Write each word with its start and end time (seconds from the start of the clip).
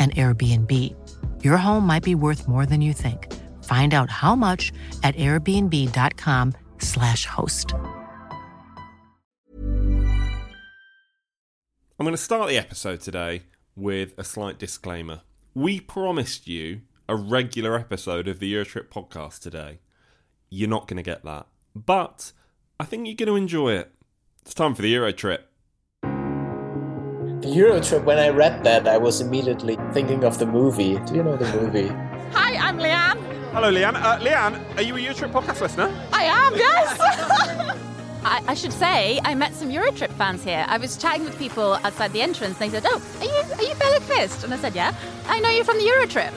an 0.00 0.10
Airbnb. 0.12 0.96
Your 1.44 1.58
home 1.58 1.86
might 1.86 2.02
be 2.02 2.14
worth 2.14 2.48
more 2.48 2.64
than 2.64 2.80
you 2.80 2.94
think. 2.94 3.30
Find 3.64 3.92
out 3.94 4.10
how 4.10 4.34
much 4.34 4.72
at 5.02 5.14
airbnb.com/slash 5.16 7.26
host. 7.26 7.74
I'm 12.00 12.06
going 12.06 12.16
to 12.16 12.16
start 12.16 12.48
the 12.48 12.56
episode 12.56 13.02
today 13.02 13.42
with 13.76 14.14
a 14.16 14.24
slight 14.24 14.58
disclaimer. 14.58 15.20
We 15.52 15.80
promised 15.80 16.48
you 16.48 16.80
a 17.06 17.14
regular 17.14 17.76
episode 17.76 18.26
of 18.26 18.38
the 18.38 18.54
Eurotrip 18.54 18.88
podcast 18.88 19.40
today. 19.40 19.80
You're 20.48 20.70
not 20.70 20.88
going 20.88 20.96
to 20.96 21.02
get 21.02 21.24
that. 21.24 21.46
But 21.76 22.32
I 22.78 22.84
think 22.84 23.06
you're 23.06 23.16
going 23.16 23.26
to 23.26 23.36
enjoy 23.36 23.74
it. 23.74 23.92
It's 24.42 24.54
time 24.54 24.74
for 24.74 24.80
the 24.80 24.94
Eurotrip. 24.94 25.40
Eurotrip, 27.42 28.04
when 28.04 28.18
I 28.18 28.28
read 28.28 28.64
that, 28.64 28.86
I 28.86 28.98
was 28.98 29.22
immediately 29.22 29.78
thinking 29.92 30.24
of 30.24 30.38
the 30.38 30.44
movie. 30.44 30.98
Do 31.06 31.14
you 31.14 31.22
know 31.22 31.36
the 31.38 31.50
movie? 31.56 31.88
Hi, 32.34 32.54
I'm 32.56 32.76
Leanne. 32.76 33.18
Hello, 33.52 33.72
Leanne. 33.72 33.96
Uh, 33.96 34.18
Leanne, 34.18 34.76
are 34.76 34.82
you 34.82 34.94
a 34.96 34.98
Eurotrip 34.98 35.32
podcast 35.32 35.62
listener? 35.62 35.90
I 36.12 36.24
am, 36.24 36.54
yes. 36.54 36.98
I, 38.24 38.42
I, 38.48 38.52
should 38.54 38.74
say, 38.74 39.20
I 39.24 39.34
met 39.34 39.54
some 39.54 39.70
Eurotrip 39.70 40.10
fans 40.12 40.44
here. 40.44 40.66
I 40.68 40.76
was 40.76 40.98
chatting 40.98 41.24
with 41.24 41.38
people 41.38 41.78
outside 41.82 42.12
the 42.12 42.20
entrance. 42.20 42.60
And 42.60 42.70
they 42.70 42.78
said, 42.78 42.86
"Oh, 42.86 43.02
are 43.20 43.24
you 43.24 43.54
are 43.54 43.62
you 43.62 43.74
Bella 43.76 44.00
Qvist?" 44.00 44.44
And 44.44 44.52
I 44.52 44.58
said, 44.58 44.74
"Yeah, 44.74 44.94
I 45.26 45.40
know 45.40 45.48
you're 45.48 45.64
from 45.64 45.78
the 45.78 45.84
Eurotrip." 45.84 46.32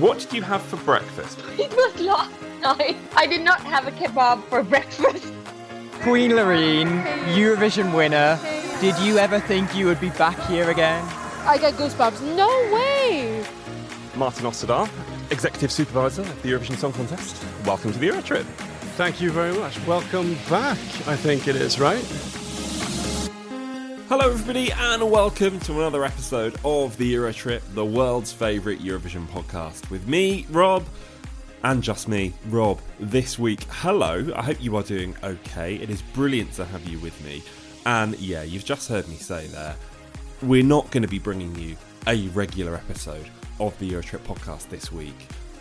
What 0.00 0.18
did 0.18 0.32
you 0.32 0.42
have 0.42 0.62
for 0.62 0.78
breakfast? 0.78 1.38
It 1.58 1.70
was 1.70 2.00
last 2.00 2.32
night. 2.60 2.96
I 3.14 3.26
did 3.26 3.42
not 3.42 3.60
have 3.60 3.86
a 3.86 3.92
kebab 3.92 4.42
for 4.48 4.64
breakfast. 4.64 5.32
Queen 6.02 6.32
Loreen, 6.32 7.04
Eurovision 7.36 7.94
winner. 7.94 8.40
Did 8.80 8.96
you 9.00 9.18
ever 9.18 9.40
think 9.40 9.74
you 9.74 9.86
would 9.86 10.00
be 10.00 10.10
back 10.10 10.38
here 10.46 10.70
again? 10.70 11.04
I 11.44 11.58
get 11.58 11.74
goosebumps. 11.74 12.22
No 12.36 12.46
way! 12.72 13.44
Martin 14.14 14.46
Osterdahl, 14.46 14.88
Executive 15.32 15.72
Supervisor 15.72 16.22
of 16.22 16.42
the 16.42 16.52
Eurovision 16.52 16.76
Song 16.76 16.92
Contest. 16.92 17.44
Welcome 17.66 17.92
to 17.92 17.98
the 17.98 18.06
Eurotrip. 18.06 18.44
Thank 18.94 19.20
you 19.20 19.32
very 19.32 19.52
much. 19.52 19.84
Welcome 19.84 20.34
back, 20.48 20.78
I 21.08 21.16
think 21.16 21.48
it 21.48 21.56
is, 21.56 21.80
right? 21.80 22.04
Hello, 24.08 24.30
everybody, 24.30 24.70
and 24.70 25.10
welcome 25.10 25.58
to 25.58 25.72
another 25.72 26.04
episode 26.04 26.54
of 26.64 26.96
the 26.98 27.12
Eurotrip, 27.12 27.62
the 27.74 27.84
world's 27.84 28.32
favourite 28.32 28.78
Eurovision 28.78 29.26
podcast, 29.26 29.90
with 29.90 30.06
me, 30.06 30.46
Rob, 30.50 30.86
and 31.64 31.82
just 31.82 32.06
me, 32.06 32.32
Rob, 32.48 32.78
this 33.00 33.40
week. 33.40 33.64
Hello, 33.70 34.32
I 34.36 34.42
hope 34.44 34.62
you 34.62 34.76
are 34.76 34.84
doing 34.84 35.16
okay. 35.24 35.74
It 35.74 35.90
is 35.90 36.00
brilliant 36.00 36.52
to 36.52 36.64
have 36.64 36.84
you 36.88 37.00
with 37.00 37.20
me. 37.24 37.42
And 37.88 38.18
yeah, 38.20 38.42
you've 38.42 38.66
just 38.66 38.86
heard 38.90 39.08
me 39.08 39.16
say 39.16 39.46
there, 39.46 39.74
we're 40.42 40.62
not 40.62 40.90
going 40.90 41.04
to 41.04 41.08
be 41.08 41.18
bringing 41.18 41.54
you 41.56 41.74
a 42.06 42.28
regular 42.28 42.74
episode 42.74 43.26
of 43.60 43.78
the 43.78 43.90
Eurotrip 43.90 44.18
podcast 44.26 44.68
this 44.68 44.92
week. 44.92 45.16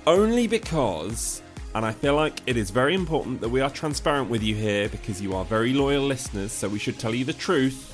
Only 0.05 0.45
because, 0.45 1.41
and 1.73 1.85
I 1.85 1.93
feel 1.93 2.15
like 2.15 2.41
it 2.45 2.57
is 2.57 2.69
very 2.69 2.95
important 2.95 3.39
that 3.39 3.47
we 3.47 3.61
are 3.61 3.69
transparent 3.69 4.29
with 4.29 4.43
you 4.43 4.55
here 4.55 4.89
because 4.89 5.21
you 5.21 5.38
are 5.38 5.45
very 5.45 5.71
loyal 5.71 6.03
listeners, 6.03 6.51
so 6.51 6.67
we 6.67 6.79
should 6.79 6.99
tell 6.99 7.15
you 7.15 7.23
the 7.23 7.31
truth. 7.31 7.93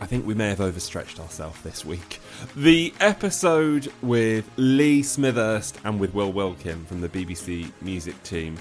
I 0.00 0.06
think 0.06 0.24
we 0.24 0.34
may 0.34 0.50
have 0.50 0.60
overstretched 0.60 1.18
ourselves 1.18 1.60
this 1.62 1.84
week. 1.84 2.20
The 2.54 2.94
episode 3.00 3.92
with 4.00 4.48
Lee 4.58 5.02
Smithurst 5.02 5.74
and 5.82 5.98
with 5.98 6.14
Will 6.14 6.32
Wilkin 6.32 6.84
from 6.84 7.00
the 7.00 7.08
BBC 7.08 7.72
Music 7.82 8.22
team 8.22 8.56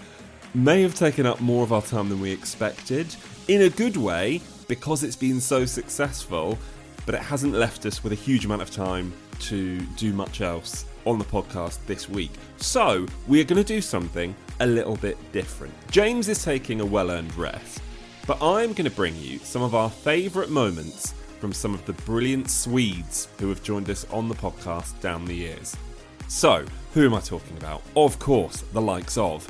may 0.56 0.82
have 0.82 0.96
taken 0.96 1.26
up 1.26 1.42
more 1.42 1.64
of 1.64 1.74
our 1.74 1.82
time 1.82 2.10
than 2.10 2.22
we 2.22 2.32
expected 2.32 3.14
in 3.48 3.64
a 3.64 3.70
good 3.70 3.98
way 3.98 4.42
because 4.68 5.04
it's 5.04 5.16
been 5.16 5.40
so 5.40 5.66
successful, 5.66 6.58
but 7.06 7.16
it 7.16 7.22
hasn't 7.22 7.54
left 7.54 7.86
us 7.86 8.04
with 8.04 8.14
a 8.14 8.16
huge 8.16 8.46
amount 8.46 8.62
of 8.62 8.72
time 8.72 9.14
to 9.40 9.80
do 9.98 10.14
much 10.14 10.42
else 10.42 10.86
on 11.06 11.20
the 11.20 11.26
podcast 11.26 11.80
this 11.86 12.10
week. 12.10 12.32
So, 12.58 13.06
we 13.28 13.40
are 13.42 13.44
going 13.44 13.62
to 13.62 13.68
do 13.68 13.82
something 13.82 14.36
a 14.60 14.66
little 14.66 14.96
bit 14.96 15.18
different. 15.32 15.74
James 15.92 16.30
is 16.30 16.44
taking 16.44 16.82
a 16.82 16.86
well 16.86 17.12
earned 17.12 17.36
rest, 17.36 17.82
but 18.26 18.42
I'm 18.42 18.74
going 18.74 18.90
to 18.90 18.96
bring 18.96 19.16
you 19.18 19.40
some 19.40 19.62
of 19.62 19.76
our 19.76 19.90
favourite 19.90 20.50
moments 20.50 21.14
from 21.40 21.54
some 21.54 21.74
of 21.74 21.86
the 21.86 21.94
brilliant 21.94 22.50
Swedes 22.50 23.28
who 23.40 23.50
have 23.50 23.62
joined 23.62 23.90
us 23.90 24.06
on 24.10 24.30
the 24.30 24.36
podcast 24.36 25.00
down 25.02 25.26
the 25.26 25.36
years. 25.36 25.76
So, 26.28 26.66
who 26.94 27.06
am 27.06 27.14
I 27.14 27.20
talking 27.20 27.58
about? 27.58 27.84
Of 27.96 28.18
course, 28.18 28.62
the 28.74 28.82
likes 28.82 29.18
of 29.18 29.48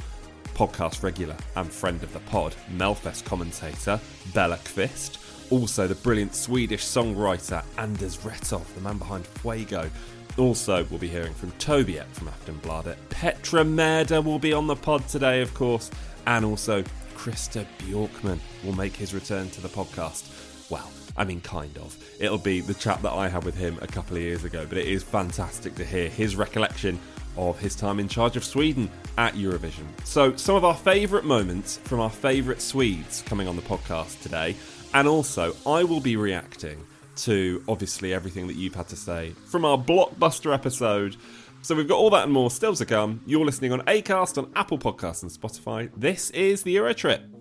podcast 0.55 1.03
regular 1.03 1.35
and 1.55 1.71
friend 1.71 2.01
of 2.01 2.11
the 2.13 2.19
pod, 2.21 2.55
Melfest 2.75 3.25
commentator 3.25 3.99
Bella 4.33 4.57
Qvist, 4.57 5.51
also 5.51 5.87
the 5.87 5.95
brilliant 5.95 6.33
Swedish 6.33 6.83
songwriter 6.83 7.63
Anderz 7.77 8.17
Wrethov, 8.19 8.65
the 8.73 8.81
man 8.81 8.97
behind 8.97 9.27
Fuego. 9.27 9.89
Also, 10.37 10.85
we'll 10.85 10.99
be 10.99 11.07
hearing 11.07 11.33
from 11.33 11.51
Tobbe 11.53 11.99
Ek 11.99 12.07
from 12.13 12.27
Aftonbladet. 12.27 12.97
Petra 13.09 13.63
Mede 13.63 14.25
will 14.25 14.39
be 14.39 14.53
on 14.53 14.67
the 14.67 14.75
pod 14.75 15.07
today, 15.07 15.41
of 15.41 15.53
course, 15.53 15.91
and 16.25 16.43
also 16.43 16.83
Christer 17.15 17.65
Bjorkman 17.77 18.39
will 18.63 18.75
make 18.75 18.95
his 18.95 19.13
return 19.13 19.49
to 19.51 19.61
the 19.61 19.69
podcast. 19.69 20.69
Well, 20.69 20.89
I 21.17 21.23
mean, 21.23 21.41
kind 21.41 21.77
of. 21.77 21.95
It'll 22.19 22.37
be 22.37 22.61
the 22.61 22.73
chat 22.73 23.01
that 23.03 23.13
I 23.13 23.29
had 23.29 23.43
with 23.43 23.55
him 23.55 23.77
a 23.81 23.87
couple 23.87 24.17
of 24.17 24.23
years 24.23 24.43
ago, 24.43 24.65
but 24.67 24.77
it 24.77 24.87
is 24.87 25.03
fantastic 25.03 25.75
to 25.75 25.85
hear 25.85 26.09
his 26.09 26.35
recollection 26.35 26.99
of 27.37 27.59
his 27.59 27.75
time 27.75 27.99
in 27.99 28.07
charge 28.07 28.35
of 28.35 28.43
Sweden 28.43 28.89
at 29.17 29.33
Eurovision. 29.33 29.85
So, 30.03 30.35
some 30.35 30.55
of 30.55 30.65
our 30.65 30.75
favourite 30.75 31.25
moments 31.25 31.77
from 31.77 31.99
our 31.99 32.09
favourite 32.09 32.61
Swedes 32.61 33.21
coming 33.23 33.47
on 33.47 33.55
the 33.55 33.61
podcast 33.61 34.21
today. 34.21 34.55
And 34.93 35.07
also, 35.07 35.55
I 35.65 35.83
will 35.83 35.99
be 35.99 36.15
reacting 36.15 36.85
to 37.17 37.63
obviously 37.67 38.13
everything 38.13 38.47
that 38.47 38.55
you've 38.55 38.75
had 38.75 38.87
to 38.89 38.95
say 38.95 39.31
from 39.47 39.65
our 39.65 39.77
blockbuster 39.77 40.53
episode. 40.53 41.15
So, 41.61 41.75
we've 41.75 41.87
got 41.87 41.97
all 41.97 42.09
that 42.11 42.23
and 42.23 42.33
more 42.33 42.51
still 42.51 42.75
to 42.75 42.85
come. 42.85 43.21
You're 43.25 43.45
listening 43.45 43.71
on 43.71 43.81
Acast, 43.81 44.37
on 44.37 44.51
Apple 44.55 44.77
Podcasts, 44.77 45.23
and 45.23 45.31
Spotify. 45.31 45.89
This 45.95 46.29
is 46.31 46.63
the 46.63 46.75
Eurotrip. 46.75 47.34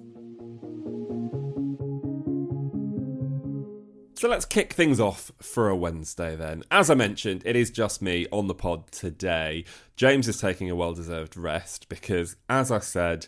So 4.25 4.31
let's 4.31 4.47
kick 4.47 4.73
things 4.73 5.01
off 5.01 5.33
for 5.39 5.69
a 5.69 5.77
Wednesday 5.77 6.35
then. 6.35 6.63
As 6.71 6.89
I 6.89 6.95
mentioned, 6.95 7.43
it 7.45 7.57
is 7.57 7.71
just 7.71 8.01
me 8.01 8.27
on 8.33 8.47
the 8.47 8.55
pod 8.55 8.91
today. 8.91 9.67
James 9.97 10.29
is 10.29 10.41
taking 10.41 10.71
a 10.71 10.75
well 10.75 10.95
deserved 10.95 11.37
rest 11.37 11.91
because, 11.91 12.35
as 12.49 12.71
I 12.71 12.79
said, 12.79 13.27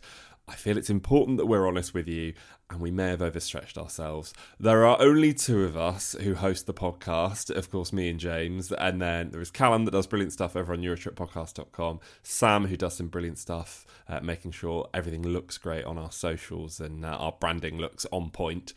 I 0.48 0.54
feel 0.54 0.78
it's 0.78 0.88
important 0.88 1.36
that 1.36 1.44
we're 1.44 1.68
honest 1.68 1.92
with 1.92 2.08
you. 2.08 2.32
and 2.70 2.80
we 2.80 2.90
may 2.90 3.08
have 3.08 3.20
overstretched 3.20 3.76
ourselves. 3.76 4.32
There 4.58 4.86
are 4.86 4.98
only 4.98 5.34
two 5.34 5.64
of 5.64 5.76
us 5.76 6.16
who 6.22 6.34
host 6.34 6.66
the 6.66 6.72
podcast, 6.72 7.54
of 7.54 7.70
course, 7.70 7.92
me 7.92 8.08
and 8.08 8.18
James, 8.18 8.72
and 8.72 8.98
then 8.98 9.32
there 9.32 9.42
is 9.42 9.50
Callum 9.50 9.84
that 9.84 9.90
does 9.90 10.06
brilliant 10.06 10.32
stuff 10.32 10.56
over 10.56 10.72
on 10.72 10.80
EurotripPodcast.com, 10.80 12.00
Sam 12.22 12.68
who 12.68 12.76
does 12.78 12.96
some 12.96 13.08
brilliant 13.08 13.38
stuff, 13.38 13.84
uh, 14.08 14.20
making 14.20 14.52
sure 14.52 14.88
everything 14.94 15.22
looks 15.22 15.58
great 15.58 15.84
on 15.84 15.98
our 15.98 16.10
socials 16.10 16.80
and 16.80 17.04
uh, 17.04 17.08
our 17.08 17.32
branding 17.38 17.76
looks 17.76 18.06
on 18.10 18.30
point. 18.30 18.72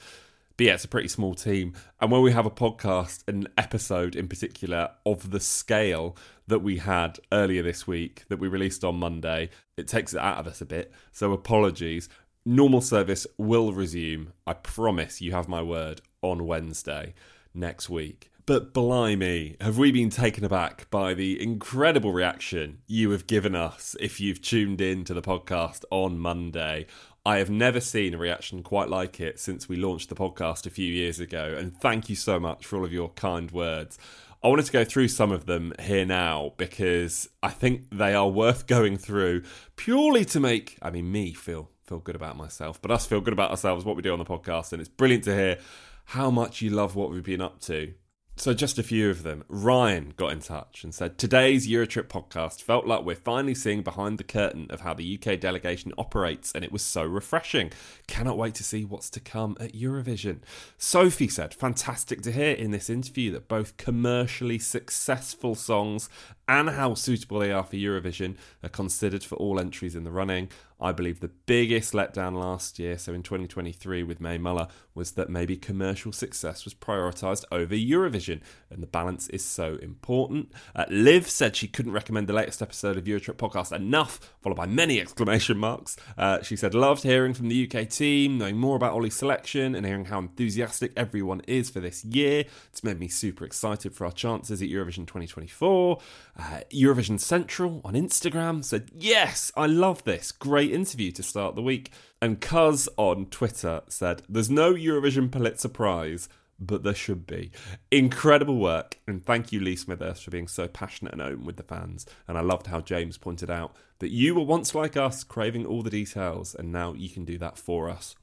But 0.60 0.66
yeah, 0.66 0.74
it's 0.74 0.84
a 0.84 0.90
pretty 0.90 1.08
small 1.08 1.36
team. 1.36 1.72
And 2.02 2.12
when 2.12 2.22
we 2.22 2.34
have 2.34 2.46
a 2.46 2.52
podcast, 2.52 3.26
an 3.30 3.48
episode 3.58 4.14
in 4.14 4.28
particular 4.28 4.90
of 5.06 5.32
the 5.32 5.40
scale 5.40 6.18
that 6.48 6.60
we 6.60 6.80
had 6.80 7.18
earlier 7.32 7.64
this 7.64 7.88
week, 7.88 8.26
that 8.28 8.40
we 8.40 8.50
released 8.50 8.84
on 8.84 8.98
Monday, 8.98 9.52
it 9.78 9.88
takes 9.88 10.14
it 10.14 10.20
out 10.20 10.38
of 10.38 10.48
us 10.48 10.60
a 10.60 10.66
bit. 10.66 10.92
So 11.14 11.32
apologies 11.32 12.10
normal 12.46 12.82
service 12.82 13.26
will 13.38 13.72
resume. 13.72 14.34
I 14.46 14.52
promise 14.52 15.22
you 15.22 15.32
have 15.32 15.48
my 15.48 15.62
word 15.62 16.02
on 16.22 16.46
Wednesday 16.46 17.14
next 17.54 17.90
week. 17.90 18.30
But 18.50 18.74
blimey, 18.74 19.58
have 19.62 19.78
we 19.78 19.92
been 19.92 20.10
taken 20.10 20.44
aback 20.44 20.90
by 20.90 21.14
the 21.14 21.40
incredible 21.40 22.12
reaction 22.12 22.80
you 22.88 23.12
have 23.12 23.28
given 23.28 23.54
us 23.54 23.96
if 24.00 24.20
you've 24.20 24.42
tuned 24.42 24.82
in 24.82 25.04
to 25.04 25.14
the 25.14 25.22
podcast 25.22 25.86
on 25.92 26.18
Monday? 26.18 26.88
I 27.30 27.38
have 27.38 27.52
never 27.52 27.80
seen 27.80 28.16
a 28.16 28.18
reaction 28.18 28.64
quite 28.64 28.90
like 28.90 29.20
it 29.20 29.40
since 29.40 29.70
we 29.70 29.76
launched 29.76 30.10
the 30.10 30.16
podcast 30.16 30.66
a 30.66 30.72
few 30.72 30.92
years 30.92 31.20
ago, 31.20 31.56
and 31.56 31.78
thank 31.78 32.10
you 32.10 32.16
so 32.16 32.40
much 32.40 32.66
for 32.66 32.78
all 32.78 32.84
of 32.84 32.92
your 32.92 33.10
kind 33.10 33.52
words. 33.52 34.00
I 34.44 34.48
wanted 34.48 34.66
to 34.66 34.72
go 34.72 34.84
through 34.84 35.10
some 35.10 35.32
of 35.32 35.46
them 35.46 35.74
here 35.80 36.08
now 36.08 36.54
because 36.58 37.30
I 37.44 37.50
think 37.50 37.84
they 37.92 38.16
are 38.16 38.28
worth 38.28 38.66
going 38.66 38.98
through 38.98 39.44
purely 39.76 40.26
to 40.26 40.40
make, 40.40 40.80
I 40.82 40.90
mean, 40.90 41.12
me 41.12 41.34
feel 41.34 41.70
feel 41.84 42.00
good 42.00 42.16
about 42.16 42.36
myself, 42.36 42.82
but 42.82 42.90
us 42.90 43.06
feel 43.06 43.22
good 43.22 43.34
about 43.34 43.52
ourselves, 43.52 43.86
what 43.86 43.96
we 43.96 44.02
do 44.02 44.12
on 44.12 44.18
the 44.18 44.26
podcast. 44.26 44.74
And 44.74 44.80
it's 44.80 44.90
brilliant 44.90 45.26
to 45.26 45.36
hear 45.36 45.60
how 46.06 46.32
much 46.32 46.64
you 46.64 46.72
love 46.72 46.96
what 46.96 47.12
we've 47.12 47.22
been 47.22 47.42
up 47.42 47.62
to. 47.62 47.94
So, 48.40 48.54
just 48.54 48.80
a 48.80 48.84
few 48.84 49.10
of 49.10 49.24
them. 49.24 49.44
Ryan 49.50 50.14
got 50.16 50.32
in 50.32 50.40
touch 50.40 50.86
and 50.86 50.96
said, 50.96 51.18
Today's 51.18 51.68
Eurotrip 51.68 52.08
podcast 52.08 52.62
felt 52.62 52.88
like 52.88 53.04
we're 53.04 53.14
finally 53.14 53.54
seeing 53.54 53.82
behind 53.82 54.18
the 54.18 54.24
curtain 54.24 54.68
of 54.70 54.80
how 54.80 54.94
the 54.94 55.20
UK 55.20 55.38
delegation 55.38 55.92
operates, 55.98 56.54
and 56.54 56.64
it 56.64 56.72
was 56.72 56.82
so 56.82 57.04
refreshing. 57.04 57.70
Cannot 58.08 58.38
wait 58.38 58.56
to 58.56 58.64
see 58.64 58.86
what's 58.86 59.10
to 59.10 59.20
come 59.20 59.58
at 59.60 59.74
Eurovision. 59.74 60.40
Sophie 60.78 61.28
said, 61.28 61.54
Fantastic 61.54 62.22
to 62.22 62.32
hear 62.32 62.54
in 62.54 62.72
this 62.72 62.90
interview 62.90 63.30
that 63.34 63.50
both 63.50 63.76
commercially 63.76 64.58
successful 64.58 65.54
songs 65.54 66.08
and 66.48 66.70
how 66.70 66.94
suitable 66.94 67.40
they 67.40 67.52
are 67.52 67.66
for 67.66 67.76
Eurovision 67.76 68.38
are 68.64 68.70
considered 68.70 69.24
for 69.24 69.36
all 69.36 69.60
entries 69.60 69.96
in 69.96 70.06
the 70.06 70.12
running. 70.12 70.50
I 70.82 70.94
believe 70.94 71.20
the 71.20 71.28
biggest 71.28 71.92
letdown 71.92 72.40
last 72.40 72.80
year, 72.80 72.98
so 72.98 73.14
in 73.14 73.22
2023 73.22 74.02
with 74.02 74.22
Mae 74.22 74.38
Muller, 74.38 74.70
was 75.00 75.12
that 75.12 75.30
maybe 75.30 75.56
commercial 75.56 76.12
success 76.12 76.66
was 76.66 76.74
prioritised 76.74 77.46
over 77.54 77.74
Eurovision, 77.74 78.42
and 78.70 78.84
the 78.84 78.88
balance 78.88 79.30
is 79.30 79.44
so 79.44 79.80
important. 79.82 80.52
Uh, 80.76 80.84
Liv 80.90 81.30
said 81.30 81.56
she 81.56 81.70
couldn't 81.70 81.94
recommend 81.94 82.28
the 82.28 82.34
latest 82.34 82.62
episode 82.62 82.98
of 82.98 83.06
Eurotrip 83.06 83.38
podcast 83.38 83.72
enough, 83.72 84.36
followed 84.42 84.58
by 84.58 84.66
many 84.66 85.00
exclamation 85.00 85.58
marks. 85.58 85.96
Uh, 86.18 86.42
she 86.42 86.58
said, 86.58 86.76
Loved 86.76 87.04
hearing 87.04 87.34
from 87.34 87.48
the 87.48 87.72
UK 87.72 87.88
team, 87.88 88.38
knowing 88.38 88.58
more 88.58 88.76
about 88.76 88.94
Ollie's 88.94 89.16
selection, 89.16 89.74
and 89.74 89.86
hearing 89.86 90.06
how 90.06 90.20
enthusiastic 90.20 90.92
everyone 90.98 91.42
is 91.48 91.70
for 91.70 91.80
this 91.80 92.04
year. 92.04 92.44
It's 92.70 92.84
made 92.84 93.00
me 93.00 93.08
super 93.08 93.46
excited 93.46 93.96
for 93.96 94.06
our 94.06 94.12
chances 94.12 94.62
at 94.62 94.68
Eurovision 94.68 95.08
2024. 95.08 95.98
Uh, 96.38 96.42
Eurovision 96.74 97.22
Central 97.22 97.80
on 97.86 97.94
Instagram 97.94 98.66
said, 98.66 98.92
Yes, 98.94 99.54
I 99.56 99.66
love 99.66 100.04
this. 100.04 100.34
Great 100.34 100.74
interview 100.74 101.14
to 101.14 101.24
start 101.24 101.56
the 101.56 101.62
week. 101.62 101.90
And 102.22 102.42
Cuz 102.42 102.90
on 102.98 103.28
Twitter 103.28 103.82
said, 103.88 104.24
There's 104.28 104.50
no 104.50 104.74
Eurovision 104.74 105.32
Pulitzer 105.32 105.70
Prize, 105.70 106.28
but 106.60 106.84
there 106.84 106.94
should 106.94 107.26
be. 107.26 107.52
Incredible 107.92 108.58
work. 108.58 109.00
And 109.08 109.26
thank 109.26 109.52
you, 109.52 109.60
Lee 109.60 109.76
Smithurst, 109.76 110.24
for 110.24 110.32
being 110.32 110.48
so 110.48 110.68
passionate 110.68 111.14
and 111.14 111.22
open 111.22 111.46
with 111.46 111.56
the 111.56 111.64
fans. 111.64 112.06
And 112.28 112.38
I 112.38 112.42
loved 112.42 112.68
how 112.68 112.82
James 112.82 113.18
pointed 113.18 113.50
out 113.50 113.76
that 114.00 114.12
you 114.12 114.36
were 114.36 114.44
once 114.44 114.76
like 114.76 114.98
us, 114.98 115.24
craving 115.24 115.66
all 115.66 115.82
the 115.82 115.90
details, 115.90 116.54
and 116.56 116.72
now 116.72 116.94
you 116.94 117.10
can 117.10 117.26
do 117.26 117.38
that 117.38 117.58
for 117.58 117.90
us. 117.90 118.16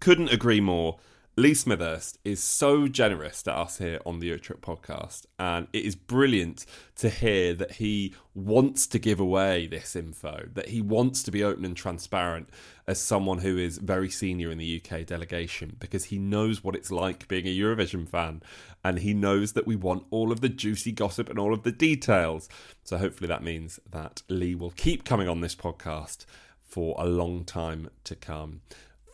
Couldn't 0.00 0.32
agree 0.32 0.60
more. 0.60 0.98
Lee 1.38 1.52
Smithurst 1.52 2.18
is 2.24 2.42
so 2.42 2.88
generous 2.88 3.44
to 3.44 3.56
us 3.56 3.78
here 3.78 4.00
on 4.04 4.18
the 4.18 4.28
Eurotrip 4.28 4.58
podcast, 4.58 5.24
and 5.38 5.68
it 5.72 5.84
is 5.84 5.94
brilliant 5.94 6.66
to 6.96 7.08
hear 7.08 7.54
that 7.54 7.74
he 7.74 8.12
wants 8.34 8.88
to 8.88 8.98
give 8.98 9.20
away 9.20 9.68
this 9.68 9.94
info, 9.94 10.48
that 10.54 10.70
he 10.70 10.80
wants 10.80 11.22
to 11.22 11.30
be 11.30 11.44
open 11.44 11.64
and 11.64 11.76
transparent 11.76 12.50
as 12.88 13.00
someone 13.00 13.38
who 13.38 13.56
is 13.56 13.78
very 13.78 14.10
senior 14.10 14.50
in 14.50 14.58
the 14.58 14.82
UK 14.82 15.06
delegation 15.06 15.76
because 15.78 16.06
he 16.06 16.18
knows 16.18 16.64
what 16.64 16.74
it's 16.74 16.90
like 16.90 17.28
being 17.28 17.46
a 17.46 17.56
Eurovision 17.56 18.08
fan 18.08 18.42
and 18.82 18.98
he 18.98 19.14
knows 19.14 19.52
that 19.52 19.64
we 19.64 19.76
want 19.76 20.06
all 20.10 20.32
of 20.32 20.40
the 20.40 20.48
juicy 20.48 20.90
gossip 20.90 21.30
and 21.30 21.38
all 21.38 21.54
of 21.54 21.62
the 21.62 21.70
details. 21.70 22.48
So 22.82 22.98
hopefully 22.98 23.28
that 23.28 23.44
means 23.44 23.78
that 23.88 24.22
Lee 24.28 24.56
will 24.56 24.72
keep 24.72 25.04
coming 25.04 25.28
on 25.28 25.40
this 25.40 25.54
podcast 25.54 26.26
for 26.64 26.96
a 26.98 27.06
long 27.06 27.44
time 27.44 27.90
to 28.02 28.16
come. 28.16 28.62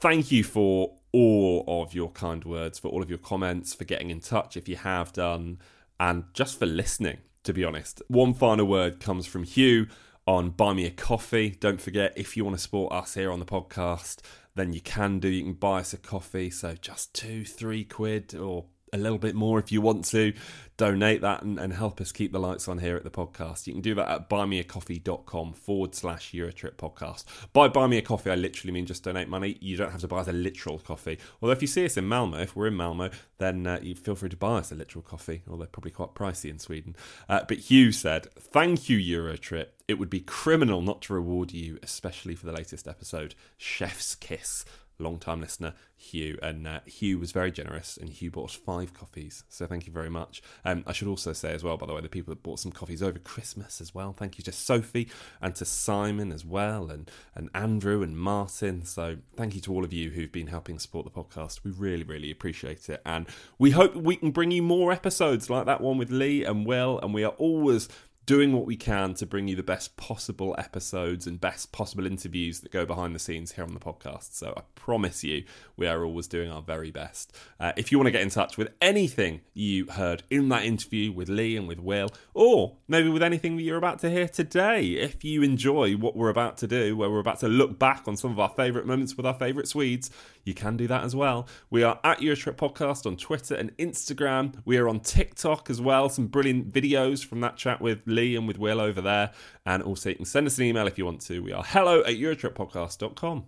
Thank 0.00 0.32
you 0.32 0.43
for 0.43 0.94
all 1.14 1.64
of 1.69 1.94
your 1.94 2.11
kind 2.11 2.44
words, 2.44 2.81
for 2.81 2.88
all 2.88 3.00
of 3.00 3.08
your 3.08 3.20
comments, 3.20 3.72
for 3.72 3.84
getting 3.84 4.11
in 4.11 4.19
touch 4.19 4.56
if 4.56 4.69
you 4.69 4.75
have 4.75 5.12
done, 5.12 5.58
and 6.00 6.25
just 6.34 6.58
for 6.58 6.66
listening, 6.66 7.19
to 7.44 7.52
be 7.52 7.64
honest. 7.64 8.02
One 8.08 8.34
final 8.34 8.66
word 8.66 8.99
comes 8.99 9.25
from 9.25 9.44
Hugh 9.44 9.87
on 10.26 10.50
Buy 10.50 10.72
Me 10.75 10.87
a 10.87 10.90
Coffee. 10.90 11.50
Don't 11.61 11.81
forget, 11.81 12.12
if 12.16 12.37
you 12.37 12.44
want 12.44 12.56
to 12.56 12.62
support 12.62 12.93
us 12.93 13.14
here 13.14 13.31
on 13.31 13.38
the 13.38 13.46
podcast, 13.46 14.22
then 14.56 14.72
you 14.72 14.81
can 14.81 15.20
do. 15.20 15.28
You 15.28 15.44
can 15.44 15.52
buy 15.52 15.81
us 15.81 15.93
a 15.93 15.99
coffee. 15.99 16.50
So 16.50 16.75
just 16.75 17.14
two, 17.14 17.44
three 17.44 17.84
quid 17.84 18.34
or 18.34 18.64
a 18.94 18.96
little 18.96 19.19
bit 19.19 19.35
more 19.35 19.58
if 19.58 19.73
you 19.73 19.81
want 19.81 20.05
to 20.06 20.32
donate 20.76 21.20
that 21.20 21.43
and, 21.43 21.58
and, 21.58 21.73
help 21.73 22.00
us 22.00 22.11
keep 22.11 22.32
the 22.32 22.38
lights 22.38 22.67
on 22.69 22.79
here 22.79 22.96
at 22.96 23.05
the 23.05 23.11
podcast. 23.11 23.67
You 23.67 23.75
can 23.75 23.82
do 23.82 23.94
that 23.96 24.08
at 24.08 24.31
buymeacoffee.com 24.31 25.52
forward 25.52 25.94
slash 25.94 26.32
Eurotrip 26.32 26.75
podcast. 26.75 27.25
By 27.52 27.69
buy 27.69 27.87
me 27.87 27.99
a 27.99 28.02
coffee, 28.02 28.31
I 28.31 28.35
literally 28.35 28.73
mean 28.73 28.87
just 28.87 29.05
donate 29.05 29.29
money. 29.29 29.56
You 29.61 29.76
don't 29.76 29.93
have 29.93 30.00
to 30.00 30.08
buy 30.08 30.19
us 30.19 30.29
a 30.29 30.32
literal 30.32 30.79
coffee. 30.79 31.19
Although 31.41 31.52
if 31.52 31.62
you 31.62 31.69
see 31.69 31.85
us 31.85 31.96
in 31.96 32.08
Malmo, 32.08 32.38
if 32.38 32.56
we're 32.56 32.69
in 32.69 32.76
Malmo, 32.76 33.11
then 33.38 33.67
uh, 33.67 33.79
you 33.82 33.94
feel 33.94 34.14
free 34.14 34.29
to 34.29 34.37
buy 34.37 34.58
us 34.58 34.73
a 34.73 34.75
literal 34.75 35.02
coffee, 35.02 35.43
although 35.49 35.67
probably 35.67 35.90
quite 35.90 36.14
pricey 36.14 36.50
in 36.50 36.58
Sweden. 36.58 36.97
Uh, 37.29 37.44
but 37.47 37.58
Hugh 37.58 37.93
said, 37.93 38.32
Thank 38.35 38.88
you, 38.88 38.99
Eurotrip. 38.99 39.67
It 39.87 39.94
would 39.94 40.11
be 40.11 40.20
criminal 40.20 40.81
not 40.81 41.02
to 41.02 41.14
reward 41.14 41.52
you, 41.52 41.79
especially 41.82 42.35
for 42.35 42.47
the 42.47 42.52
latest 42.52 42.88
episode, 42.88 43.35
Chef's 43.58 44.14
Kiss 44.14 44.64
long 44.99 45.19
time 45.19 45.41
listener, 45.41 45.75
Hugh. 45.96 46.38
And 46.43 46.67
uh, 46.67 46.81
Hugh 46.87 47.19
was 47.19 47.32
very 47.32 47.50
generous 47.50 47.96
and 47.96 48.08
Hugh 48.08 48.31
bought 48.31 48.50
five 48.50 48.94
coffees. 48.94 49.44
So 49.49 49.67
thank 49.67 49.87
you 49.87 49.93
very 49.93 50.11
much. 50.11 50.43
Um, 50.64 50.85
I 50.87 50.93
should 50.93 51.08
also 51.08 51.32
say 51.32 51.52
as 51.52 51.64
well, 51.64 51.76
by 51.76 51.87
the 51.87 51.94
way, 51.94 52.00
the 52.00 52.08
people 52.08 52.32
that 52.32 52.43
bought 52.43 52.61
some 52.61 52.73
coffees 52.73 53.02
over 53.02 53.18
Christmas 53.18 53.80
as 53.80 53.95
well. 53.95 54.12
Thank 54.12 54.38
you 54.38 54.45
to 54.45 54.52
Sophie 54.52 55.09
and 55.40 55.54
to 55.57 55.64
Simon 55.64 56.33
as 56.33 56.45
well, 56.45 56.90
and, 56.90 57.11
and 57.35 57.50
Andrew 57.54 58.02
and 58.02 58.16
Martin. 58.16 58.85
So 58.85 59.16
thank 59.37 59.54
you 59.54 59.61
to 59.62 59.73
all 59.73 59.85
of 59.85 59.92
you 59.92 60.11
who've 60.11 60.33
been 60.33 60.49
helping 60.49 60.78
support 60.78 61.04
the 61.04 61.11
podcast. 61.11 61.64
We 61.64 61.71
really, 61.71 62.04
really 62.04 62.30
appreciate 62.30 62.88
it. 62.88 63.00
And 63.04 63.26
we 63.59 63.73
hope 63.73 63.95
we 63.97 64.16
can 64.16 64.30
bring 64.30 64.50
you 64.50 64.62
more 64.62 64.92
episodes 64.92 65.50
like 65.50 65.66
that 65.66 65.80
one 65.80 65.99
with 65.99 66.11
Lee 66.11 66.45
and 66.45 66.66
Will. 66.66 66.99
And 67.00 67.12
we 67.12 67.25
are 67.25 67.33
always 67.33 67.88
doing 68.26 68.52
what 68.52 68.64
we 68.64 68.76
can 68.76 69.14
to 69.14 69.26
bring 69.26 69.49
you 69.49 69.57
the 69.57 69.62
best 69.62 69.97
possible 69.97 70.54
episodes 70.59 71.26
and 71.26 71.40
best 71.40 71.73
possible 71.73 72.07
interviews 72.07 72.61
that 72.61 72.73
go 72.73 72.87
behind 72.87 73.14
the 73.14 73.19
scenes 73.19 73.52
here 73.52 73.64
on 73.64 73.75
the 73.75 73.81
podcast. 73.81 74.35
So 74.35 74.54
I 74.57 74.62
promise 74.75 75.23
you, 75.23 75.45
we 75.76 75.87
are 75.87 76.04
always 76.04 76.26
doing 76.26 76.50
our 76.50 76.62
very 76.62 76.90
best. 76.90 77.37
Uh, 77.61 77.73
if 77.76 77.93
you 77.93 77.99
want 77.99 78.07
to 78.07 78.12
get 78.12 78.23
in 78.23 78.31
touch 78.31 78.57
with 78.57 78.69
anything 78.81 79.40
you 79.52 79.87
heard 79.87 80.23
in 80.31 80.49
that 80.50 80.64
interview 80.64 81.12
with 81.12 81.28
Lee 81.28 81.57
and 81.57 81.69
with 81.69 81.81
Will, 81.81 82.09
or 82.33 82.76
maybe 82.88 83.09
with 83.09 83.23
anything 83.23 83.57
that 83.57 83.62
you're 83.62 83.76
about 83.76 83.99
to 84.00 84.11
hear 84.11 84.28
today, 84.28 84.85
if 84.85 85.25
you 85.25 85.43
enjoy 85.43 85.93
what 85.93 86.16
we're 86.16 86.31
about 86.31 86.57
to 86.59 86.66
do, 86.66 86.97
where 86.97 87.11
we're 87.11 87.19
about 87.19 87.40
to 87.40 87.49
look 87.49 87.78
back 87.78 88.04
on 88.07 88.16
some 88.16 88.31
of 88.31 88.38
our 88.40 88.50
favourite 88.50 88.87
moments 88.87 89.16
with 89.16 89.26
our 89.26 89.35
favourite 89.35 89.69
Swedes, 89.69 90.11
you 90.45 90.54
can 90.54 90.76
do 90.76 90.87
that 90.87 91.04
as 91.04 91.14
well. 91.14 91.47
We 91.71 91.83
are 91.83 91.99
at 92.04 92.21
Eurotrip 92.21 92.57
Podcast 92.57 93.07
on 93.07 93.16
Twitter 93.16 93.54
and 93.54 93.76
Instagram. 93.76 94.61
We 94.64 94.76
are 94.78 94.88
on 94.88 95.00
TikTok 95.00 95.69
as 95.71 95.81
well. 95.81 96.09
Some 96.09 96.26
brilliant 96.26 96.73
videos 96.73 97.25
from 97.25 97.40
that 97.40 97.57
chat 97.57 97.81
with 97.81 98.07
Lee 98.14 98.37
and 98.37 98.47
with 98.47 98.59
Will 98.59 98.80
over 98.80 99.00
there. 99.00 99.33
And 99.66 99.83
also, 99.83 100.11
you 100.11 100.16
can 100.16 100.25
send 100.25 100.47
us 100.47 100.59
an 100.59 100.64
email 100.64 100.87
if 100.87 100.97
you 100.99 101.04
want 101.04 101.21
to. 101.23 101.42
We 101.42 101.52
are 101.52 101.64
hello 101.64 102.00
at 102.00 102.14
EurotripPodcast.com. 102.14 103.44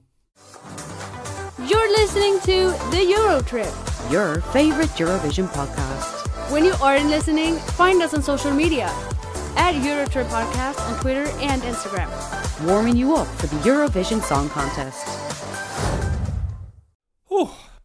You're 1.68 1.90
listening 1.92 2.38
to 2.40 2.70
The 2.90 3.14
Eurotrip, 3.16 4.12
your 4.12 4.40
favorite 4.52 4.90
Eurovision 4.90 5.48
podcast. 5.48 6.52
When 6.52 6.64
you 6.64 6.74
aren't 6.82 7.06
listening, 7.06 7.56
find 7.56 8.02
us 8.02 8.14
on 8.14 8.22
social 8.22 8.52
media 8.52 8.86
at 9.56 9.74
Eurotrip 9.74 10.28
Podcast 10.28 10.78
on 10.86 11.00
Twitter 11.00 11.26
and 11.40 11.62
Instagram. 11.62 12.10
Warming 12.66 12.96
you 12.96 13.16
up 13.16 13.26
for 13.26 13.46
the 13.46 13.56
Eurovision 13.56 14.22
Song 14.22 14.48
Contest. 14.48 15.15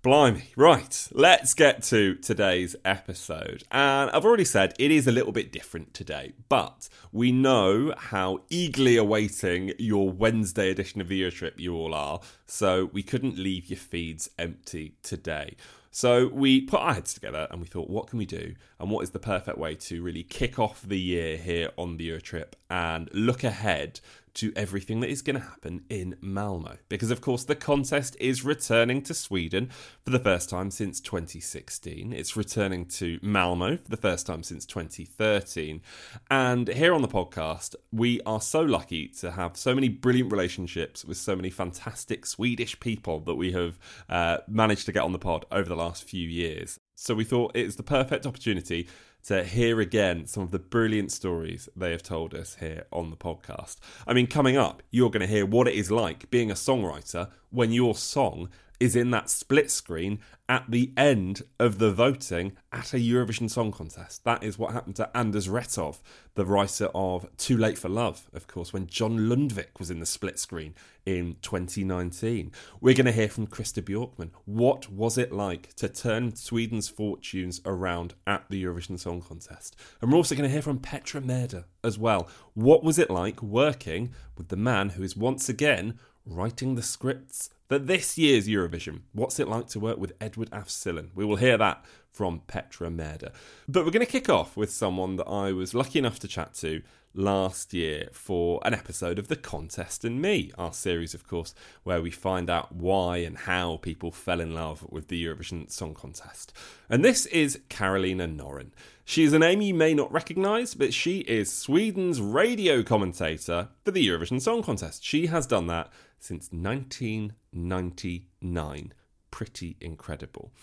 Blimey. 0.03 0.45
Right, 0.55 1.07
let's 1.11 1.53
get 1.53 1.83
to 1.83 2.15
today's 2.15 2.75
episode. 2.83 3.63
And 3.69 4.09
I've 4.09 4.25
already 4.25 4.45
said 4.45 4.73
it 4.79 4.89
is 4.89 5.05
a 5.05 5.11
little 5.11 5.31
bit 5.31 5.51
different 5.51 5.93
today, 5.93 6.33
but 6.49 6.89
we 7.11 7.31
know 7.31 7.93
how 7.95 8.41
eagerly 8.49 8.97
awaiting 8.97 9.73
your 9.77 10.09
Wednesday 10.09 10.71
edition 10.71 11.01
of 11.01 11.07
the 11.07 11.21
Eurotrip 11.21 11.59
you 11.59 11.75
all 11.75 11.93
are, 11.93 12.19
so 12.47 12.89
we 12.91 13.03
couldn't 13.03 13.37
leave 13.37 13.69
your 13.69 13.77
feeds 13.77 14.27
empty 14.39 14.95
today. 15.03 15.55
So 15.91 16.29
we 16.29 16.61
put 16.61 16.79
our 16.79 16.95
heads 16.95 17.13
together 17.13 17.47
and 17.51 17.61
we 17.61 17.67
thought, 17.67 17.89
what 17.89 18.07
can 18.07 18.17
we 18.17 18.25
do? 18.25 18.55
And 18.79 18.89
what 18.89 19.03
is 19.03 19.11
the 19.11 19.19
perfect 19.19 19.59
way 19.59 19.75
to 19.75 20.01
really 20.01 20.23
kick 20.23 20.57
off 20.57 20.81
the 20.81 20.99
year 20.99 21.37
here 21.37 21.69
on 21.77 21.97
the 21.97 22.09
Eurotrip 22.09 22.53
and 22.71 23.07
look 23.13 23.43
ahead 23.43 23.99
to 24.35 24.53
everything 24.55 24.99
that 25.01 25.09
is 25.09 25.21
going 25.21 25.35
to 25.35 25.45
happen 25.45 25.83
in 25.89 26.15
Malmo. 26.21 26.77
Because, 26.89 27.11
of 27.11 27.21
course, 27.21 27.43
the 27.43 27.55
contest 27.55 28.15
is 28.19 28.45
returning 28.45 29.01
to 29.03 29.13
Sweden 29.13 29.69
for 30.03 30.11
the 30.11 30.19
first 30.19 30.49
time 30.49 30.71
since 30.71 30.99
2016. 30.99 32.13
It's 32.13 32.35
returning 32.35 32.85
to 32.85 33.19
Malmo 33.21 33.77
for 33.77 33.89
the 33.89 33.97
first 33.97 34.25
time 34.25 34.43
since 34.43 34.65
2013. 34.65 35.81
And 36.29 36.67
here 36.67 36.93
on 36.93 37.01
the 37.01 37.07
podcast, 37.07 37.75
we 37.91 38.21
are 38.21 38.41
so 38.41 38.61
lucky 38.61 39.07
to 39.19 39.31
have 39.31 39.57
so 39.57 39.75
many 39.75 39.89
brilliant 39.89 40.31
relationships 40.31 41.03
with 41.05 41.17
so 41.17 41.35
many 41.35 41.49
fantastic 41.49 42.25
Swedish 42.25 42.79
people 42.79 43.19
that 43.21 43.35
we 43.35 43.51
have 43.51 43.77
uh, 44.09 44.37
managed 44.47 44.85
to 44.85 44.91
get 44.91 45.03
on 45.03 45.11
the 45.11 45.19
pod 45.19 45.45
over 45.51 45.67
the 45.67 45.75
last 45.75 46.03
few 46.03 46.27
years. 46.27 46.79
So 46.95 47.15
we 47.15 47.23
thought 47.23 47.53
it's 47.55 47.77
the 47.77 47.83
perfect 47.83 48.27
opportunity 48.27 48.87
to 49.25 49.43
hear 49.43 49.79
again 49.79 50.25
some 50.25 50.43
of 50.43 50.51
the 50.51 50.59
brilliant 50.59 51.11
stories 51.11 51.69
they 51.75 51.91
have 51.91 52.03
told 52.03 52.33
us 52.33 52.57
here 52.59 52.85
on 52.91 53.09
the 53.09 53.17
podcast. 53.17 53.77
I 54.07 54.13
mean, 54.13 54.27
coming 54.27 54.57
up, 54.57 54.81
you're 54.91 55.09
going 55.09 55.21
to 55.21 55.27
hear 55.27 55.45
what 55.45 55.67
it 55.67 55.75
is 55.75 55.91
like 55.91 56.29
being 56.31 56.51
a 56.51 56.55
songwriter 56.55 57.29
when 57.49 57.71
your 57.71 57.95
song 57.95 58.49
is 58.81 58.95
in 58.95 59.11
that 59.11 59.29
split 59.29 59.69
screen 59.69 60.19
at 60.49 60.65
the 60.67 60.91
end 60.97 61.43
of 61.59 61.77
the 61.77 61.91
voting 61.91 62.51
at 62.73 62.93
a 62.93 62.97
Eurovision 62.97 63.47
Song 63.47 63.71
Contest. 63.71 64.23
That 64.23 64.43
is 64.43 64.57
what 64.57 64.73
happened 64.73 64.95
to 64.95 65.09
Anderz 65.13 65.47
Wrethov, 65.47 65.99
the 66.33 66.47
writer 66.47 66.89
of 66.95 67.27
Too 67.37 67.55
Late 67.55 67.77
for 67.77 67.89
Love, 67.89 68.27
of 68.33 68.47
course, 68.47 68.73
when 68.73 68.87
John 68.87 69.29
Lundvik 69.29 69.77
was 69.77 69.91
in 69.91 69.99
the 69.99 70.05
split 70.07 70.39
screen 70.39 70.73
in 71.05 71.35
2019. 71.43 72.51
We're 72.81 72.95
going 72.95 73.05
to 73.05 73.11
hear 73.11 73.29
from 73.29 73.45
Christer 73.45 73.83
Björkman. 73.83 74.31
What 74.45 74.91
was 74.91 75.15
it 75.15 75.31
like 75.31 75.75
to 75.75 75.87
turn 75.87 76.35
Sweden's 76.35 76.89
fortunes 76.89 77.61
around 77.63 78.15
at 78.25 78.45
the 78.49 78.63
Eurovision 78.63 78.97
Song 78.97 79.21
Contest? 79.21 79.75
And 80.01 80.11
we're 80.11 80.17
also 80.17 80.33
going 80.33 80.49
to 80.49 80.53
hear 80.53 80.63
from 80.63 80.79
Petra 80.79 81.21
Mede 81.21 81.65
as 81.83 81.99
well. 81.99 82.27
What 82.55 82.83
was 82.83 82.97
it 82.97 83.11
like 83.11 83.43
working 83.43 84.11
with 84.35 84.47
the 84.47 84.57
man 84.57 84.89
who 84.89 85.03
is 85.03 85.15
once 85.15 85.49
again 85.49 85.99
writing 86.25 86.75
the 86.75 86.83
scripts 86.83 87.49
for 87.71 87.79
this 87.79 88.17
year's 88.17 88.49
Eurovision. 88.49 88.99
What's 89.13 89.39
it 89.39 89.47
like 89.47 89.67
to 89.67 89.79
work 89.79 89.97
with 89.97 90.11
Edward 90.19 90.49
af? 90.51 90.69
We 91.15 91.23
will 91.23 91.37
hear 91.37 91.57
that 91.57 91.85
from 92.11 92.41
Petra 92.45 92.91
Mede. 92.91 93.29
But 93.65 93.85
we're 93.85 93.91
going 93.91 94.05
to 94.05 94.11
kick 94.11 94.27
off 94.27 94.57
with 94.57 94.69
someone 94.69 95.15
that 95.15 95.29
I 95.29 95.53
was 95.53 95.73
lucky 95.73 95.97
enough 95.97 96.19
to 96.19 96.27
chat 96.27 96.53
to 96.55 96.81
last 97.13 97.73
year 97.73 98.09
for 98.11 98.59
an 98.65 98.73
episode 98.73 99.17
of 99.17 99.29
The 99.29 99.37
Contest 99.37 100.03
and 100.03 100.21
Me, 100.21 100.51
our 100.57 100.73
series, 100.73 101.13
of 101.13 101.25
course, 101.25 101.55
where 101.83 102.01
we 102.01 102.11
find 102.11 102.49
out 102.49 102.75
why 102.75 103.19
and 103.19 103.37
how 103.37 103.77
people 103.77 104.11
fell 104.11 104.41
in 104.41 104.53
love 104.53 104.85
with 104.89 105.07
the 105.07 105.23
Eurovision 105.23 105.71
Song 105.71 105.93
Contest. 105.93 106.51
And 106.89 107.05
this 107.05 107.25
is 107.27 107.61
Carolina 107.69 108.27
Noren. 108.27 108.71
She 109.05 109.23
is 109.23 109.31
a 109.31 109.39
name 109.39 109.61
you 109.61 109.73
may 109.73 109.93
not 109.93 110.11
recognise, 110.11 110.73
but 110.73 110.93
she 110.93 111.19
is 111.19 111.49
Sweden's 111.49 112.19
radio 112.19 112.83
commentator 112.83 113.69
for 113.85 113.91
the 113.91 114.05
Eurovision 114.05 114.41
Song 114.41 114.61
Contest. 114.61 115.05
She 115.05 115.27
has 115.27 115.47
done 115.47 115.67
that 115.67 115.89
since 116.21 116.49
1999. 116.51 118.93
Pretty 119.31 119.75
incredible. 119.81 120.53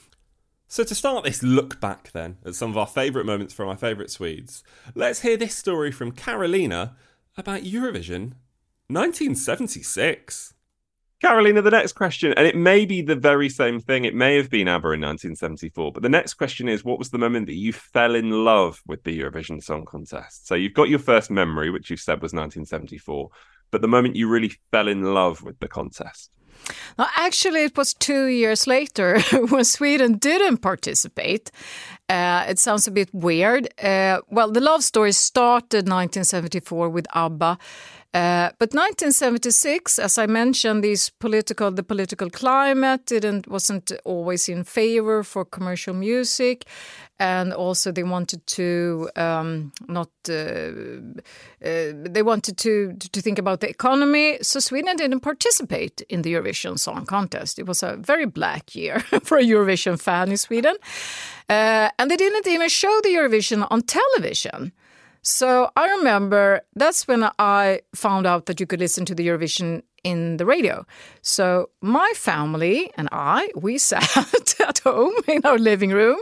So, 0.67 0.85
to 0.85 0.95
start 0.95 1.25
this 1.25 1.43
look 1.43 1.81
back 1.81 2.13
then 2.13 2.37
at 2.45 2.55
some 2.55 2.71
of 2.71 2.77
our 2.77 2.87
favourite 2.87 3.27
moments 3.27 3.55
from 3.55 3.69
our 3.69 3.77
favourite 3.77 4.11
Swedes, 4.11 4.63
let's 4.95 5.23
hear 5.23 5.37
this 5.37 5.55
story 5.55 5.91
from 5.91 6.13
Carolina 6.13 6.95
about 7.37 7.63
Eurovision 7.63 8.35
1976. 8.89 10.55
Carolina, 11.21 11.61
the 11.63 11.71
next 11.71 11.95
question, 11.95 12.33
and 12.37 12.47
it 12.47 12.55
may 12.55 12.85
be 12.85 13.03
the 13.03 13.17
very 13.17 13.49
same 13.49 13.81
thing. 13.81 14.05
It 14.05 14.15
may 14.15 14.37
have 14.37 14.51
been 14.51 14.69
ABBA 14.69 14.93
in 14.93 15.01
1974, 15.01 15.91
but 15.91 16.05
the 16.05 16.09
next 16.09 16.35
question 16.35 16.69
is 16.69 16.85
what 16.85 16.99
was 16.99 17.11
the 17.11 17.19
moment 17.19 17.47
that 17.47 17.57
you 17.57 17.73
fell 17.73 18.15
in 18.15 18.45
love 18.45 18.81
with 18.87 19.03
the 19.03 19.19
Eurovision 19.19 19.61
Song 19.61 19.85
Contest? 19.85 20.47
So 20.47 20.55
you've 20.55 20.75
got 20.75 20.89
your 20.89 21.01
first 21.01 21.29
memory, 21.29 21.71
which 21.71 21.91
you 21.91 21.97
said 21.97 22.23
was 22.23 22.33
1974 22.33 23.31
but 23.71 23.83
the 23.83 23.89
moment 23.89 24.17
you 24.17 24.29
really 24.29 24.53
fell 24.71 24.89
in 24.89 25.03
love 25.03 25.43
with 25.43 25.59
the 25.61 25.69
contest? 25.69 26.31
No, 26.99 27.07
actually, 27.17 27.65
it 27.65 27.77
was 27.77 27.95
two 27.95 28.27
years 28.27 28.67
later 28.67 29.21
when 29.49 29.65
Sweden 29.65 30.19
didn't 30.19 30.59
participate. 30.59 31.51
Uh, 32.09 32.45
it 32.49 32.59
sounds 32.59 32.87
a 32.87 32.91
bit 32.91 33.13
weird. 33.13 33.69
Uh, 33.83 34.21
well, 34.31 34.51
the 34.51 34.61
love 34.61 34.83
story 34.83 35.13
started 35.13 35.89
1974 35.89 36.89
with 36.89 37.07
ABBA. 37.15 37.59
Uh, 38.15 38.49
but 38.59 38.73
1976, 38.73 39.99
as 39.99 40.17
I 40.17 40.27
mentioned, 40.27 40.83
these 40.83 41.11
political 41.11 41.71
the 41.71 41.83
political 41.83 42.31
climate 42.31 43.05
didn't 43.05 43.47
wasn't 43.47 43.93
always 44.05 44.49
in 44.49 44.65
favor 44.65 45.23
for 45.23 45.45
commercial 45.45 45.93
music, 45.93 46.65
and 47.21 47.53
also 47.53 47.93
they 47.93 48.05
wanted 48.05 48.47
to 48.47 49.11
um, 49.15 49.73
not 49.89 50.09
uh, 50.27 50.33
uh, 50.33 51.93
they 52.11 52.23
wanted 52.23 52.57
to 52.57 52.95
to 53.13 53.21
think 53.21 53.39
about 53.39 53.61
the 53.61 53.69
economy. 53.69 54.39
So 54.41 54.59
Sweden 54.59 54.97
didn't 54.97 55.21
participate 55.21 56.01
in 56.09 56.23
the 56.23 56.33
Eurovision 56.33 56.79
Song 56.79 57.05
Contest. 57.05 57.59
It 57.59 57.67
was 57.67 57.83
a 57.83 57.97
very 57.97 58.25
black 58.25 58.75
year 58.75 59.01
for 59.23 59.37
a 59.37 59.45
Eurovision 59.45 60.01
fan 60.01 60.31
in 60.31 60.39
Sweden, 60.39 60.77
uh, 61.51 61.91
and 61.99 62.11
they 62.11 62.17
didn't 62.17 62.47
even 62.47 62.71
show 62.71 63.01
the 63.03 63.11
Eurovision 63.11 63.67
on 63.71 63.83
television. 63.83 64.73
So 65.23 65.71
I 65.77 65.89
remember 65.97 66.63
that's 66.75 67.07
when 67.07 67.29
I 67.39 67.81
found 67.95 68.27
out 68.27 68.47
that 68.47 68.61
you 68.61 68.67
could 68.67 68.81
listen 68.81 69.05
to 69.07 69.15
the 69.15 69.27
Eurovision 69.27 69.83
in 70.05 70.37
the 70.37 70.47
radio. 70.47 70.87
So 71.23 71.71
my 71.81 72.11
family 72.15 72.91
and 72.97 73.09
I, 73.13 73.51
we 73.55 73.79
sat 73.91 74.61
at 74.61 74.79
home 74.79 75.15
in 75.27 75.45
our 75.45 75.59
living 75.59 75.91
room. 75.91 76.19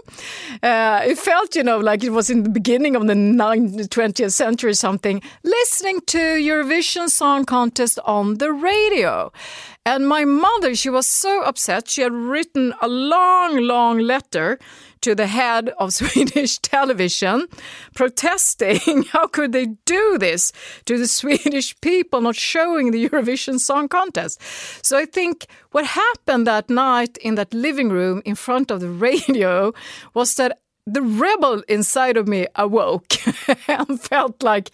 Uh, 0.63 1.03
it 1.05 1.19
felt, 1.19 1.55
you 1.55 1.63
know, 1.63 1.79
like 1.79 2.03
it 2.03 2.11
was 2.11 2.31
in 2.31 2.43
the 2.43 2.51
beginning 2.51 2.97
of 2.97 3.07
the 3.07 3.15
20th 3.15 4.33
century 4.33 4.71
or 4.71 4.75
something, 4.75 5.23
listening 5.45 6.01
to 6.07 6.19
Eurovision 6.19 7.09
Song 7.09 7.45
Contest 7.45 7.99
on 8.05 8.39
the 8.39 8.53
radio. 8.53 9.33
And 9.87 10.09
my 10.09 10.25
mother, 10.25 10.75
she 10.75 10.91
was 10.91 11.07
so 11.07 11.43
upset. 11.43 11.89
She 11.89 12.03
had 12.03 12.13
written 12.13 12.75
a 12.83 12.89
long, 12.89 13.59
long 13.59 14.01
letter 14.01 14.59
to 15.03 15.15
the 15.15 15.29
head 15.29 15.69
of 15.79 15.93
Swedish 16.01 16.59
television 16.59 17.47
protesting 17.95 19.05
how 19.13 19.29
could 19.29 19.53
they 19.53 19.67
do 19.85 20.19
this 20.19 20.53
to 20.87 20.99
the 20.99 21.07
Swedish 21.21 21.81
people 21.81 22.21
not 22.21 22.35
showing 22.35 22.91
the 22.91 23.09
Eurovision 23.09 23.61
Song 23.61 23.87
Contest. 23.87 24.43
So 24.85 24.99
I 24.99 25.05
think 25.05 25.47
what 25.71 25.87
happened 25.87 26.49
that 26.49 26.69
night 26.69 27.17
in 27.19 27.37
that 27.37 27.55
living 27.55 27.91
room 27.91 28.23
in 28.25 28.35
front 28.35 28.73
of 28.73 28.81
the 28.81 28.91
radio 28.91 29.73
was 30.15 30.35
that 30.35 30.59
the 30.85 31.03
rebel 31.03 31.63
inside 31.69 32.17
of 32.17 32.27
me 32.27 32.49
awoke 32.57 33.15
and 33.69 34.01
felt 34.01 34.43
like 34.43 34.73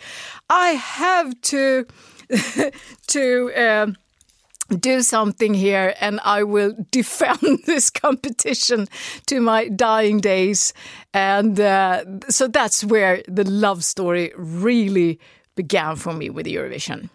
I 0.48 0.68
have 0.70 1.38
to 1.42 1.86
to 3.08 3.52
um, 3.54 3.96
do 4.76 5.02
something 5.02 5.54
here 5.54 5.94
and 6.00 6.20
I 6.24 6.42
will 6.42 6.74
defend 6.90 7.60
this 7.66 7.90
competition 7.90 8.88
to 9.26 9.40
my 9.40 9.68
dying 9.68 10.20
days. 10.20 10.72
And 11.14 11.58
uh, 11.58 12.04
so 12.28 12.48
that's 12.48 12.84
where 12.84 13.22
the 13.28 13.44
love 13.44 13.84
story 13.84 14.32
really 14.36 15.20
began 15.54 15.96
for 15.96 16.12
me 16.12 16.30
with 16.30 16.46
Eurovision. 16.46 17.08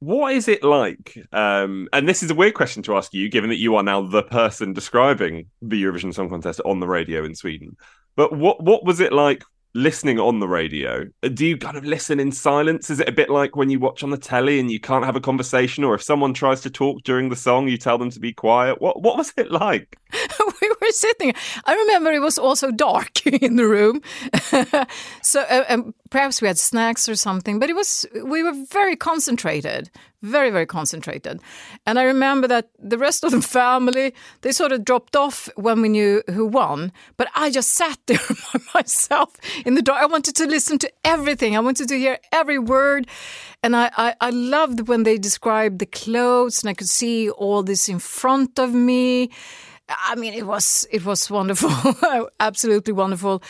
What 0.00 0.34
is 0.34 0.46
it 0.46 0.62
like? 0.62 1.16
Um, 1.32 1.88
and 1.92 2.08
this 2.08 2.22
is 2.22 2.30
a 2.30 2.34
weird 2.34 2.54
question 2.54 2.82
to 2.84 2.96
ask 2.96 3.14
you, 3.14 3.30
given 3.30 3.48
that 3.50 3.58
you 3.58 3.76
are 3.76 3.82
now 3.82 4.02
the 4.02 4.22
person 4.22 4.74
describing 4.74 5.46
the 5.62 5.82
Eurovision 5.82 6.14
Song 6.14 6.28
Contest 6.28 6.60
on 6.64 6.80
the 6.80 6.86
radio 6.86 7.24
in 7.24 7.34
Sweden. 7.34 7.76
But 8.14 8.32
what 8.32 8.62
what 8.62 8.84
was 8.84 9.00
it 9.00 9.12
like 9.12 9.42
listening 9.76 10.18
on 10.18 10.40
the 10.40 10.48
radio, 10.48 11.04
do 11.34 11.46
you 11.46 11.56
kind 11.56 11.76
of 11.76 11.84
listen 11.84 12.18
in 12.18 12.32
silence? 12.32 12.88
Is 12.90 12.98
it 12.98 13.08
a 13.08 13.12
bit 13.12 13.28
like 13.28 13.54
when 13.54 13.68
you 13.68 13.78
watch 13.78 14.02
on 14.02 14.10
the 14.10 14.16
telly 14.16 14.58
and 14.58 14.70
you 14.70 14.80
can't 14.80 15.04
have 15.04 15.16
a 15.16 15.20
conversation, 15.20 15.84
or 15.84 15.94
if 15.94 16.02
someone 16.02 16.34
tries 16.34 16.62
to 16.62 16.70
talk 16.70 17.02
during 17.04 17.28
the 17.28 17.36
song, 17.36 17.68
you 17.68 17.76
tell 17.76 17.98
them 17.98 18.10
to 18.10 18.18
be 18.18 18.32
quiet? 18.32 18.80
What 18.80 19.02
what 19.02 19.16
was 19.16 19.32
it 19.36 19.50
like? 19.66 19.98
we 20.60 20.68
were 20.80 20.90
sitting. 20.90 21.34
I 21.64 21.74
remember 21.74 22.12
it 22.12 22.20
was 22.20 22.38
also 22.38 22.70
dark 22.70 23.26
in 23.26 23.56
the 23.56 23.66
room, 23.66 24.02
so 25.22 25.40
uh, 25.42 25.64
um, 25.68 25.94
perhaps 26.10 26.40
we 26.40 26.48
had 26.48 26.58
snacks 26.58 27.08
or 27.08 27.16
something. 27.16 27.58
But 27.58 27.70
it 27.70 27.76
was 27.76 28.06
we 28.24 28.42
were 28.42 28.54
very 28.70 28.96
concentrated, 28.96 29.90
very 30.22 30.50
very 30.50 30.66
concentrated. 30.66 31.40
And 31.86 31.98
i 31.98 32.04
remember 32.04 32.48
that 32.48 32.70
the 32.78 32.98
rest 32.98 33.24
of 33.24 33.30
the 33.30 33.42
family 33.42 34.14
they 34.42 34.52
sort 34.52 34.72
of 34.72 34.84
dropped 34.84 35.16
off 35.16 35.48
when 35.56 35.82
we 35.82 35.88
knew 35.88 36.22
who 36.32 36.46
won 36.46 36.92
but 37.16 37.28
i 37.34 37.50
just 37.50 37.70
sat 37.74 37.98
there 38.06 38.18
by 38.52 38.60
myself 38.74 39.34
in 39.64 39.74
the 39.74 39.82
dark. 39.82 40.02
I 40.02 40.06
wanted 40.06 40.36
to 40.36 40.46
listen 40.46 40.78
to 40.78 40.90
everything. 41.04 41.56
I 41.56 41.60
wanted 41.60 41.88
to 41.88 41.98
hear 41.98 42.18
every 42.32 42.58
word. 42.58 43.06
And 43.62 43.74
I, 43.74 43.90
I, 43.96 44.14
I 44.20 44.30
loved 44.30 44.88
when 44.88 45.02
they 45.02 45.18
described 45.18 45.78
the 45.78 45.86
clothes 45.86 46.62
and 46.62 46.70
i 46.70 46.74
could 46.74 46.88
see 46.88 47.30
all 47.30 47.62
this 47.62 47.88
in 47.88 47.98
front 47.98 48.58
of 48.58 48.72
me 48.72 49.30
I 49.88 50.14
mean, 50.16 50.34
it 50.34 50.46
was 50.46 50.86
it 50.90 51.04
was 51.04 51.30
wonderful, 51.30 51.70
absolutely 52.40 52.92
wonderful, 52.92 53.42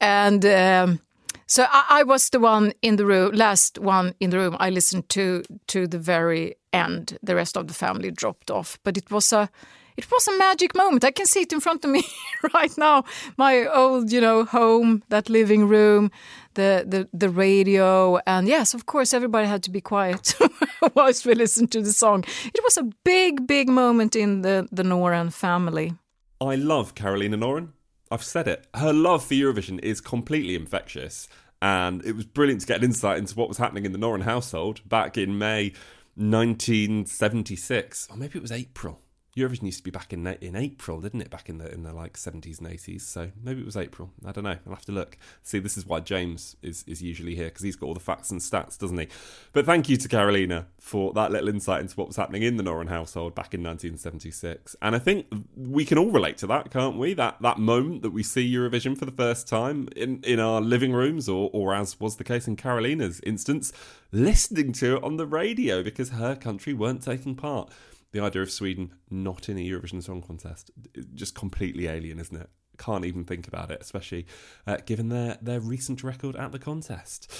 and. 0.00 0.44
Um, 0.44 1.00
so 1.46 1.66
I, 1.68 2.00
I, 2.00 2.02
was 2.04 2.30
the 2.30 2.40
one 2.40 2.72
in 2.80 2.96
the 2.96 3.04
room, 3.04 3.32
last 3.34 3.78
one 3.78 4.14
in 4.18 4.30
the 4.30 4.38
room. 4.38 4.56
I 4.58 4.70
listened 4.70 5.10
to 5.10 5.42
to 5.66 5.86
the 5.86 5.98
very 5.98 6.54
end. 6.72 7.18
The 7.22 7.34
rest 7.34 7.56
of 7.56 7.66
the 7.66 7.74
family 7.74 8.10
dropped 8.10 8.50
off, 8.50 8.78
but 8.82 8.96
it 8.96 9.10
was 9.10 9.30
a 9.32 9.50
it 9.96 10.10
was 10.10 10.26
a 10.28 10.36
magic 10.38 10.74
moment. 10.74 11.04
I 11.04 11.10
can 11.10 11.26
see 11.26 11.42
it 11.42 11.52
in 11.52 11.60
front 11.60 11.84
of 11.84 11.90
me 11.90 12.04
right 12.54 12.76
now. 12.76 13.04
My 13.36 13.66
old, 13.66 14.10
you 14.10 14.20
know, 14.20 14.44
home, 14.44 15.02
that 15.08 15.28
living 15.28 15.68
room, 15.68 16.10
the 16.54 16.84
the 16.86 17.08
the 17.12 17.28
radio, 17.28 18.18
and 18.26 18.48
yes, 18.48 18.74
of 18.74 18.86
course, 18.86 19.14
everybody 19.14 19.46
had 19.46 19.62
to 19.64 19.70
be 19.70 19.80
quiet 19.80 20.34
whilst 20.94 21.26
we 21.26 21.34
listened 21.34 21.70
to 21.72 21.80
the 21.80 21.92
song. 21.92 22.24
It 22.46 22.60
was 22.64 22.76
a 22.76 22.84
big, 23.04 23.46
big 23.46 23.68
moment 23.68 24.16
in 24.16 24.42
the 24.42 24.68
the 24.72 24.82
Noren 24.82 25.32
family. 25.32 25.94
I 26.40 26.56
love 26.56 26.94
Carolina 26.94 27.36
Noren. 27.36 27.68
I've 28.10 28.24
said 28.24 28.48
it. 28.48 28.66
Her 28.74 28.92
love 28.92 29.24
for 29.24 29.34
Eurovision 29.34 29.78
is 29.82 30.00
completely 30.00 30.54
infectious, 30.56 31.28
and 31.62 32.04
it 32.04 32.16
was 32.16 32.26
brilliant 32.26 32.60
to 32.62 32.66
get 32.66 32.78
an 32.78 32.84
insight 32.84 33.18
into 33.18 33.34
what 33.36 33.48
was 33.48 33.58
happening 33.58 33.84
in 33.86 33.92
the 33.92 33.98
Noren 33.98 34.22
household 34.22 34.80
back 34.88 35.16
in 35.16 35.38
May 35.38 35.72
1976, 36.16 38.08
or 38.10 38.16
maybe 38.16 38.38
it 38.38 38.42
was 38.42 38.52
April. 38.52 39.00
Eurovision 39.36 39.64
used 39.64 39.78
to 39.78 39.84
be 39.84 39.90
back 39.90 40.12
in 40.12 40.24
in 40.26 40.54
April, 40.54 41.00
didn't 41.00 41.20
it? 41.20 41.30
Back 41.30 41.48
in 41.48 41.58
the 41.58 41.72
in 41.72 41.82
the 41.82 41.92
like 41.92 42.16
seventies 42.16 42.60
and 42.60 42.68
eighties. 42.68 43.04
So 43.04 43.32
maybe 43.42 43.60
it 43.62 43.66
was 43.66 43.76
April. 43.76 44.10
I 44.24 44.30
don't 44.30 44.44
know. 44.44 44.56
I'll 44.64 44.74
have 44.74 44.84
to 44.84 44.92
look. 44.92 45.18
See, 45.42 45.58
this 45.58 45.76
is 45.76 45.84
why 45.84 46.00
James 46.00 46.56
is 46.62 46.84
is 46.86 47.02
usually 47.02 47.34
here 47.34 47.46
because 47.46 47.62
he's 47.62 47.74
got 47.74 47.86
all 47.86 47.94
the 47.94 48.00
facts 48.00 48.30
and 48.30 48.40
stats, 48.40 48.78
doesn't 48.78 48.96
he? 48.96 49.08
But 49.52 49.66
thank 49.66 49.88
you 49.88 49.96
to 49.96 50.08
Carolina 50.08 50.66
for 50.78 51.12
that 51.14 51.32
little 51.32 51.48
insight 51.48 51.80
into 51.80 51.96
what 51.96 52.06
was 52.06 52.16
happening 52.16 52.44
in 52.44 52.58
the 52.58 52.62
Noren 52.62 52.88
household 52.88 53.34
back 53.34 53.54
in 53.54 53.62
1976. 53.64 54.76
And 54.80 54.94
I 54.94 55.00
think 55.00 55.26
we 55.56 55.84
can 55.84 55.98
all 55.98 56.10
relate 56.10 56.38
to 56.38 56.46
that, 56.46 56.70
can't 56.70 56.96
we? 56.96 57.12
That 57.14 57.42
that 57.42 57.58
moment 57.58 58.02
that 58.02 58.10
we 58.10 58.22
see 58.22 58.48
Eurovision 58.52 58.96
for 58.96 59.04
the 59.04 59.12
first 59.12 59.48
time 59.48 59.88
in 59.96 60.22
in 60.22 60.38
our 60.38 60.60
living 60.60 60.92
rooms, 60.92 61.28
or 61.28 61.50
or 61.52 61.74
as 61.74 61.98
was 61.98 62.16
the 62.16 62.24
case 62.24 62.46
in 62.46 62.54
Carolina's 62.54 63.20
instance, 63.24 63.72
listening 64.12 64.72
to 64.74 64.96
it 64.96 65.02
on 65.02 65.16
the 65.16 65.26
radio 65.26 65.82
because 65.82 66.10
her 66.10 66.36
country 66.36 66.72
weren't 66.72 67.02
taking 67.02 67.34
part 67.34 67.68
the 68.14 68.20
idea 68.20 68.42
of 68.42 68.50
Sweden 68.50 68.94
not 69.10 69.48
in 69.48 69.58
a 69.58 69.60
Eurovision 69.60 70.00
Song 70.00 70.22
Contest 70.22 70.70
just 71.14 71.34
completely 71.34 71.88
alien, 71.88 72.20
isn't 72.20 72.40
it? 72.40 72.48
Can't 72.78 73.04
even 73.04 73.24
think 73.24 73.48
about 73.48 73.72
it, 73.72 73.78
especially 73.80 74.26
uh, 74.66 74.78
given 74.86 75.08
their 75.08 75.36
their 75.42 75.60
recent 75.60 76.02
record 76.04 76.36
at 76.36 76.52
the 76.52 76.58
contest. 76.58 77.30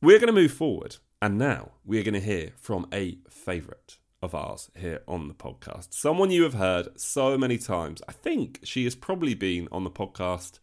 We're 0.00 0.18
going 0.18 0.34
to 0.34 0.40
move 0.40 0.52
forward, 0.52 0.96
and 1.20 1.38
now 1.38 1.72
we're 1.84 2.02
going 2.02 2.14
to 2.14 2.20
hear 2.20 2.52
from 2.56 2.86
a 2.92 3.18
favourite 3.28 3.98
of 4.22 4.34
ours 4.34 4.70
here 4.74 5.02
on 5.06 5.28
the 5.28 5.34
podcast. 5.34 5.92
Someone 5.92 6.30
you 6.30 6.42
have 6.44 6.54
heard 6.54 6.98
so 6.98 7.36
many 7.36 7.58
times. 7.58 8.00
I 8.08 8.12
think 8.12 8.60
she 8.62 8.84
has 8.84 8.94
probably 8.94 9.34
been 9.34 9.68
on 9.70 9.84
the 9.84 9.90
podcast 9.90 10.58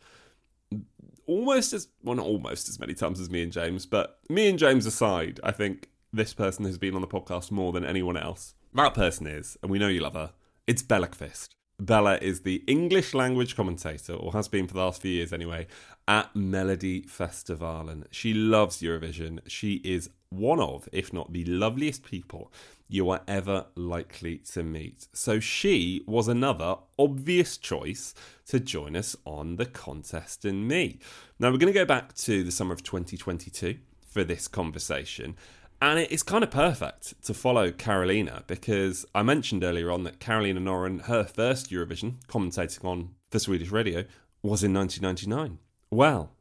almost 1.27 1.71
as 1.73 1.87
well, 2.03 2.15
not 2.15 2.25
almost 2.25 2.67
as 2.67 2.79
many 2.79 2.95
times 2.95 3.19
as 3.19 3.29
me 3.29 3.43
and 3.43 3.51
James, 3.51 3.85
but 3.85 4.19
me 4.27 4.49
and 4.49 4.57
James 4.57 4.87
aside, 4.87 5.39
I 5.43 5.51
think 5.51 5.89
this 6.11 6.33
person 6.33 6.65
has 6.65 6.79
been 6.79 6.95
on 6.95 7.01
the 7.01 7.07
podcast 7.07 7.51
more 7.51 7.71
than 7.71 7.85
anyone 7.85 8.17
else. 8.17 8.55
That 8.73 8.93
person 8.93 9.27
is, 9.27 9.57
and 9.61 9.69
we 9.69 9.79
know 9.79 9.89
you 9.89 9.99
love 9.99 10.13
her, 10.13 10.31
it's 10.65 10.81
Bella 10.81 11.07
Qvist. 11.07 11.49
Bella 11.77 12.17
is 12.21 12.41
the 12.41 12.63
English 12.67 13.13
language 13.13 13.55
commentator, 13.55 14.13
or 14.13 14.31
has 14.31 14.47
been 14.47 14.67
for 14.67 14.75
the 14.75 14.79
last 14.79 15.01
few 15.01 15.11
years 15.11 15.33
anyway, 15.33 15.67
at 16.07 16.33
Melodifestivalen. 16.33 18.05
She 18.11 18.33
loves 18.33 18.81
Eurovision. 18.81 19.39
She 19.47 19.81
is 19.83 20.09
one 20.29 20.61
of, 20.61 20.87
if 20.93 21.11
not 21.11 21.33
the 21.33 21.43
loveliest 21.43 22.03
people 22.03 22.51
you 22.87 23.09
are 23.09 23.21
ever 23.27 23.65
likely 23.75 24.37
to 24.37 24.63
meet. 24.63 25.07
So 25.11 25.39
she 25.41 26.03
was 26.07 26.29
another 26.29 26.75
obvious 26.97 27.57
choice 27.57 28.13
to 28.47 28.59
join 28.59 28.95
us 28.95 29.17
on 29.25 29.57
the 29.57 29.65
contest 29.65 30.45
and 30.45 30.67
me. 30.67 30.99
Now 31.39 31.51
we're 31.51 31.57
going 31.57 31.73
to 31.73 31.79
go 31.79 31.85
back 31.85 32.13
to 32.15 32.43
the 32.43 32.51
summer 32.51 32.73
of 32.73 32.83
2022 32.83 33.79
for 34.05 34.23
this 34.23 34.47
conversation. 34.47 35.35
And 35.83 35.97
it's 35.97 36.21
kind 36.21 36.43
of 36.43 36.51
perfect 36.51 37.23
to 37.23 37.33
follow 37.33 37.71
Carolina 37.71 38.43
because 38.45 39.03
I 39.15 39.23
mentioned 39.23 39.63
earlier 39.63 39.89
on 39.89 40.03
that 40.03 40.19
Carolina 40.19 40.59
Noren, 40.59 41.05
her 41.05 41.23
first 41.23 41.71
Eurovision, 41.71 42.23
commentating 42.27 42.85
on 42.85 43.15
the 43.31 43.39
Swedish 43.39 43.71
radio, 43.71 44.05
was 44.43 44.63
in 44.63 44.75
1999. 44.75 45.57
Well, 45.89 46.33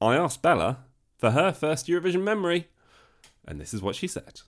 I 0.00 0.16
asked 0.16 0.40
Bella 0.40 0.78
for 1.18 1.32
her 1.32 1.52
first 1.52 1.88
Eurovision 1.88 2.22
memory, 2.22 2.68
and 3.46 3.60
this 3.60 3.74
is 3.74 3.82
what 3.82 3.96
she 3.96 4.06
said. 4.06 4.40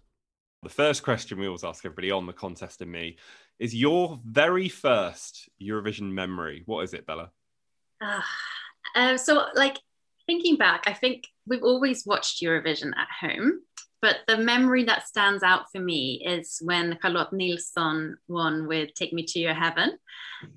The 0.62 0.71
first 0.71 1.02
question 1.02 1.38
we 1.38 1.47
always 1.47 1.64
ask 1.64 1.84
everybody 1.84 2.10
on 2.10 2.25
the 2.25 2.32
contest 2.32 2.80
and 2.80 2.90
me 2.90 3.18
is 3.58 3.75
your 3.75 4.18
very 4.25 4.71
first 4.71 5.50
Eurovision 5.60 6.10
memory. 6.10 6.62
What 6.64 6.84
is 6.84 6.95
it, 6.95 7.06
Bella? 7.06 7.32
Uh, 8.00 8.23
uh, 8.95 9.16
so, 9.18 9.45
like, 9.54 9.76
thinking 10.25 10.56
back, 10.56 10.84
I 10.86 10.95
think 10.95 11.25
we've 11.47 11.62
always 11.62 12.06
watched 12.06 12.42
Eurovision 12.42 12.92
at 12.97 13.08
home. 13.21 13.60
But 14.02 14.19
the 14.26 14.36
memory 14.36 14.82
that 14.84 15.06
stands 15.06 15.45
out 15.45 15.67
for 15.71 15.80
me 15.80 16.21
is 16.26 16.58
when 16.60 16.99
Charlotte 17.00 17.32
Nilsson 17.32 18.17
won 18.28 18.67
with 18.67 18.93
"Take 18.95 19.12
Me 19.12 19.25
to 19.25 19.38
Your 19.38 19.54
Heaven." 19.54 19.97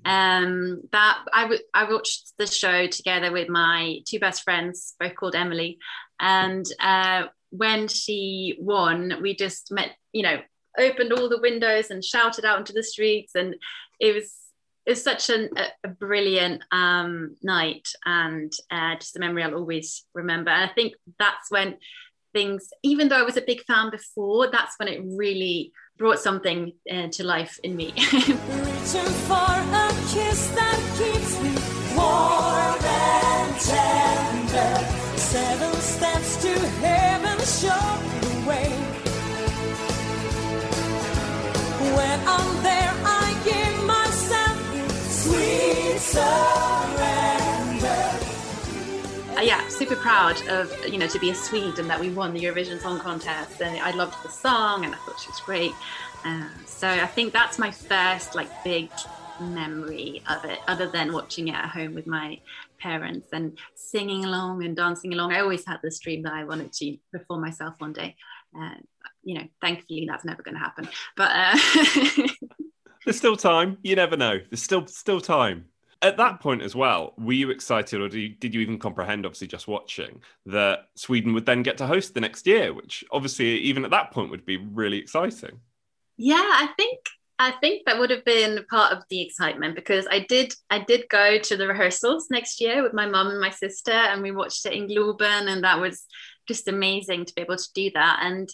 Um, 0.04 0.82
that 0.90 1.18
I, 1.32 1.42
w- 1.42 1.62
I 1.72 1.88
watched 1.88 2.32
the 2.38 2.46
show 2.46 2.88
together 2.88 3.30
with 3.30 3.48
my 3.48 4.00
two 4.04 4.18
best 4.18 4.42
friends, 4.42 4.94
both 4.98 5.14
called 5.14 5.36
Emily, 5.36 5.78
and 6.18 6.66
uh, 6.80 7.26
when 7.50 7.86
she 7.86 8.56
won, 8.58 9.14
we 9.22 9.36
just 9.36 9.70
met, 9.70 9.92
you 10.12 10.24
know, 10.24 10.40
opened 10.76 11.12
all 11.12 11.28
the 11.28 11.40
windows 11.40 11.90
and 11.90 12.04
shouted 12.04 12.44
out 12.44 12.58
into 12.58 12.72
the 12.72 12.82
streets, 12.82 13.36
and 13.36 13.54
it 14.00 14.12
was 14.12 14.34
it's 14.86 15.02
such 15.02 15.30
an, 15.30 15.50
a, 15.84 15.88
brilliant 15.88 16.62
um, 16.70 17.36
night 17.42 17.88
and 18.04 18.52
uh, 18.70 18.94
just 18.94 19.16
a 19.16 19.18
memory 19.18 19.42
I'll 19.42 19.56
always 19.56 20.04
remember. 20.14 20.50
And 20.50 20.70
I 20.70 20.72
think 20.72 20.94
that's 21.18 21.50
when 21.50 21.76
things, 22.36 22.68
even 22.82 23.08
though 23.08 23.16
I 23.16 23.22
was 23.22 23.38
a 23.38 23.40
big 23.40 23.62
fan 23.64 23.90
before, 23.90 24.50
that's 24.50 24.74
when 24.78 24.88
it 24.88 25.00
really 25.02 25.72
brought 25.96 26.18
something 26.18 26.72
uh, 26.92 27.08
to 27.16 27.24
life 27.24 27.58
in 27.64 27.74
me. 27.74 27.94
When 41.96 42.18
I'm 42.34 42.50
there, 42.68 42.94
I 43.22 43.26
give 43.48 43.76
myself 43.94 44.56
sweet 45.22 45.98
yeah, 49.46 49.68
super 49.68 49.94
proud 49.94 50.44
of 50.48 50.76
you 50.88 50.98
know 50.98 51.06
to 51.06 51.20
be 51.20 51.30
a 51.30 51.34
Swede 51.34 51.78
and 51.78 51.88
that 51.88 52.00
we 52.00 52.10
won 52.10 52.34
the 52.34 52.40
Eurovision 52.40 52.80
Song 52.80 52.98
Contest. 52.98 53.62
And 53.62 53.78
I 53.78 53.92
loved 53.92 54.20
the 54.24 54.28
song 54.28 54.84
and 54.84 54.92
I 54.92 54.98
thought 54.98 55.20
she 55.20 55.28
was 55.28 55.40
great. 55.40 55.72
Um, 56.24 56.50
so 56.66 56.88
I 56.88 57.06
think 57.06 57.32
that's 57.32 57.56
my 57.56 57.70
first 57.70 58.34
like 58.34 58.48
big 58.64 58.90
memory 59.40 60.20
of 60.28 60.44
it, 60.44 60.58
other 60.66 60.88
than 60.88 61.12
watching 61.12 61.46
it 61.46 61.54
at 61.54 61.66
home 61.66 61.94
with 61.94 62.08
my 62.08 62.40
parents 62.80 63.28
and 63.32 63.56
singing 63.76 64.24
along 64.24 64.64
and 64.64 64.74
dancing 64.74 65.12
along. 65.12 65.32
I 65.32 65.40
always 65.40 65.64
had 65.64 65.78
this 65.80 66.00
dream 66.00 66.22
that 66.24 66.32
I 66.32 66.42
wanted 66.42 66.72
to 66.72 66.96
perform 67.12 67.42
myself 67.42 67.74
one 67.78 67.92
day. 67.92 68.16
Uh, 68.58 68.74
you 69.22 69.38
know, 69.38 69.46
thankfully 69.60 70.06
that's 70.08 70.24
never 70.24 70.42
going 70.42 70.56
to 70.56 70.60
happen. 70.60 70.88
But 71.16 71.30
uh... 71.32 72.26
there's 73.04 73.16
still 73.16 73.36
time. 73.36 73.78
You 73.82 73.94
never 73.94 74.16
know. 74.16 74.40
There's 74.50 74.62
still 74.62 74.88
still 74.88 75.20
time 75.20 75.66
at 76.02 76.16
that 76.18 76.40
point 76.40 76.62
as 76.62 76.74
well, 76.74 77.14
were 77.18 77.32
you 77.32 77.50
excited, 77.50 78.00
or 78.00 78.08
did 78.08 78.18
you, 78.18 78.28
did 78.28 78.54
you 78.54 78.60
even 78.60 78.78
comprehend, 78.78 79.24
obviously 79.24 79.46
just 79.46 79.68
watching, 79.68 80.20
that 80.46 80.88
Sweden 80.94 81.32
would 81.34 81.46
then 81.46 81.62
get 81.62 81.78
to 81.78 81.86
host 81.86 82.14
the 82.14 82.20
next 82.20 82.46
year, 82.46 82.72
which 82.72 83.04
obviously 83.10 83.58
even 83.58 83.84
at 83.84 83.90
that 83.90 84.10
point 84.12 84.30
would 84.30 84.44
be 84.44 84.56
really 84.56 84.98
exciting? 84.98 85.60
Yeah, 86.16 86.36
I 86.36 86.68
think 86.76 87.00
I 87.38 87.52
think 87.60 87.82
that 87.84 87.98
would 87.98 88.10
have 88.10 88.24
been 88.24 88.64
part 88.70 88.92
of 88.92 89.02
the 89.10 89.20
excitement 89.20 89.74
because 89.74 90.06
I 90.10 90.20
did 90.20 90.54
I 90.70 90.78
did 90.78 91.08
go 91.10 91.38
to 91.38 91.56
the 91.56 91.68
rehearsals 91.68 92.28
next 92.30 92.60
year 92.60 92.82
with 92.82 92.94
my 92.94 93.06
mum 93.06 93.28
and 93.28 93.40
my 93.40 93.50
sister, 93.50 93.92
and 93.92 94.22
we 94.22 94.30
watched 94.30 94.64
it 94.66 94.72
in 94.72 94.88
Globen, 94.88 95.48
and 95.48 95.64
that 95.64 95.80
was 95.80 96.06
just 96.48 96.68
amazing 96.68 97.26
to 97.26 97.34
be 97.34 97.42
able 97.42 97.56
to 97.56 97.72
do 97.74 97.90
that. 97.94 98.20
And 98.22 98.48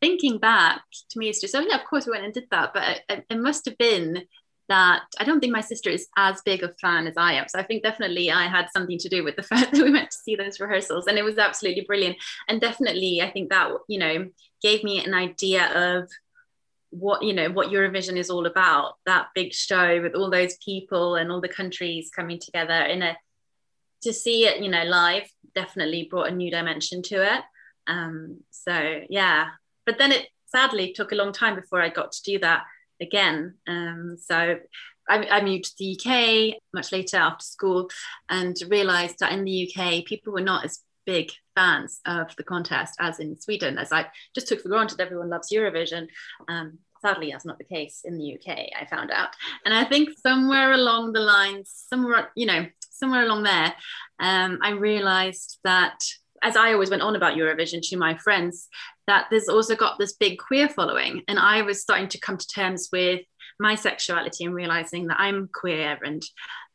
thinking 0.00 0.38
back 0.38 0.82
to 1.10 1.18
me, 1.18 1.28
it's 1.28 1.40
just 1.40 1.54
oh 1.54 1.60
yeah, 1.60 1.76
of 1.76 1.86
course 1.86 2.06
we 2.06 2.12
went 2.12 2.24
and 2.24 2.34
did 2.34 2.48
that, 2.50 2.74
but 2.74 3.02
it, 3.08 3.24
it 3.30 3.38
must 3.38 3.64
have 3.64 3.78
been 3.78 4.24
that 4.68 5.02
I 5.18 5.24
don't 5.24 5.40
think 5.40 5.52
my 5.52 5.60
sister 5.60 5.90
is 5.90 6.08
as 6.16 6.42
big 6.42 6.62
a 6.62 6.72
fan 6.80 7.06
as 7.06 7.14
I 7.16 7.34
am. 7.34 7.46
So 7.48 7.58
I 7.58 7.62
think 7.62 7.82
definitely 7.82 8.30
I 8.30 8.48
had 8.48 8.66
something 8.72 8.98
to 8.98 9.08
do 9.08 9.22
with 9.22 9.36
the 9.36 9.42
fact 9.50 9.72
that 9.72 9.84
we 9.84 9.92
went 9.92 10.10
to 10.10 10.16
see 10.16 10.36
those 10.36 10.60
rehearsals 10.60 11.06
and 11.06 11.18
it 11.18 11.24
was 11.24 11.38
absolutely 11.38 11.84
brilliant. 11.86 12.16
And 12.48 12.60
definitely 12.60 13.20
I 13.22 13.30
think 13.30 13.50
that, 13.50 13.70
you 13.88 13.98
know, 13.98 14.28
gave 14.62 14.82
me 14.82 15.04
an 15.04 15.14
idea 15.14 15.98
of 15.98 16.10
what, 16.90 17.22
you 17.22 17.32
know, 17.32 17.50
what 17.50 17.68
Eurovision 17.68 18.16
is 18.16 18.30
all 18.30 18.46
about, 18.46 18.94
that 19.06 19.28
big 19.34 19.52
show 19.52 20.00
with 20.02 20.14
all 20.14 20.30
those 20.30 20.56
people 20.64 21.16
and 21.16 21.30
all 21.30 21.40
the 21.40 21.48
countries 21.48 22.10
coming 22.14 22.38
together 22.38 22.82
in 22.82 23.02
a, 23.02 23.16
to 24.02 24.12
see 24.12 24.46
it, 24.46 24.62
you 24.62 24.68
know, 24.68 24.84
live 24.84 25.28
definitely 25.54 26.06
brought 26.10 26.28
a 26.28 26.34
new 26.34 26.50
dimension 26.50 27.02
to 27.02 27.22
it. 27.22 27.42
Um, 27.86 28.40
so 28.50 29.00
yeah, 29.08 29.50
but 29.84 29.98
then 29.98 30.12
it 30.12 30.26
sadly 30.46 30.92
took 30.92 31.12
a 31.12 31.16
long 31.16 31.32
time 31.32 31.54
before 31.54 31.80
I 31.80 31.88
got 31.88 32.12
to 32.12 32.22
do 32.22 32.38
that 32.40 32.64
again. 33.00 33.54
Um, 33.66 34.16
so 34.20 34.58
I, 35.08 35.26
I 35.26 35.42
moved 35.42 35.64
to 35.64 35.74
the 35.78 35.98
UK 35.98 36.60
much 36.72 36.92
later 36.92 37.18
after 37.18 37.44
school 37.44 37.90
and 38.28 38.56
realized 38.68 39.20
that 39.20 39.32
in 39.32 39.44
the 39.44 39.70
UK, 39.70 40.04
people 40.04 40.32
were 40.32 40.40
not 40.40 40.64
as 40.64 40.80
big 41.04 41.30
fans 41.54 42.00
of 42.04 42.34
the 42.36 42.42
contest 42.42 42.96
as 42.98 43.20
in 43.20 43.40
Sweden, 43.40 43.78
as 43.78 43.92
I 43.92 44.06
just 44.34 44.48
took 44.48 44.60
for 44.60 44.68
granted 44.68 45.00
everyone 45.00 45.30
loves 45.30 45.50
Eurovision. 45.52 46.08
Um, 46.48 46.78
sadly, 47.00 47.30
that's 47.30 47.44
not 47.44 47.58
the 47.58 47.64
case 47.64 48.02
in 48.04 48.18
the 48.18 48.34
UK, 48.34 48.70
I 48.78 48.86
found 48.90 49.10
out. 49.10 49.30
And 49.64 49.72
I 49.72 49.84
think 49.84 50.10
somewhere 50.18 50.72
along 50.72 51.12
the 51.12 51.20
lines, 51.20 51.70
somewhere, 51.88 52.30
you 52.34 52.46
know, 52.46 52.66
somewhere 52.90 53.24
along 53.24 53.44
there, 53.44 53.74
um, 54.18 54.58
I 54.62 54.70
realized 54.70 55.58
that 55.64 55.98
as 56.42 56.56
I 56.56 56.72
always 56.72 56.90
went 56.90 57.02
on 57.02 57.16
about 57.16 57.36
Eurovision 57.36 57.80
to 57.88 57.96
my 57.96 58.16
friends, 58.16 58.68
that 59.06 59.26
there's 59.30 59.48
also 59.48 59.76
got 59.76 59.98
this 59.98 60.14
big 60.14 60.38
queer 60.38 60.68
following. 60.68 61.22
And 61.28 61.38
I 61.38 61.62
was 61.62 61.80
starting 61.80 62.08
to 62.08 62.20
come 62.20 62.36
to 62.36 62.46
terms 62.46 62.88
with 62.92 63.20
my 63.58 63.74
sexuality 63.74 64.44
and 64.44 64.54
realizing 64.54 65.06
that 65.06 65.20
I'm 65.20 65.48
queer 65.52 65.98
and 66.04 66.22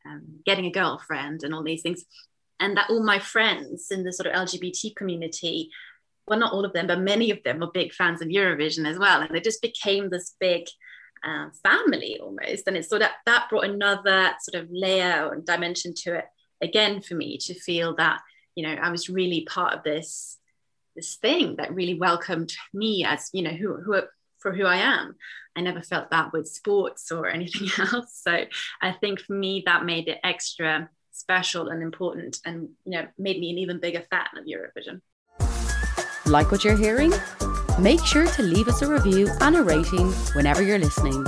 um, 0.05 0.23
getting 0.45 0.65
a 0.65 0.71
girlfriend 0.71 1.43
and 1.43 1.53
all 1.53 1.63
these 1.63 1.81
things. 1.81 2.03
And 2.59 2.77
that 2.77 2.89
all 2.89 3.03
my 3.03 3.19
friends 3.19 3.87
in 3.91 4.03
the 4.03 4.13
sort 4.13 4.27
of 4.27 4.33
LGBT 4.33 4.95
community, 4.95 5.69
well, 6.27 6.39
not 6.39 6.53
all 6.53 6.65
of 6.65 6.73
them, 6.73 6.87
but 6.87 6.99
many 6.99 7.31
of 7.31 7.41
them 7.43 7.59
were 7.59 7.71
big 7.71 7.93
fans 7.93 8.21
of 8.21 8.27
Eurovision 8.27 8.87
as 8.87 8.99
well. 8.99 9.21
And 9.21 9.35
it 9.35 9.43
just 9.43 9.61
became 9.61 10.09
this 10.09 10.35
big 10.39 10.67
uh, 11.23 11.47
family 11.63 12.19
almost. 12.21 12.67
And 12.67 12.77
it's 12.77 12.89
sort 12.89 13.01
of 13.01 13.09
that 13.25 13.49
brought 13.49 13.65
another 13.65 14.33
sort 14.41 14.63
of 14.63 14.69
layer 14.71 15.31
and 15.31 15.45
dimension 15.45 15.93
to 16.03 16.15
it 16.15 16.25
again 16.61 17.01
for 17.01 17.15
me 17.15 17.37
to 17.39 17.53
feel 17.53 17.95
that, 17.95 18.21
you 18.55 18.63
know, 18.63 18.73
I 18.73 18.89
was 18.91 19.09
really 19.09 19.45
part 19.49 19.73
of 19.73 19.83
this 19.83 20.37
this 20.95 21.15
thing 21.15 21.55
that 21.55 21.73
really 21.73 21.93
welcomed 21.93 22.51
me 22.73 23.05
as 23.05 23.29
you 23.31 23.43
know 23.43 23.51
who, 23.51 23.77
who 23.77 24.01
for 24.39 24.51
who 24.51 24.65
I 24.65 24.77
am. 24.77 25.15
I 25.55 25.61
never 25.61 25.81
felt 25.81 26.11
that 26.11 26.33
with 26.33 26.47
sports 26.47 27.11
or 27.11 27.27
anything 27.27 27.67
else. 27.93 28.21
So 28.23 28.45
I 28.81 28.91
think 28.91 29.21
for 29.21 29.33
me, 29.33 29.63
that 29.65 29.85
made 29.85 30.07
it 30.07 30.19
extra 30.23 30.89
special 31.11 31.69
and 31.69 31.83
important 31.83 32.39
and, 32.45 32.69
you 32.85 32.91
know, 32.91 33.07
made 33.17 33.39
me 33.39 33.51
an 33.51 33.57
even 33.57 33.79
bigger 33.79 34.03
fan 34.09 34.27
of 34.37 34.45
Eurovision. 34.45 35.01
Like 36.25 36.51
what 36.51 36.63
you're 36.63 36.77
hearing? 36.77 37.13
Make 37.79 38.05
sure 38.05 38.27
to 38.27 38.43
leave 38.43 38.67
us 38.67 38.81
a 38.81 38.87
review 38.87 39.29
and 39.41 39.55
a 39.55 39.63
rating 39.63 40.11
whenever 40.33 40.61
you're 40.61 40.79
listening. 40.79 41.25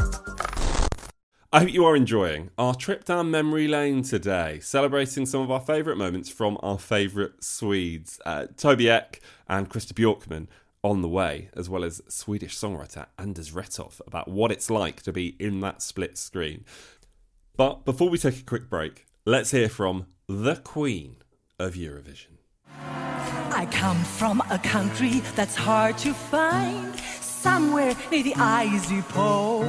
I 1.54 1.60
hope 1.60 1.72
you 1.72 1.86
are 1.86 1.96
enjoying 1.96 2.50
our 2.58 2.74
trip 2.74 3.06
down 3.06 3.30
memory 3.30 3.68
lane 3.68 4.02
today, 4.02 4.60
celebrating 4.60 5.28
some 5.28 5.42
of 5.42 5.52
our 5.52 5.60
favourite 5.60 6.00
moments 6.00 6.28
from 6.28 6.58
our 6.64 6.80
favourite 6.80 7.44
Swedes, 7.44 8.20
uh, 8.26 8.48
Tobbe 8.58 8.90
Ek 8.90 9.22
and 9.48 9.70
Christer 9.70 9.94
Björkman 9.94 10.48
on 10.84 11.04
the 11.04 11.08
way, 11.08 11.50
as 11.56 11.70
well 11.70 11.84
as 11.84 12.02
Swedish 12.08 12.58
songwriter 12.58 13.06
Anderz 13.20 13.54
Wrethov 13.54 14.02
about 14.08 14.30
what 14.30 14.52
it's 14.52 14.72
like 14.72 15.04
to 15.04 15.14
be 15.14 15.36
in 15.38 15.60
that 15.60 15.84
split 15.84 16.18
screen. 16.18 16.66
But 17.56 17.86
before 17.86 18.10
we 18.10 18.18
take 18.18 18.40
a 18.40 18.44
quick 18.44 18.68
break, 18.68 19.06
let's 19.24 19.52
hear 19.52 19.70
from 19.70 20.08
the 20.28 20.56
Queen 20.56 21.18
of 21.60 21.76
Eurovision. 21.76 22.40
I 22.80 23.68
come 23.72 24.04
from 24.04 24.42
a 24.50 24.58
country 24.58 25.20
that's 25.36 25.56
hard 25.56 26.00
to 26.00 26.16
find, 26.16 26.96
somewhere 27.22 27.96
near 28.10 28.24
the 28.24 28.34
icy 28.38 29.04
pole. 29.04 29.64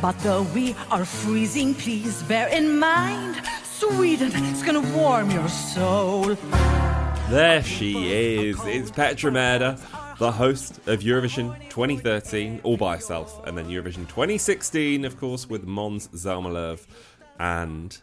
But 0.00 0.16
though 0.20 0.42
we 0.54 0.76
are 0.92 1.04
freezing, 1.04 1.74
please 1.74 2.22
bear 2.22 2.46
in 2.48 2.78
mind, 2.78 3.42
Sweden 3.64 4.32
is 4.44 4.62
gonna 4.62 4.80
warm 4.96 5.28
your 5.30 5.48
soul. 5.48 6.36
There 7.28 7.62
she 7.64 8.12
is. 8.12 8.64
It's 8.64 8.92
Petra 8.92 9.32
Mede, 9.32 9.76
the 10.18 10.30
host 10.30 10.78
of 10.86 11.00
Eurovision 11.00 11.58
2013 11.68 12.60
all 12.62 12.76
by 12.76 12.94
herself, 12.94 13.44
and 13.44 13.58
then 13.58 13.66
Eurovision 13.66 14.06
2016, 14.08 15.04
of 15.04 15.18
course, 15.18 15.48
with 15.48 15.66
Måns 15.66 16.08
Zelmerlöw. 16.10 16.78
And 17.40 17.98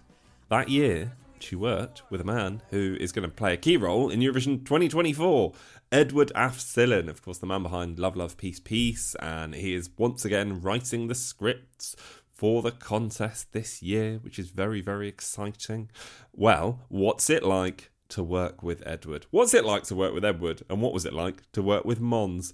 that 0.49 0.67
year, 0.67 1.13
she 1.45 1.55
worked 1.55 2.01
with 2.09 2.21
a 2.21 2.25
man 2.25 2.61
who 2.69 2.97
is 2.99 3.11
going 3.11 3.27
to 3.27 3.33
play 3.33 3.53
a 3.53 3.57
key 3.57 3.77
role 3.77 4.09
in 4.09 4.19
Eurovision 4.19 4.65
2024. 4.65 5.53
Edward 5.91 6.31
af 6.35 6.57
Sillén, 6.57 7.07
of 7.07 7.21
course, 7.21 7.37
the 7.37 7.45
man 7.45 7.63
behind 7.63 7.99
Love, 7.99 8.15
Love, 8.15 8.35
Peace, 8.37 8.59
Peace, 8.59 9.15
and 9.21 9.53
he 9.53 9.73
is 9.73 9.89
once 9.97 10.25
again 10.25 10.59
writing 10.61 11.07
the 11.07 11.15
scripts 11.15 11.95
for 12.33 12.61
the 12.61 12.71
contest 12.71 13.53
this 13.53 13.81
year, 13.81 14.17
which 14.21 14.39
is 14.39 14.49
very, 14.49 14.81
very 14.81 15.07
exciting. 15.07 15.89
Well, 16.33 16.81
what's 16.89 17.29
it 17.29 17.43
like 17.43 17.91
to 18.09 18.23
work 18.23 18.61
with 18.61 18.83
Edward. 18.85 19.25
What's 19.31 19.53
it 19.53 19.65
like 19.65 19.83
to 19.83 19.95
work 19.95 20.13
with 20.13 20.25
Edward? 20.25 20.63
And 20.69 20.81
what 20.81 20.93
was 20.93 21.05
it 21.05 21.13
like 21.13 21.49
to 21.53 21.61
work 21.61 21.85
with 21.85 21.99
Måns? 21.99 22.53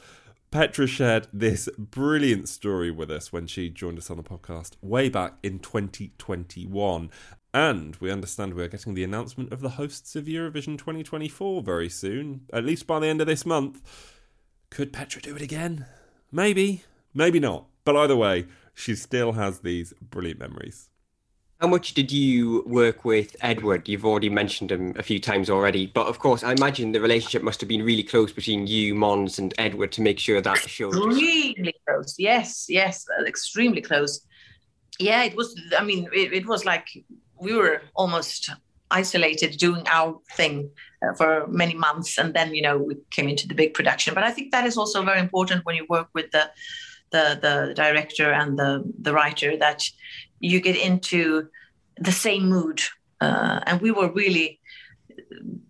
Petra 0.49 0.86
shared 0.86 1.27
this 1.32 1.69
brilliant 1.77 2.49
story 2.49 2.91
with 2.91 3.10
us 3.10 3.32
when 3.32 3.47
she 3.47 3.69
joined 3.69 3.97
us 3.97 4.10
on 4.10 4.17
the 4.17 4.23
podcast 4.23 4.71
way 4.82 5.08
back 5.08 5.36
in 5.43 5.60
2021. 5.60 7.10
And 7.53 7.97
we 7.97 8.09
understand 8.09 8.53
we're 8.53 8.69
getting 8.69 8.93
the 8.93 9.03
announcement 9.03 9.51
of 9.51 9.59
the 9.59 9.71
hosts 9.71 10.15
of 10.15 10.25
Eurovision 10.25 10.77
2024 10.77 11.61
very 11.61 11.89
soon, 11.89 12.45
at 12.53 12.63
least 12.63 12.87
by 12.87 12.99
the 12.99 13.07
end 13.07 13.19
of 13.19 13.27
this 13.27 13.45
month. 13.45 13.81
Could 14.69 14.93
Petra 14.93 15.21
do 15.21 15.35
it 15.35 15.41
again? 15.41 15.85
Maybe, 16.31 16.85
maybe 17.13 17.41
not. 17.41 17.65
But 17.83 17.97
either 17.97 18.15
way, 18.15 18.45
she 18.73 18.95
still 18.95 19.33
has 19.33 19.59
these 19.59 19.93
brilliant 20.01 20.39
memories. 20.39 20.87
How 21.59 21.67
much 21.67 21.93
did 21.93 22.11
you 22.11 22.63
work 22.65 23.03
with 23.03 23.35
Edward? 23.41 23.87
You've 23.87 24.05
already 24.05 24.29
mentioned 24.29 24.71
him 24.71 24.95
a 24.97 25.03
few 25.03 25.19
times 25.19 25.49
already, 25.49 25.87
but 25.87 26.07
of 26.07 26.19
course, 26.19 26.43
I 26.43 26.53
imagine 26.53 26.91
the 26.91 27.01
relationship 27.01 27.43
must 27.43 27.59
have 27.61 27.67
been 27.67 27.83
really 27.83 28.01
close 28.01 28.31
between 28.31 28.65
you, 28.65 28.95
Måns, 28.95 29.37
and 29.37 29.53
Edward 29.57 29.91
to 29.91 30.01
make 30.01 30.17
sure 30.17 30.41
that 30.41 30.57
show. 30.57 30.87
Extremely 30.87 31.75
close. 31.87 32.15
Yes, 32.17 32.65
yes, 32.67 33.05
extremely 33.27 33.81
close. 33.81 34.21
Yeah, 34.97 35.23
it 35.23 35.35
was. 35.35 35.59
I 35.77 35.83
mean, 35.83 36.09
it, 36.13 36.33
it 36.33 36.47
was 36.47 36.65
like 36.65 36.87
we 37.41 37.54
were 37.56 37.82
almost 37.95 38.49
isolated 38.89 39.58
doing 39.58 39.84
our 39.88 40.19
thing 40.38 40.69
uh, 41.04 41.13
for 41.15 41.47
many 41.47 41.73
months, 41.73 42.17
and 42.17 42.34
then 42.34 42.54
you 42.56 42.62
know 42.62 42.77
we 42.77 42.95
came 43.10 43.27
into 43.27 43.47
the 43.47 43.56
big 43.56 43.73
production. 43.73 44.13
But 44.13 44.23
I 44.23 44.32
think 44.32 44.51
that 44.51 44.65
is 44.65 44.77
also 44.77 45.04
very 45.04 45.19
important 45.19 45.65
when 45.65 45.75
you 45.75 45.86
work 45.89 46.10
with 46.13 46.32
the 46.32 46.49
the 47.12 47.39
the 47.41 47.73
director 47.75 48.32
and 48.32 48.58
the 48.58 48.84
the 49.01 49.13
writer 49.13 49.58
that 49.58 49.84
you 50.39 50.60
get 50.62 50.75
into 50.75 51.47
the 51.97 52.12
same 52.12 52.49
mood. 52.49 52.82
Uh, 53.19 53.60
and 53.67 53.82
we 53.82 53.91
were 53.91 54.12
really 54.12 54.60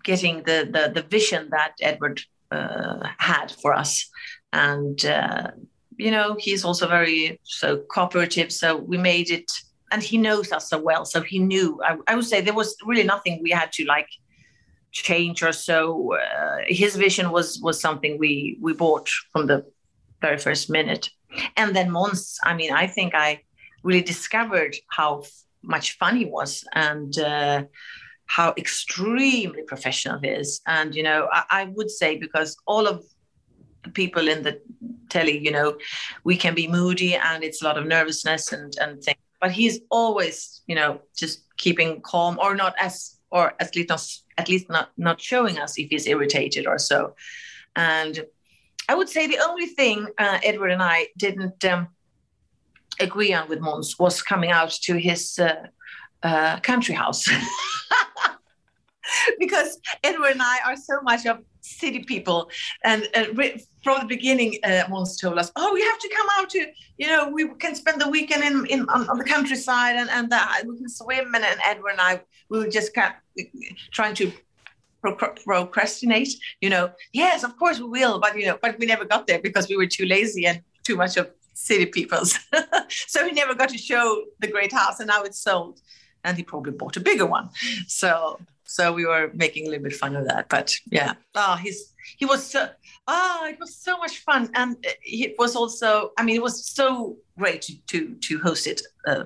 getting 0.03 0.43
the, 0.43 0.69
the, 0.71 0.91
the 0.93 1.07
vision 1.07 1.49
that 1.51 1.73
Edward 1.81 2.21
uh, 2.51 3.07
had 3.17 3.51
for 3.61 3.73
us. 3.73 4.09
And, 4.53 5.03
uh, 5.05 5.51
you 5.97 6.11
know, 6.11 6.35
he's 6.39 6.65
also 6.65 6.87
very 6.87 7.39
so 7.43 7.77
cooperative. 7.77 8.51
So 8.51 8.77
we 8.77 8.97
made 8.97 9.29
it, 9.29 9.51
and 9.91 10.01
he 10.01 10.17
knows 10.17 10.51
us 10.51 10.69
so 10.69 10.79
well. 10.79 11.05
So 11.05 11.21
he 11.21 11.39
knew, 11.39 11.79
I, 11.83 11.97
I 12.07 12.15
would 12.15 12.25
say 12.25 12.41
there 12.41 12.53
was 12.53 12.75
really 12.85 13.03
nothing 13.03 13.39
we 13.41 13.51
had 13.51 13.71
to 13.73 13.85
like 13.85 14.07
change 14.91 15.43
or 15.43 15.51
so. 15.51 16.15
Uh, 16.15 16.57
his 16.67 16.95
vision 16.95 17.31
was 17.31 17.59
was 17.61 17.79
something 17.79 18.17
we 18.17 18.57
we 18.61 18.73
bought 18.73 19.09
from 19.31 19.47
the 19.47 19.65
very 20.21 20.37
first 20.37 20.69
minute. 20.69 21.09
And 21.57 21.75
then 21.75 21.89
Måns, 21.89 22.37
I 22.43 22.53
mean, 22.53 22.71
I 22.73 22.87
think 22.87 23.15
I 23.15 23.41
really 23.83 24.01
discovered 24.01 24.75
how 24.89 25.23
much 25.63 25.97
fun 25.97 26.17
he 26.17 26.25
was 26.25 26.63
and 26.73 27.17
uh, 27.19 27.63
how 28.25 28.53
extremely 28.57 29.63
professional 29.63 30.19
he 30.19 30.29
is. 30.29 30.61
And, 30.67 30.93
you 30.95 31.03
know, 31.03 31.27
I, 31.31 31.43
I, 31.49 31.63
would 31.65 31.89
say 31.89 32.17
because 32.17 32.57
all 32.65 32.87
of 32.87 33.03
people 33.93 34.27
in 34.27 34.43
the 34.43 34.61
telly, 35.09 35.37
you 35.37 35.51
know, 35.51 35.77
we 36.23 36.37
can 36.37 36.53
be 36.55 36.67
moody 36.67 37.15
and 37.15 37.43
it's 37.43 37.61
a 37.61 37.65
lot 37.65 37.77
of 37.77 37.85
nervousness 37.87 38.51
and, 38.51 38.73
and 38.79 39.01
things. 39.03 39.20
But 39.41 39.51
he's 39.51 39.79
always, 39.89 40.61
you 40.67 40.75
know, 40.75 41.01
just 41.17 41.43
keeping 41.57 42.01
calm 42.01 42.39
or 42.39 42.55
not 42.55 42.75
as, 42.79 43.17
or 43.31 43.53
at 43.59 43.75
least 43.75 43.89
not, 43.89 44.07
at 44.37 44.47
least 44.47 44.69
not, 44.69 44.91
not 44.97 45.19
showing 45.19 45.57
us 45.57 45.77
if 45.77 45.89
he's 45.89 46.07
irritated 46.07 46.67
or 46.67 46.77
so. 46.77 47.15
And 47.75 48.23
I 48.87 48.95
would 48.95 49.09
say 49.09 49.27
the 49.27 49.39
only 49.39 49.65
thing 49.65 50.07
uh, 50.17 50.39
Edward 50.43 50.71
and 50.71 50.83
I 50.83 51.07
didn't 51.17 51.65
um, 51.65 51.87
agree 52.99 53.33
on 53.33 53.49
with 53.49 53.59
Måns 53.59 53.99
was 53.99 54.21
coming 54.21 54.51
out 54.51 54.71
to 54.83 54.95
his 54.95 55.39
uh, 55.39 55.67
uh, 56.23 56.59
country 56.59 56.95
house. 56.95 57.27
because 59.39 59.79
Edward 60.03 60.31
and 60.31 60.41
I 60.41 60.57
are 60.65 60.75
so 60.75 61.01
much 61.01 61.25
of 61.25 61.39
city 61.61 62.03
people. 62.03 62.49
And 62.83 63.07
uh, 63.15 63.25
from 63.83 64.01
the 64.01 64.05
beginning, 64.07 64.59
uh, 64.63 64.83
Måns 64.89 65.19
told 65.19 65.37
us, 65.37 65.51
oh, 65.55 65.73
we 65.73 65.81
have 65.81 65.99
to 65.99 66.09
come 66.15 66.27
out 66.37 66.49
to, 66.51 66.67
you 66.97 67.07
know, 67.07 67.29
we 67.29 67.47
can 67.55 67.75
spend 67.75 68.01
the 68.01 68.09
weekend 68.09 68.43
in, 68.43 68.65
in 68.67 68.89
on, 68.89 69.09
on 69.09 69.17
the 69.17 69.23
countryside 69.23 69.95
and, 69.95 70.09
and 70.09 70.31
uh, 70.31 70.47
we 70.65 70.77
can 70.77 70.89
swim. 70.89 71.33
And, 71.33 71.43
and 71.43 71.59
Edward 71.65 71.91
and 71.91 72.01
I, 72.01 72.21
we 72.49 72.59
were 72.59 72.69
just 72.69 72.93
kind 72.93 73.13
of 73.37 73.45
trying 73.91 74.15
to 74.15 74.31
procrastinate, 75.01 76.33
you 76.61 76.69
know, 76.69 76.91
yes, 77.13 77.43
of 77.43 77.57
course 77.57 77.79
we 77.79 77.87
will. 77.87 78.19
But, 78.19 78.37
you 78.37 78.45
know, 78.45 78.59
but 78.61 78.77
we 78.77 78.85
never 78.85 79.05
got 79.05 79.27
there 79.27 79.39
because 79.39 79.67
we 79.69 79.77
were 79.77 79.87
too 79.87 80.05
lazy 80.05 80.45
and 80.45 80.61
too 80.83 80.95
much 80.95 81.17
of 81.17 81.31
city 81.53 81.85
peoples. 81.85 82.37
so 82.89 83.25
he 83.25 83.31
never 83.31 83.55
got 83.55 83.69
to 83.69 83.77
show 83.77 84.23
the 84.39 84.47
great 84.47 84.71
house, 84.71 84.99
and 84.99 85.07
now 85.07 85.23
it's 85.23 85.39
sold. 85.39 85.81
And 86.23 86.37
he 86.37 86.43
probably 86.43 86.71
bought 86.71 86.97
a 86.97 86.99
bigger 86.99 87.25
one. 87.25 87.49
So 87.87 88.39
so 88.71 88.93
we 88.93 89.05
were 89.05 89.31
making 89.33 89.67
a 89.67 89.69
little 89.69 89.83
bit 89.83 89.93
fun 89.93 90.15
of 90.15 90.25
that. 90.27 90.47
But 90.47 90.73
yeah, 90.89 91.13
oh, 91.35 91.55
he's 91.55 91.93
he 92.17 92.25
was 92.25 92.45
so 92.45 92.69
oh, 93.07 93.47
it 93.49 93.59
was 93.59 93.75
so 93.75 93.97
much 93.97 94.19
fun, 94.19 94.49
and 94.55 94.77
it 95.03 95.35
was 95.37 95.55
also 95.55 96.11
I 96.17 96.23
mean 96.23 96.35
it 96.35 96.41
was 96.41 96.65
so 96.65 97.17
great 97.37 97.61
to 97.63 97.75
to, 97.87 98.15
to 98.15 98.39
host 98.39 98.67
it. 98.67 98.81
Uh, 99.05 99.25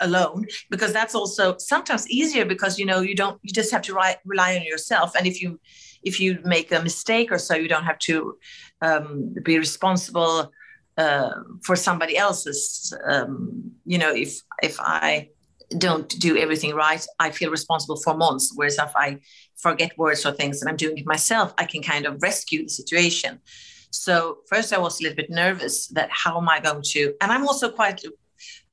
alone 0.00 0.44
because 0.68 0.92
that's 0.92 1.14
also 1.14 1.56
sometimes 1.56 2.06
easier 2.10 2.44
because 2.44 2.78
you 2.78 2.84
know 2.84 3.00
you 3.00 3.14
don't 3.14 3.40
you 3.42 3.50
just 3.50 3.72
have 3.72 3.80
to 3.80 3.94
ri- 3.94 4.20
rely 4.26 4.54
on 4.54 4.62
yourself 4.62 5.14
and 5.16 5.26
if 5.26 5.40
you 5.40 5.58
if 6.02 6.20
you 6.20 6.38
make 6.44 6.70
a 6.70 6.82
mistake 6.82 7.32
or 7.32 7.38
so 7.38 7.54
you 7.54 7.66
don't 7.66 7.84
have 7.84 7.98
to 7.98 8.36
um, 8.82 9.34
be 9.42 9.58
responsible 9.58 10.52
uh, 10.98 11.30
for 11.64 11.76
somebody 11.76 12.14
else's 12.14 12.92
um, 13.06 13.72
you 13.86 13.96
know 13.96 14.12
if 14.14 14.38
if 14.62 14.78
i 14.80 15.30
don't 15.78 16.08
do 16.20 16.36
everything 16.36 16.74
right 16.74 17.04
i 17.18 17.30
feel 17.30 17.50
responsible 17.50 17.96
for 17.96 18.14
Måns 18.14 18.50
whereas 18.54 18.78
if 18.78 18.94
i 18.94 19.18
forget 19.56 19.96
words 19.98 20.24
or 20.24 20.32
things 20.32 20.60
and 20.60 20.68
i'm 20.68 20.76
doing 20.76 20.98
it 20.98 21.06
myself 21.06 21.52
i 21.58 21.64
can 21.64 21.82
kind 21.82 22.06
of 22.06 22.22
rescue 22.22 22.62
the 22.62 22.68
situation 22.68 23.40
so 23.90 24.38
first 24.48 24.72
i 24.72 24.78
was 24.78 25.00
a 25.00 25.02
little 25.02 25.16
bit 25.16 25.30
nervous 25.30 25.88
that 25.88 26.08
how 26.10 26.38
am 26.38 26.48
i 26.48 26.60
going 26.60 26.82
to 26.82 27.14
and 27.20 27.32
i'm 27.32 27.46
also 27.46 27.68
quite 27.68 28.00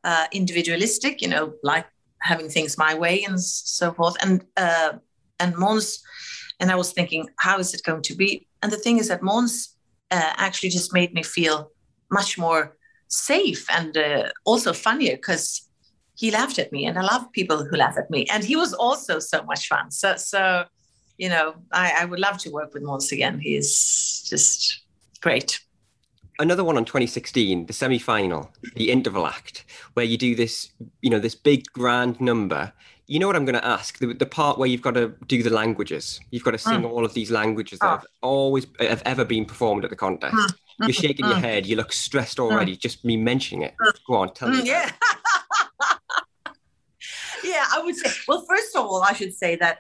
uh, 0.04 0.28
individualistic, 0.32 1.22
you 1.22 1.28
know, 1.28 1.54
like 1.64 1.86
having 2.20 2.50
things 2.50 2.78
my 2.78 2.94
way 2.94 3.24
and 3.24 3.40
so 3.40 3.92
forth. 3.94 4.16
And 4.22 4.44
uh, 4.58 4.94
and 5.40 5.56
Måns, 5.56 6.00
and 6.60 6.72
I 6.72 6.76
was 6.76 6.94
thinking, 6.94 7.28
how 7.40 7.60
is 7.60 7.74
it 7.74 7.84
going 7.84 8.02
to 8.04 8.16
be? 8.16 8.48
And 8.62 8.72
the 8.72 8.78
thing 8.78 8.98
is 8.98 9.08
that 9.08 9.22
Måns 9.22 9.70
uh, 10.12 10.34
actually 10.38 10.70
just 10.70 10.94
made 10.94 11.14
me 11.14 11.24
feel 11.24 11.72
much 12.12 12.38
more 12.38 12.78
safe 13.08 13.66
and 13.70 13.98
uh, 13.98 14.30
also 14.46 14.74
funnier 14.74 15.16
because 15.16 15.70
he 16.24 16.32
laughed 16.32 16.58
at 16.58 16.72
me, 16.72 16.86
and 16.88 16.98
I 16.98 17.04
love 17.14 17.24
people 17.34 17.58
who 17.66 17.76
laugh 17.76 17.98
at 17.98 18.10
me. 18.10 18.26
And 18.34 18.42
he 18.46 18.56
was 18.56 18.72
also 18.74 19.20
so 19.20 19.44
much 19.44 19.68
fun. 19.68 19.92
So 19.92 20.16
so, 20.16 20.44
you 21.18 21.30
know, 21.34 21.56
I, 21.72 21.88
I 22.02 22.06
would 22.06 22.22
love 22.28 22.38
to 22.44 22.50
work 22.50 22.74
with 22.74 22.84
Måns 22.84 23.12
again. 23.12 23.40
He's 23.40 24.26
just 24.32 24.84
great 25.22 25.60
another 26.40 26.64
one 26.64 26.78
on 26.78 26.86
2016, 26.86 27.68
the 27.68 27.74
semi-final, 27.74 28.52
the 28.76 28.92
interval 28.92 29.28
act, 29.28 29.66
where 29.94 30.06
you 30.06 30.18
do 30.18 30.36
this, 30.36 30.72
you 31.02 31.10
know, 31.10 31.20
this 31.20 31.36
big 31.36 31.64
grand 31.74 32.20
number. 32.20 32.74
You 33.06 33.20
know 33.20 33.28
what 33.28 33.36
I'm 33.36 33.46
going 33.46 33.62
to 33.62 33.66
ask? 33.66 34.00
The, 34.00 34.14
the 34.14 34.26
part 34.26 34.58
where 34.58 34.68
you've 34.68 34.82
got 34.82 34.96
to 34.96 35.14
do 35.28 35.44
the 35.44 35.50
languages. 35.50 36.20
You've 36.32 36.44
got 36.44 36.52
to 36.52 36.58
sing 36.58 36.82
mm. 36.82 36.90
all 36.90 37.06
of 37.06 37.14
these 37.14 37.30
languages 37.30 37.80
that 37.80 37.88
oh. 37.88 37.92
have 37.98 38.06
always 38.22 38.66
have 38.80 39.04
ever 39.06 39.26
been 39.26 39.46
performed 39.46 39.84
at 39.84 39.90
the 39.90 39.96
contest. 39.96 40.36
Mm. 40.36 40.54
You're 40.80 40.94
shaking 40.94 41.28
your 41.28 41.36
mm. 41.36 41.42
head. 41.42 41.66
You 41.66 41.76
look 41.76 41.94
stressed 41.94 42.38
mm. 42.38 42.46
already. 42.46 42.76
Just 42.76 43.06
me 43.06 43.18
mentioning 43.18 43.64
it. 43.64 43.74
Mm. 43.80 43.94
Go 44.08 44.16
on, 44.16 44.34
tell 44.34 44.50
me. 44.50 44.64
Yeah. 44.64 44.90
yeah, 47.44 47.66
I 47.74 47.82
would 47.84 47.96
say. 47.96 48.10
Well, 48.28 48.46
first 48.48 48.76
of 48.76 48.86
all, 48.86 49.04
I 49.04 49.14
should 49.14 49.34
say 49.34 49.56
that 49.58 49.80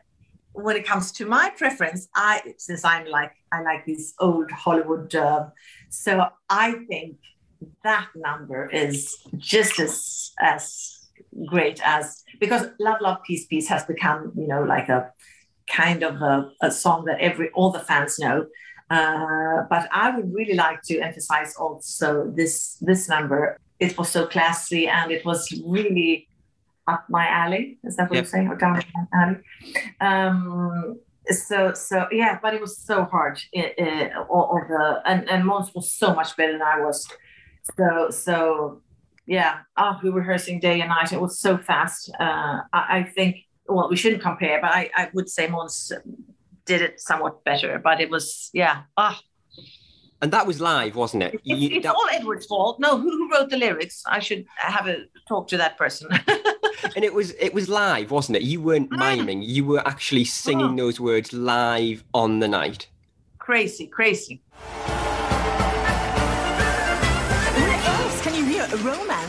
when 0.53 0.75
it 0.75 0.85
comes 0.85 1.11
to 1.13 1.25
my 1.25 1.51
preference, 1.57 2.07
I 2.15 2.53
since 2.57 2.85
I'm 2.85 3.07
like 3.07 3.33
I 3.51 3.61
like 3.61 3.85
these 3.85 4.13
old 4.19 4.51
Hollywood 4.51 5.13
so 5.89 6.27
I 6.49 6.73
think 6.87 7.17
that 7.83 8.07
number 8.15 8.69
is 8.69 9.15
just 9.37 9.79
as 9.79 10.31
as 10.39 11.09
great 11.45 11.79
as 11.83 12.23
because 12.39 12.67
Love 12.79 12.97
Love 13.01 13.17
Peace 13.25 13.45
Peace 13.45 13.67
has 13.67 13.83
become 13.85 14.31
you 14.35 14.47
know 14.47 14.63
like 14.63 14.89
a 14.89 15.11
kind 15.69 16.03
of 16.03 16.21
a, 16.21 16.51
a 16.61 16.71
song 16.71 17.05
that 17.05 17.19
every 17.19 17.49
all 17.51 17.71
the 17.71 17.79
fans 17.79 18.19
know. 18.19 18.45
Uh, 18.89 19.63
but 19.69 19.87
I 19.91 20.15
would 20.15 20.33
really 20.33 20.53
like 20.53 20.81
to 20.83 20.99
emphasize 20.99 21.55
also 21.55 22.31
this 22.35 22.77
this 22.81 23.09
number. 23.09 23.57
It 23.79 23.97
was 23.97 24.09
so 24.09 24.27
classy 24.27 24.87
and 24.87 25.11
it 25.11 25.25
was 25.25 25.51
really 25.65 26.27
up 26.87 27.05
my 27.09 27.27
alley. 27.27 27.77
Is 27.83 27.95
that 27.95 28.09
what 28.09 28.15
yep. 28.15 28.23
you're 28.23 28.29
saying? 28.29 28.47
Or 28.47 28.55
down 28.55 28.73
my 28.73 29.07
alley? 29.13 29.37
Um, 30.01 30.99
so 31.29 31.73
so 31.73 32.07
yeah 32.11 32.37
but 32.41 32.53
it 32.53 32.61
was 32.61 32.77
so 32.77 33.05
hard 33.05 33.39
it, 33.53 33.73
it, 33.77 34.11
all, 34.29 34.41
all 34.41 34.61
the 34.67 35.01
and 35.05 35.29
and 35.29 35.43
Måns 35.43 35.73
was 35.73 35.91
so 35.91 36.13
much 36.13 36.35
better 36.35 36.51
than 36.51 36.61
I 36.61 36.79
was 36.79 37.07
so 37.77 38.09
so 38.09 38.81
yeah 39.25 39.59
oh 39.77 39.99
we 40.03 40.09
were 40.09 40.19
rehearsing 40.19 40.59
day 40.59 40.81
and 40.81 40.89
night 40.89 41.13
it 41.13 41.21
was 41.21 41.39
so 41.39 41.57
fast 41.57 42.11
uh 42.19 42.59
I, 42.73 42.99
I 42.99 43.03
think 43.15 43.37
well 43.67 43.89
we 43.89 43.95
shouldn't 43.95 44.21
compare 44.21 44.59
but 44.61 44.71
I 44.71 44.89
I 44.95 45.09
would 45.13 45.29
say 45.29 45.47
Måns 45.47 45.91
did 46.65 46.81
it 46.81 46.99
somewhat 46.99 47.43
better 47.43 47.79
but 47.79 48.01
it 48.01 48.09
was 48.09 48.49
yeah 48.53 48.83
ah 48.97 49.19
oh. 49.19 49.63
And 50.21 50.31
that 50.31 50.47
was 50.47 50.61
live, 50.61 50.95
wasn't 50.95 51.23
it? 51.23 51.33
It's, 51.33 51.43
you, 51.43 51.69
it's 51.73 51.83
that... 51.83 51.93
all 51.93 52.07
Edward's 52.09 52.45
fault. 52.45 52.79
No, 52.79 52.97
who, 52.97 53.09
who 53.09 53.29
wrote 53.29 53.49
the 53.49 53.57
lyrics? 53.57 54.03
I 54.07 54.19
should 54.19 54.45
have 54.55 54.87
a 54.87 54.99
talk 55.27 55.49
to 55.49 55.57
that 55.57 55.77
person. 55.77 56.07
and 56.95 57.03
it 57.03 57.13
was 57.13 57.31
it 57.39 57.53
was 57.53 57.69
live, 57.69 58.11
wasn't 58.11 58.37
it? 58.37 58.43
You 58.43 58.61
weren't 58.61 58.89
mm. 58.89 58.97
miming. 58.97 59.41
You 59.41 59.65
were 59.65 59.87
actually 59.87 60.25
singing 60.25 60.73
oh. 60.73 60.75
those 60.75 60.99
words 60.99 61.33
live 61.33 62.03
on 62.13 62.39
the 62.39 62.47
night. 62.47 62.87
Crazy, 63.39 63.87
crazy. 63.87 64.41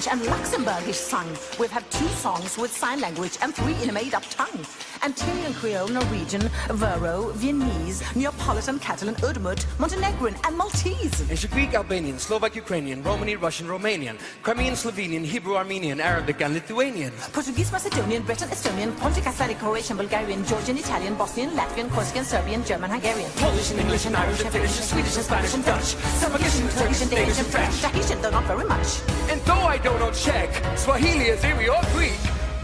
Romance 0.05 0.53
and 0.55 0.65
Luxembourgish 0.67 0.95
sung. 0.95 1.27
We've 1.59 1.71
had 1.71 1.89
two 1.91 2.09
songs 2.09 2.59
with 2.59 2.71
sign 2.71 3.01
language 3.01 3.39
and 3.41 3.55
three 3.55 3.75
in 3.83 3.91
a 3.91 3.93
made-up 3.93 4.23
tongue. 4.31 4.65
Antillean 5.03 5.55
Creole, 5.55 5.89
Norwegian, 5.89 6.51
Vero, 6.71 7.31
Viennese, 7.35 8.03
Neapolitan, 8.15 8.79
Catalan, 8.79 9.15
Udmurt, 9.17 9.67
Montenegrin, 9.79 10.35
and 10.45 10.57
Maltese. 10.57 11.31
Ancient 11.31 11.53
Greek, 11.53 11.75
Albanian, 11.75 12.19
Slovak, 12.19 12.57
Ukrainian, 12.57 13.03
Romani, 13.03 13.37
Russian, 13.37 13.67
Romanian, 13.67 14.19
Crimean, 14.43 14.75
Slovenian, 14.75 15.25
Hebrew, 15.25 15.57
Armenian, 15.57 16.01
Arabic, 16.01 16.41
and 16.41 16.55
Lithuanian. 16.55 17.13
Portuguese, 17.33 17.71
Macedonian, 17.73 18.23
Breton, 18.23 18.49
Estonian, 18.49 18.93
Pontic, 18.97 19.27
Icelandic, 19.27 19.59
Croatian, 19.59 19.97
Bulgarian, 19.97 20.45
Georgian, 20.45 20.79
Italian, 20.79 21.15
Bosnian, 21.15 21.51
Latvian, 21.51 21.91
Corsican, 21.91 22.25
Serbian, 22.25 22.65
German, 22.65 22.91
Hungarian. 22.91 23.31
Polish 23.37 23.71
and 23.71 23.81
English 23.81 24.07
and 24.07 24.17
Irish 24.17 24.41
and 24.41 24.51
Finnish 24.51 24.77
and 24.79 24.87
Swedish 24.89 25.17
and 25.17 25.25
Spanish 25.25 25.55
and 25.55 25.65
Dutch. 25.65 25.97
Some 26.21 26.33
Turkish 26.33 27.03
and 27.03 27.11
Danish 27.11 27.39
and 27.39 27.49
French. 27.49 27.81
Tahitian, 27.81 28.23
though 28.23 28.31
not 28.31 28.45
very 28.45 28.65
much. 28.65 29.01
And 29.31 29.41
though 29.43 29.65
I 29.69 29.79
don't 29.79 29.94
Czech, 30.15 30.79
Swahili, 30.79 31.31
Azeri, 31.33 31.69
or 31.69 31.83
Greek, 31.93 32.19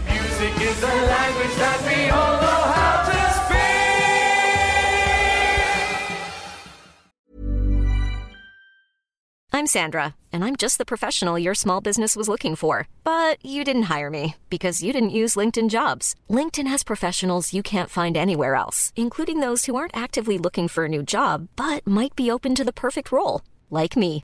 music 0.09 0.61
is 0.61 0.81
language 0.81 1.55
that 1.57 1.79
we 1.85 2.09
all 2.09 2.41
know 2.41 2.61
how 2.73 3.03
to 3.09 3.17
speak. 3.33 3.71
I'm 9.53 9.67
Sandra, 9.67 10.15
and 10.31 10.45
I'm 10.45 10.55
just 10.55 10.77
the 10.77 10.85
professional 10.85 11.37
your 11.37 11.53
small 11.53 11.81
business 11.81 12.15
was 12.15 12.29
looking 12.29 12.55
for. 12.55 12.87
But 13.03 13.45
you 13.45 13.63
didn't 13.63 13.91
hire 13.93 14.09
me 14.09 14.35
because 14.49 14.81
you 14.81 14.93
didn't 14.93 15.09
use 15.09 15.35
LinkedIn 15.35 15.69
jobs. 15.69 16.15
LinkedIn 16.29 16.67
has 16.67 16.83
professionals 16.83 17.53
you 17.53 17.61
can't 17.61 17.89
find 17.89 18.15
anywhere 18.15 18.55
else, 18.55 18.93
including 18.95 19.41
those 19.41 19.65
who 19.65 19.75
aren't 19.75 19.95
actively 19.95 20.37
looking 20.37 20.67
for 20.67 20.85
a 20.85 20.89
new 20.89 21.03
job 21.03 21.49
but 21.57 21.85
might 21.85 22.15
be 22.15 22.31
open 22.31 22.55
to 22.55 22.63
the 22.63 22.73
perfect 22.73 23.11
role, 23.11 23.41
like 23.69 23.97
me. 23.97 24.23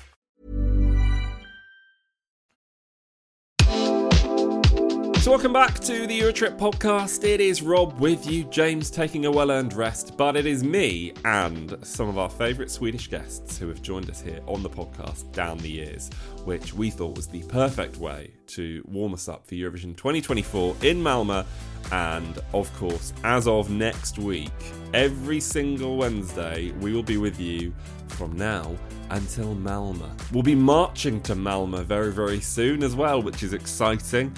So, 5.21 5.29
welcome 5.29 5.53
back 5.53 5.79
to 5.81 6.07
the 6.07 6.19
Eurotrip 6.19 6.57
podcast. 6.57 7.23
It 7.23 7.39
is 7.41 7.61
Rob 7.61 7.99
with 7.99 8.25
you, 8.25 8.43
James 8.45 8.89
taking 8.89 9.27
a 9.27 9.31
well 9.31 9.51
earned 9.51 9.73
rest, 9.73 10.17
but 10.17 10.35
it 10.35 10.47
is 10.47 10.63
me 10.63 11.13
and 11.25 11.77
some 11.83 12.09
of 12.09 12.17
our 12.17 12.27
favourite 12.27 12.71
Swedish 12.71 13.07
guests 13.07 13.55
who 13.55 13.67
have 13.67 13.83
joined 13.83 14.09
us 14.09 14.19
here 14.19 14.39
on 14.47 14.63
the 14.63 14.69
podcast 14.69 15.31
down 15.31 15.59
the 15.59 15.69
years, 15.69 16.09
which 16.43 16.73
we 16.73 16.89
thought 16.89 17.15
was 17.15 17.27
the 17.27 17.43
perfect 17.43 17.97
way 17.97 18.31
to 18.47 18.83
warm 18.87 19.13
us 19.13 19.29
up 19.29 19.45
for 19.45 19.53
Eurovision 19.53 19.95
2024 19.95 20.77
in 20.81 20.99
Malmö. 21.03 21.45
And 21.91 22.39
of 22.55 22.75
course, 22.75 23.13
as 23.23 23.47
of 23.47 23.69
next 23.69 24.17
week, 24.17 24.49
every 24.95 25.39
single 25.39 25.97
Wednesday, 25.97 26.71
we 26.79 26.93
will 26.93 27.03
be 27.03 27.17
with 27.17 27.39
you 27.39 27.75
from 28.07 28.35
now 28.35 28.75
until 29.11 29.55
Malmö. 29.55 30.09
We'll 30.31 30.41
be 30.41 30.55
marching 30.55 31.21
to 31.21 31.35
Malmö 31.35 31.83
very, 31.83 32.11
very 32.11 32.39
soon 32.39 32.81
as 32.81 32.95
well, 32.95 33.21
which 33.21 33.43
is 33.43 33.53
exciting. 33.53 34.35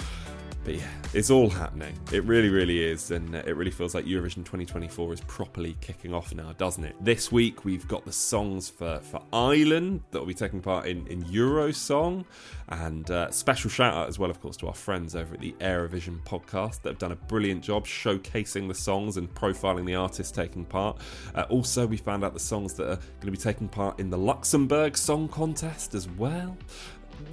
But 0.63 0.75
yeah, 0.75 0.87
it's 1.13 1.29
all 1.29 1.49
happening. 1.49 1.93
It 2.13 2.23
really, 2.23 2.47
really 2.47 2.81
is. 2.81 3.11
And 3.11 3.35
it 3.35 3.55
really 3.55 3.71
feels 3.71 3.93
like 3.93 4.05
Eurovision 4.05 4.45
2024 4.45 5.13
is 5.13 5.21
properly 5.21 5.75
kicking 5.81 6.13
off 6.13 6.33
now, 6.33 6.53
doesn't 6.53 6.85
it? 6.85 6.95
This 7.01 7.31
week, 7.33 7.65
we've 7.65 7.85
got 7.87 8.05
the 8.05 8.13
songs 8.13 8.69
for, 8.69 8.99
for 8.99 9.21
Ireland 9.33 10.01
that 10.11 10.19
will 10.19 10.25
be 10.25 10.33
taking 10.33 10.61
part 10.61 10.85
in, 10.85 11.05
in 11.07 11.23
Eurosong. 11.25 12.23
And 12.69 13.11
uh, 13.11 13.29
special 13.31 13.69
shout 13.69 13.93
out 13.93 14.07
as 14.07 14.17
well, 14.17 14.29
of 14.29 14.39
course, 14.41 14.55
to 14.57 14.67
our 14.67 14.73
friends 14.73 15.15
over 15.15 15.33
at 15.33 15.41
the 15.41 15.53
Aerovision 15.59 16.23
podcast 16.23 16.81
that 16.83 16.91
have 16.91 16.99
done 16.99 17.11
a 17.11 17.17
brilliant 17.17 17.61
job 17.61 17.85
showcasing 17.85 18.69
the 18.69 18.75
songs 18.75 19.17
and 19.17 19.33
profiling 19.35 19.85
the 19.85 19.95
artists 19.95 20.31
taking 20.31 20.63
part. 20.63 20.97
Uh, 21.35 21.41
also, 21.49 21.85
we 21.85 21.97
found 21.97 22.23
out 22.23 22.33
the 22.33 22.39
songs 22.39 22.73
that 22.75 22.89
are 22.89 22.95
going 22.95 23.25
to 23.25 23.31
be 23.31 23.37
taking 23.37 23.67
part 23.67 23.99
in 23.99 24.09
the 24.09 24.17
Luxembourg 24.17 24.95
Song 24.95 25.27
Contest 25.27 25.93
as 25.93 26.07
well 26.11 26.57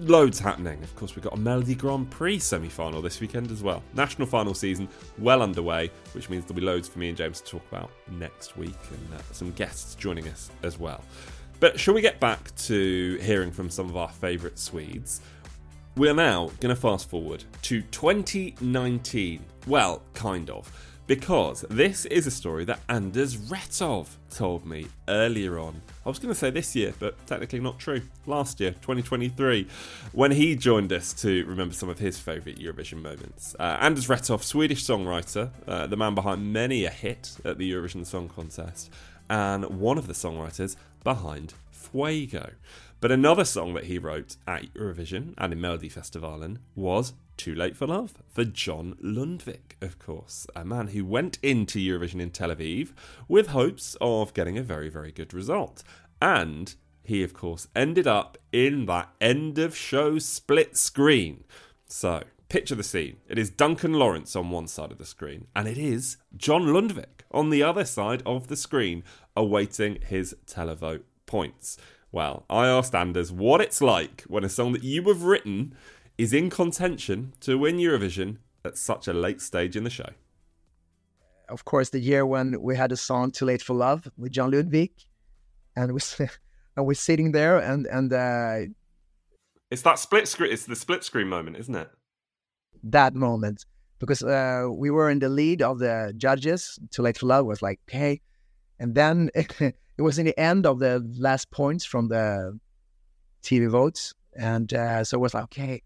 loads 0.00 0.38
happening. 0.38 0.82
Of 0.82 0.94
course, 0.96 1.14
we've 1.14 1.24
got 1.24 1.34
a 1.34 1.36
Melodi 1.36 1.76
Grand 1.76 2.10
Prix 2.10 2.38
semi 2.38 2.68
final 2.68 3.02
this 3.02 3.20
weekend 3.20 3.50
as 3.50 3.62
well. 3.62 3.82
National 3.94 4.26
final 4.26 4.54
season 4.54 4.88
well 5.18 5.42
underway, 5.42 5.90
which 6.12 6.30
means 6.30 6.44
there'll 6.44 6.60
be 6.60 6.66
loads 6.66 6.88
for 6.88 6.98
me 6.98 7.08
and 7.08 7.16
James 7.16 7.40
to 7.40 7.50
talk 7.50 7.62
about 7.70 7.90
next 8.10 8.56
week 8.56 8.78
and 8.90 9.18
uh, 9.18 9.22
some 9.32 9.52
guests 9.52 9.94
joining 9.94 10.28
us 10.28 10.50
as 10.62 10.78
well. 10.78 11.04
But 11.60 11.78
shall 11.78 11.94
we 11.94 12.00
get 12.00 12.20
back 12.20 12.54
to 12.56 13.18
hearing 13.20 13.50
from 13.50 13.68
some 13.68 13.88
of 13.88 13.96
our 13.96 14.08
favourite 14.08 14.58
Swedes? 14.58 15.20
We're 15.96 16.14
now 16.14 16.50
going 16.60 16.74
to 16.74 16.80
fast 16.80 17.10
forward 17.10 17.44
to 17.62 17.82
2019. 17.82 19.44
Well, 19.66 20.02
kind 20.14 20.48
of 20.48 20.72
because 21.10 21.64
this 21.68 22.04
is 22.04 22.28
a 22.28 22.30
story 22.30 22.64
that 22.64 22.86
Anderz 22.86 23.36
Wrethov 23.36 24.06
told 24.30 24.64
me 24.64 24.86
earlier 25.08 25.58
on. 25.58 25.82
I 26.06 26.08
was 26.08 26.20
going 26.20 26.32
to 26.32 26.38
say 26.38 26.50
this 26.50 26.76
year, 26.76 26.94
but 27.00 27.26
technically 27.26 27.58
not 27.58 27.80
true. 27.80 28.02
Last 28.26 28.60
year, 28.60 28.70
2023, 28.70 29.66
when 30.12 30.30
he 30.30 30.54
joined 30.54 30.92
us 30.92 31.12
to 31.14 31.44
remember 31.46 31.74
some 31.74 31.88
of 31.88 31.98
his 31.98 32.20
favourite 32.20 32.60
Eurovision 32.60 33.02
moments. 33.02 33.56
Uh, 33.58 33.76
Anderz 33.84 34.06
Wrethov, 34.06 34.44
Swedish 34.44 34.84
songwriter, 34.84 35.50
uh, 35.66 35.88
the 35.88 35.96
man 35.96 36.14
behind 36.14 36.52
many 36.52 36.84
a 36.84 36.90
hit 36.90 37.38
at 37.44 37.58
the 37.58 37.68
Eurovision 37.72 38.06
Song 38.06 38.28
Contest, 38.28 38.88
and 39.28 39.64
one 39.64 39.98
of 39.98 40.06
the 40.06 40.12
songwriters 40.12 40.76
behind 41.02 41.54
Fuego. 41.72 42.52
But 43.00 43.10
another 43.10 43.44
song 43.44 43.74
that 43.74 43.86
he 43.86 43.98
wrote 43.98 44.36
at 44.46 44.72
Eurovision 44.74 45.34
and 45.38 45.52
in 45.52 45.58
Melodifestivalen 45.58 46.58
was 46.76 47.14
Too 47.40 47.54
Late 47.54 47.74
for 47.74 47.86
Love 47.86 48.12
for 48.28 48.44
John 48.44 48.98
Lundvik, 49.02 49.72
of 49.80 49.98
course, 49.98 50.46
a 50.54 50.62
man 50.62 50.88
who 50.88 51.06
went 51.06 51.38
into 51.42 51.78
Eurovision 51.78 52.20
in 52.20 52.28
Tel 52.28 52.54
Aviv 52.54 52.90
with 53.28 53.46
hopes 53.46 53.96
of 53.98 54.34
getting 54.34 54.58
a 54.58 54.62
very, 54.62 54.90
very 54.90 55.10
good 55.10 55.32
result. 55.32 55.82
And 56.20 56.74
he, 57.02 57.22
of 57.22 57.32
course, 57.32 57.66
ended 57.74 58.06
up 58.06 58.36
in 58.52 58.84
that 58.86 59.08
end 59.22 59.58
of 59.58 59.74
show 59.74 60.18
split 60.18 60.76
screen. 60.76 61.44
So, 61.86 62.24
picture 62.50 62.74
the 62.74 62.82
scene. 62.82 63.16
It 63.26 63.38
is 63.38 63.48
Duncan 63.48 63.94
Lawrence 63.94 64.36
on 64.36 64.50
one 64.50 64.66
side 64.66 64.92
of 64.92 64.98
the 64.98 65.06
screen, 65.06 65.46
and 65.56 65.66
it 65.66 65.78
is 65.78 66.18
John 66.36 66.66
Lundvik 66.66 67.22
on 67.30 67.48
the 67.48 67.62
other 67.62 67.86
side 67.86 68.22
of 68.26 68.48
the 68.48 68.56
screen, 68.56 69.02
awaiting 69.34 69.96
his 70.06 70.36
televote 70.46 71.04
points. 71.24 71.78
Well, 72.12 72.44
I 72.50 72.66
asked 72.66 72.92
Anderz 72.92 73.32
what 73.32 73.62
it's 73.62 73.80
like 73.80 74.24
when 74.26 74.44
a 74.44 74.50
song 74.50 74.72
that 74.72 74.82
you 74.82 75.02
have 75.04 75.22
written 75.22 75.74
is 76.20 76.34
in 76.34 76.50
contention 76.50 77.32
to 77.40 77.56
win 77.56 77.78
Eurovision 77.78 78.36
at 78.62 78.76
such 78.76 79.08
a 79.08 79.12
late 79.14 79.40
stage 79.40 79.74
in 79.74 79.84
the 79.84 79.90
show. 79.90 80.10
Of 81.48 81.64
course, 81.64 81.88
the 81.88 81.98
year 81.98 82.26
when 82.26 82.60
we 82.60 82.76
had 82.76 82.92
a 82.92 82.96
song 82.96 83.30
"Too 83.30 83.46
Late 83.46 83.62
for 83.62 83.72
Love" 83.72 84.06
with 84.18 84.32
John 84.32 84.52
Lundvik, 84.52 85.06
and 85.74 85.94
we 85.94 86.00
and 86.76 86.86
we're 86.86 86.94
sitting 87.08 87.32
there, 87.32 87.56
and 87.58 87.86
and 87.86 88.12
uh, 88.12 88.58
it's 89.70 89.80
that 89.82 89.98
split 89.98 90.28
screen. 90.28 90.52
It's 90.52 90.66
the 90.66 90.76
split 90.76 91.02
screen 91.04 91.26
moment, 91.26 91.56
isn't 91.56 91.74
it? 91.74 91.90
That 92.82 93.14
moment, 93.14 93.64
because 93.98 94.22
uh, 94.22 94.68
we 94.70 94.90
were 94.90 95.08
in 95.08 95.20
the 95.20 95.30
lead 95.30 95.62
of 95.62 95.78
the 95.78 96.12
judges. 96.18 96.78
"Too 96.90 97.00
Late 97.00 97.16
for 97.16 97.26
Love" 97.26 97.46
was 97.46 97.62
like, 97.62 97.80
"Hey," 97.86 98.20
and 98.78 98.94
then. 98.94 99.30
it 99.34 100.02
was 100.02 100.18
in 100.18 100.24
the 100.24 100.40
end 100.40 100.64
of 100.64 100.78
the 100.78 100.94
last 101.18 101.50
points 101.50 101.84
from 101.84 102.08
the 102.08 102.58
TV 103.42 103.68
votes, 103.68 104.14
and 104.34 104.72
uh, 104.72 105.04
so 105.04 105.18
it 105.18 105.20
was 105.20 105.34
like, 105.34 105.44
okay, 105.44 105.82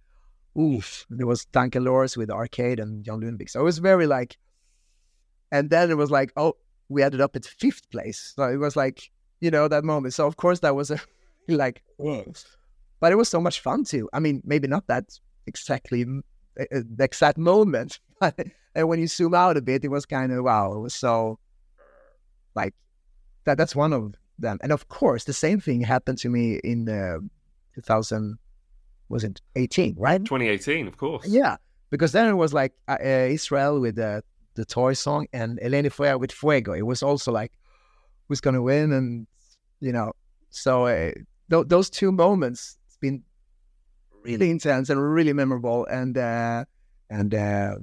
oof. 0.59 1.07
There 1.11 1.27
was 1.27 1.45
Duncan 1.47 1.85
Lawrence 1.85 2.17
with 2.17 2.31
Arcade 2.31 2.81
and 2.81 3.05
John 3.05 3.21
Lundvik. 3.21 3.51
So 3.51 3.61
it 3.61 3.65
was 3.65 3.79
very 3.79 4.07
like, 4.07 4.37
and 5.53 5.71
then 5.71 5.91
it 5.91 5.97
was 5.97 6.11
like, 6.11 6.33
oh, 6.37 6.57
we 6.89 7.03
ended 7.03 7.21
up 7.21 7.37
at 7.37 7.45
fifth 7.45 7.91
place. 7.91 8.33
So 8.37 8.45
it 8.45 8.57
was 8.57 8.77
like, 8.77 9.11
you 9.41 9.51
know, 9.51 9.69
that 9.69 9.85
moment. 9.85 10.15
So 10.15 10.27
of 10.27 10.37
course 10.37 10.61
that 10.61 10.75
was 10.75 10.91
a 10.91 11.01
like, 11.49 11.83
but 13.01 13.13
it 13.13 13.17
was 13.17 13.29
so 13.29 13.41
much 13.41 13.61
fun 13.61 13.85
too. 13.85 14.09
I 14.13 14.21
mean, 14.21 14.43
maybe 14.45 14.69
not 14.69 14.87
that 14.87 15.19
exactly 15.47 16.05
uh, 16.59 16.63
uh, 16.75 16.81
the 16.97 17.05
exact 17.05 17.39
moment, 17.39 18.01
but 18.21 18.35
and 18.75 18.89
when 18.89 18.99
you 18.99 19.07
zoom 19.07 19.35
out 19.35 19.57
a 19.57 19.63
bit, 19.63 19.85
it 19.85 19.89
was 19.89 20.07
kind 20.07 20.33
of 20.33 20.45
wow. 20.45 20.73
It 20.75 20.81
was 20.81 20.95
so 20.95 21.39
like 22.55 22.75
that 23.45 23.59
that's 23.59 23.77
one 23.77 23.93
of 23.93 24.15
them. 24.39 24.59
And 24.63 24.73
of 24.73 24.89
course, 24.89 25.25
the 25.25 25.33
same 25.33 25.61
thing 25.61 25.81
happened 25.81 26.19
to 26.19 26.29
me 26.29 26.61
in 26.65 26.89
uh, 26.89 27.19
2000 27.75 28.39
was 29.09 29.25
it 29.25 29.41
18, 29.57 29.97
right? 29.99 30.25
2018, 30.25 30.87
of 30.87 30.97
course. 30.97 31.27
Yeah, 31.27 31.57
because 31.91 32.13
then 32.13 32.29
it 32.29 32.35
was 32.35 32.53
like 32.53 32.73
uh, 32.89 32.97
uh 33.01 33.29
Israel 33.31 33.81
with 33.81 33.97
the 33.97 34.23
the 34.55 34.65
toy 34.65 34.93
song 34.93 35.27
and 35.33 35.59
Eleni 35.61 35.91
Foureira 35.93 36.19
with 36.19 36.33
Fuego. 36.33 36.73
It 36.73 36.87
was 36.87 37.03
also 37.03 37.33
like 37.33 37.53
who's 38.29 38.41
going 38.41 38.55
to 38.55 38.63
win, 38.63 38.93
and 38.93 39.27
you 39.81 39.93
know, 39.93 40.13
so 40.51 40.87
uh, 40.87 41.13
th- 41.51 41.67
those 41.67 41.91
two 41.91 42.13
moments 42.13 42.79
it's 42.87 42.97
been 42.97 43.23
really 44.23 44.51
intense 44.51 44.89
and 44.91 45.01
really 45.01 45.33
memorable, 45.33 45.87
and 45.87 46.17
uh, 46.17 46.65
and 47.11 47.35
uh, 47.35 47.75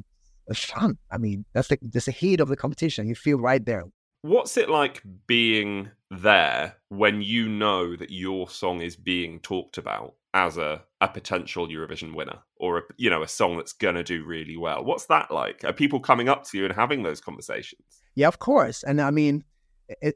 fun. 0.54 0.98
I 1.12 1.18
mean, 1.18 1.46
that's 1.54 1.68
the 1.68 1.78
that's 1.82 2.06
the 2.06 2.12
heat 2.12 2.40
of 2.40 2.48
the 2.48 2.58
competition. 2.58 3.08
You 3.08 3.16
feel 3.16 3.38
right 3.38 3.64
there. 3.64 3.86
What's 4.24 4.56
it 4.58 4.70
like 4.70 5.02
being 5.26 5.90
there 6.12 6.76
when 6.90 7.22
you 7.22 7.50
know 7.50 7.96
that 7.96 8.12
your 8.12 8.50
song 8.50 8.82
is 8.82 8.96
being 8.96 9.40
talked 9.40 9.78
about 9.78 10.14
as 10.34 10.58
a, 10.58 10.82
a 11.02 11.08
potential 11.08 11.68
Eurovision 11.68 12.16
winner 12.16 12.40
or 12.56 12.78
a, 12.78 12.82
you 12.98 13.10
know 13.10 13.22
a 13.22 13.28
song 13.28 13.58
that's 13.58 13.74
to 13.74 14.04
do 14.04 14.24
really 14.24 14.58
well? 14.58 14.84
What's 14.84 15.06
that 15.08 15.32
like? 15.32 15.64
Are 15.64 15.74
people 15.74 16.00
coming 16.00 16.30
up 16.30 16.44
to 16.46 16.58
you 16.58 16.66
and 16.66 16.74
having 16.74 17.04
those 17.04 17.22
conversations? 17.22 17.82
Yeah, 18.16 18.28
of 18.28 18.40
course. 18.40 18.84
And 18.84 19.02
I 19.02 19.12
mean, 19.12 19.44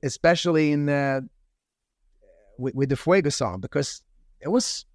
especially 0.03 0.71
in 0.71 0.89
uh, 0.89 1.21
with, 2.57 2.75
with 2.75 2.89
the 2.89 2.95
Fuego 2.95 3.29
song 3.29 3.59
because 3.59 4.01
it 4.39 4.49
was 4.49 4.85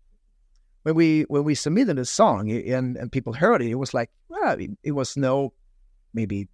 when 0.83 0.95
we 0.95 1.23
when 1.29 1.45
we 1.45 1.55
submitted 1.55 1.97
the 1.97 2.05
song 2.05 2.51
and 2.51 2.97
and 2.97 3.13
people 3.13 3.33
heard 3.33 3.63
it, 3.63 3.71
it 3.71 3.77
was 3.77 3.95
like 3.95 4.11
well, 4.29 4.59
it, 4.59 4.71
it 4.83 4.93
was 4.93 5.17
no 5.17 5.53
maybe 6.15 6.49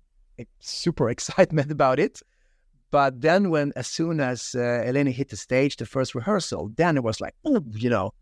super 0.61 1.09
excitement 1.15 1.71
about 1.71 1.99
it 1.99 2.23
but 2.91 3.21
then, 3.21 3.51
when 3.51 3.73
as 3.77 3.89
soon 3.89 4.21
as 4.21 4.55
uh, 4.55 4.85
Eleni 4.87 5.13
hit 5.13 5.31
the 5.31 5.37
stage, 5.37 5.77
the 5.77 5.87
first 5.87 6.15
rehearsal, 6.15 6.71
then 6.77 6.97
it 6.97 7.03
was 7.03 7.21
like, 7.21 7.35
oh 7.45 7.63
you 7.73 7.91
know. 7.91 8.15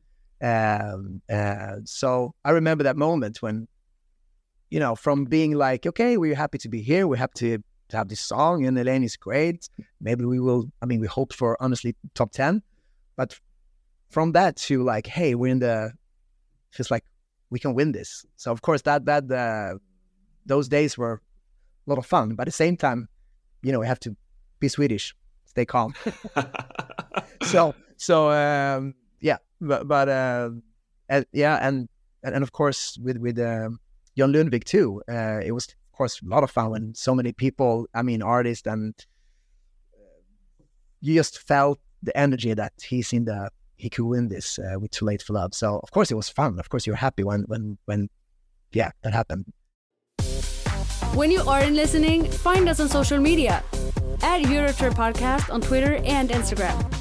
Um, 0.43 1.23
uh, 1.31 1.77
so 1.85 2.35
I 2.45 2.51
remember 2.51 2.85
that 2.85 2.97
moment 2.97 3.43
when, 3.43 3.69
you 4.71 4.81
know, 4.81 4.95
from 4.95 5.25
being 5.25 5.55
like, 5.55 5.87
okay, 5.87 6.17
we're 6.17 6.35
happy 6.35 6.59
to 6.59 6.69
be 6.69 6.83
here, 6.83 7.07
we're 7.07 7.17
happy 7.17 7.39
to, 7.39 7.59
to 7.89 7.97
have 7.97 8.09
this 8.09 8.21
song, 8.21 8.67
and 8.67 8.77
Eleni's 8.79 9.17
great. 9.17 9.69
Maybe 10.01 10.25
we 10.25 10.41
will. 10.41 10.67
I 10.83 10.87
mean, 10.87 11.01
we 11.01 11.07
hoped 11.07 11.35
for 11.35 11.57
honestly 11.61 11.95
top 12.15 12.33
ten, 12.33 12.63
but 13.17 13.39
from 14.11 14.33
that 14.33 14.57
to 14.57 14.83
like, 14.83 15.07
hey, 15.07 15.35
we're 15.35 15.53
in 15.53 15.59
the, 15.59 15.93
feels 16.71 16.91
like 16.91 17.05
we 17.51 17.59
can 17.59 17.75
win 17.75 17.93
this. 17.93 18.25
So 18.37 18.51
of 18.53 18.63
course 18.63 18.83
that 18.83 19.05
that 19.05 19.31
uh, 19.31 19.79
those 20.47 20.69
days 20.69 20.99
were 20.99 21.21
a 21.87 21.91
lot 21.91 21.99
of 21.99 22.07
fun, 22.07 22.35
but 22.35 22.43
at 22.43 22.47
the 22.47 22.53
same 22.53 22.77
time, 22.77 23.09
you 23.63 23.73
know, 23.73 23.81
we 23.81 23.87
have 23.87 24.01
to 24.01 24.17
be 24.61 24.69
Swedish, 24.69 25.15
stay 25.47 25.65
calm. 25.65 25.95
so 27.43 27.75
so 27.97 28.31
um, 28.31 28.95
but, 29.67 29.89
but 29.89 30.09
uh, 30.09 30.51
and, 31.09 31.27
yeah, 31.33 31.59
and, 31.67 31.89
and 32.23 32.43
of 32.43 32.53
course 32.53 32.99
with 33.03 33.19
with 33.19 33.39
um, 33.39 33.79
John 34.17 34.33
Lundvik 34.33 34.65
too. 34.65 35.03
Uh, 35.09 35.41
it 35.45 35.53
was 35.53 35.67
of 35.67 35.97
course 35.97 36.21
a 36.23 36.27
lot 36.27 36.43
of 36.43 36.51
fun 36.51 36.71
when 36.71 36.95
so 36.95 37.15
many 37.15 37.33
people, 37.33 37.87
I 37.95 38.03
mean, 38.03 38.23
artists, 38.23 38.67
and 38.67 38.95
uh, 39.95 40.65
you 41.01 41.15
just 41.15 41.39
felt 41.41 41.79
the 42.03 42.17
energy 42.17 42.55
that 42.55 42.73
he's 42.83 43.13
in 43.13 43.25
the 43.25 43.51
he 43.77 43.91
could 43.91 44.05
win 44.05 44.29
this 44.29 44.59
uh, 44.59 44.79
with 44.79 44.91
Too 44.93 45.05
Late 45.05 45.23
for 45.23 45.33
Love. 45.33 45.55
So 45.55 45.81
of 45.83 45.91
course 45.91 46.11
it 46.11 46.15
was 46.15 46.29
fun. 46.29 46.59
Of 46.59 46.69
course 46.69 46.87
you're 46.87 46.97
happy 46.97 47.25
when 47.25 47.43
when 47.47 47.79
when 47.87 48.09
yeah 48.73 48.91
that 49.03 49.13
happened. 49.13 49.53
When 51.15 51.31
you 51.31 51.43
aren't 51.47 51.75
listening, 51.75 52.25
find 52.25 52.69
us 52.69 52.81
on 52.81 52.89
social 52.89 53.19
media 53.19 53.63
at 54.23 54.43
Eurotrip 54.43 54.95
Podcast 54.95 55.53
on 55.53 55.61
Twitter 55.61 56.01
and 56.05 56.31
Instagram. 56.31 56.94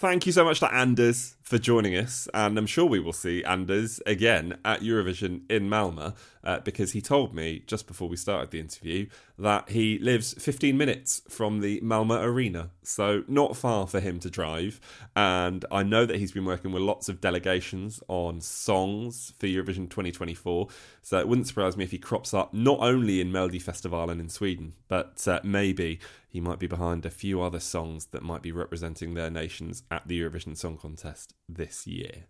Thank 0.00 0.24
you 0.24 0.32
so 0.32 0.46
much 0.46 0.60
to 0.60 0.66
Anderz 0.66 1.34
for 1.42 1.58
joining 1.58 1.94
us, 1.94 2.26
and 2.32 2.56
I'm 2.56 2.66
sure 2.66 2.86
we 2.86 3.00
will 3.00 3.12
see 3.12 3.42
Anderz 3.42 4.00
again 4.06 4.56
at 4.64 4.80
Eurovision 4.80 5.42
in 5.50 5.68
Malmö 5.68 6.14
uh, 6.42 6.60
because 6.60 6.92
he 6.92 7.02
told 7.02 7.34
me 7.34 7.64
just 7.66 7.86
before 7.86 8.08
we 8.08 8.16
started 8.16 8.50
the 8.50 8.60
interview 8.60 9.08
that 9.38 9.68
he 9.68 9.98
lives 9.98 10.32
15 10.42 10.74
minutes 10.74 11.20
from 11.28 11.60
the 11.60 11.82
Malmö 11.82 12.18
Arena, 12.22 12.70
so 12.82 13.24
not 13.28 13.58
far 13.58 13.86
for 13.86 14.00
him 14.00 14.18
to 14.20 14.30
drive. 14.30 14.80
And 15.14 15.66
I 15.70 15.82
know 15.82 16.06
that 16.06 16.16
he's 16.16 16.32
been 16.32 16.46
working 16.46 16.72
with 16.72 16.82
lots 16.82 17.10
of 17.10 17.20
delegations 17.20 18.02
on 18.08 18.40
songs 18.40 19.34
for 19.38 19.48
Eurovision 19.48 19.90
2024, 19.90 20.68
so 21.02 21.18
it 21.18 21.28
wouldn't 21.28 21.46
surprise 21.48 21.76
me 21.76 21.84
if 21.84 21.90
he 21.90 21.98
crops 21.98 22.32
up 22.32 22.54
not 22.54 22.78
only 22.80 23.20
in 23.20 23.30
Melodifestivalen 23.30 24.18
in 24.18 24.30
Sweden, 24.30 24.72
but 24.88 25.28
uh, 25.28 25.40
maybe 25.44 26.00
he 26.30 26.40
might 26.40 26.60
be 26.60 26.68
behind 26.68 27.04
a 27.04 27.10
few 27.10 27.42
other 27.42 27.58
songs 27.58 28.06
that 28.06 28.22
might 28.22 28.40
be 28.40 28.52
representing 28.52 29.14
their 29.14 29.30
nations 29.30 29.82
at 29.90 30.06
the 30.06 30.20
Eurovision 30.20 30.56
Song 30.56 30.78
Contest 30.78 31.34
this 31.48 31.88
year. 31.88 32.26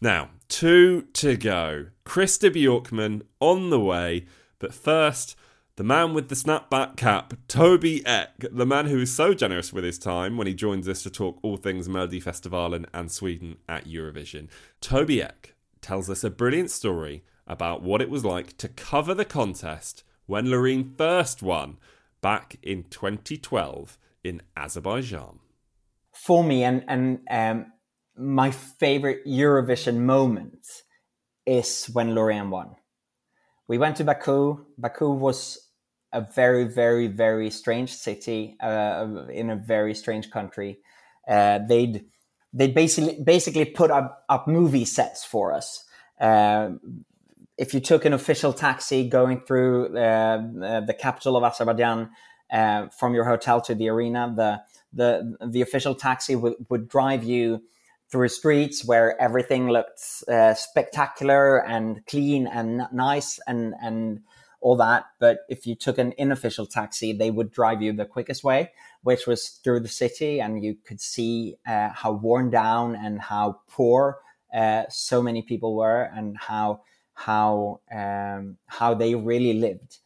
Now, 0.00 0.30
two 0.48 1.02
to 1.12 1.36
go. 1.36 1.86
Christer 2.04 2.50
Bjorkman 2.50 3.22
on 3.38 3.70
the 3.70 3.78
way, 3.78 4.26
but 4.58 4.74
first, 4.74 5.36
the 5.76 5.84
man 5.84 6.14
with 6.14 6.30
the 6.30 6.34
snapback 6.34 6.96
cap, 6.96 7.34
Tobbe 7.46 8.02
Ek, 8.04 8.46
the 8.50 8.66
man 8.66 8.86
who 8.86 8.98
is 8.98 9.14
so 9.14 9.34
generous 9.34 9.72
with 9.72 9.84
his 9.84 10.00
time 10.00 10.36
when 10.36 10.48
he 10.48 10.54
joins 10.54 10.88
us 10.88 11.04
to 11.04 11.10
talk 11.10 11.38
all 11.42 11.56
things 11.56 11.86
Melodifestivalen 11.86 12.86
and 12.92 13.12
Sweden 13.12 13.58
at 13.68 13.86
Eurovision. 13.86 14.48
Tobbe 14.80 15.22
Ek 15.22 15.54
tells 15.80 16.10
us 16.10 16.24
a 16.24 16.30
brilliant 16.30 16.72
story 16.72 17.22
about 17.46 17.82
what 17.82 18.02
it 18.02 18.10
was 18.10 18.24
like 18.24 18.56
to 18.56 18.68
cover 18.68 19.14
the 19.14 19.24
contest 19.24 20.02
when 20.26 20.46
Loreen 20.46 20.96
first 20.96 21.40
won 21.40 21.76
back 22.24 22.56
in 22.62 22.84
2012 22.84 23.98
in 24.24 24.40
Azerbaijan. 24.56 25.40
For 26.12 26.42
me, 26.42 26.64
and 26.64 26.82
and 26.88 27.18
um, 27.30 27.66
my 28.16 28.50
favorite 28.50 29.26
Eurovision 29.26 29.98
moment 29.98 30.66
is 31.44 31.90
when 31.92 32.14
Loreen 32.14 32.48
won. 32.48 32.76
We 33.68 33.76
went 33.76 33.96
to 33.96 34.04
Baku. 34.04 34.64
Baku 34.78 35.10
was 35.10 35.68
a 36.12 36.22
very, 36.22 36.64
very, 36.64 37.08
very 37.08 37.50
strange 37.50 37.92
city 37.92 38.56
uh, 38.62 39.26
in 39.30 39.50
a 39.50 39.56
very 39.56 39.94
strange 39.94 40.30
country. 40.30 40.78
Uh, 41.28 41.58
they'd 41.68 42.06
they 42.54 42.68
basically 42.68 43.22
basically 43.22 43.66
put 43.66 43.90
up, 43.90 44.24
up 44.30 44.48
movie 44.48 44.86
sets 44.86 45.26
for 45.26 45.52
us. 45.52 45.84
Uh, 46.18 46.70
if 47.56 47.72
you 47.74 47.80
took 47.80 48.04
an 48.04 48.12
official 48.12 48.52
taxi 48.52 49.08
going 49.08 49.40
through 49.40 49.96
uh, 49.96 50.42
uh, 50.62 50.80
the 50.80 50.94
capital 50.98 51.36
of 51.36 51.44
Azerbaijan 51.44 52.10
uh, 52.52 52.88
from 52.88 53.14
your 53.14 53.24
hotel 53.24 53.60
to 53.62 53.74
the 53.74 53.88
arena, 53.88 54.32
the 54.34 54.62
the 54.92 55.36
the 55.46 55.60
official 55.60 55.94
taxi 55.94 56.36
would, 56.36 56.54
would 56.68 56.88
drive 56.88 57.24
you 57.24 57.62
through 58.10 58.28
streets 58.28 58.84
where 58.84 59.20
everything 59.20 59.68
looked 59.68 60.00
uh, 60.28 60.54
spectacular 60.54 61.58
and 61.64 62.04
clean 62.06 62.46
and 62.46 62.86
nice 62.92 63.38
and 63.46 63.74
and 63.82 64.20
all 64.60 64.76
that. 64.76 65.04
But 65.20 65.38
if 65.48 65.66
you 65.66 65.74
took 65.74 65.98
an 65.98 66.14
unofficial 66.18 66.66
taxi, 66.66 67.12
they 67.12 67.30
would 67.30 67.50
drive 67.50 67.82
you 67.82 67.92
the 67.92 68.06
quickest 68.06 68.42
way, 68.42 68.72
which 69.02 69.26
was 69.26 69.60
through 69.62 69.80
the 69.80 69.88
city, 69.88 70.40
and 70.40 70.64
you 70.64 70.76
could 70.86 71.00
see 71.00 71.56
uh, 71.66 71.90
how 71.90 72.12
worn 72.12 72.50
down 72.50 72.96
and 72.96 73.20
how 73.20 73.60
poor 73.68 74.18
uh, 74.52 74.84
so 74.88 75.22
many 75.22 75.42
people 75.42 75.76
were, 75.76 76.10
and 76.14 76.36
how 76.36 76.80
how 77.14 77.80
um, 77.94 78.56
how 78.66 78.94
they 78.94 79.14
really 79.14 79.54
lived. 79.54 79.98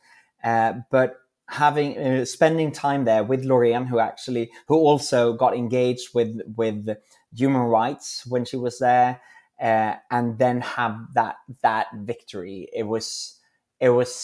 Uh, 0.42 0.74
but 0.90 1.16
having 1.48 1.98
uh, 1.98 2.24
spending 2.24 2.70
time 2.70 3.04
there 3.04 3.24
with 3.24 3.44
Loreen, 3.44 3.86
who 3.86 3.98
actually 3.98 4.50
who 4.66 4.76
also 4.76 5.32
got 5.32 5.56
engaged 5.56 6.14
with 6.14 6.40
with 6.56 6.88
human 7.34 7.62
rights 7.62 8.24
when 8.26 8.44
she 8.44 8.56
was 8.56 8.78
there, 8.78 9.20
uh, 9.60 9.94
and 10.10 10.38
then 10.38 10.60
have 10.60 10.96
that 11.14 11.36
that 11.62 11.86
victory. 11.94 12.68
It 12.72 12.84
was 12.84 13.40
it 13.80 13.90
was 13.90 14.14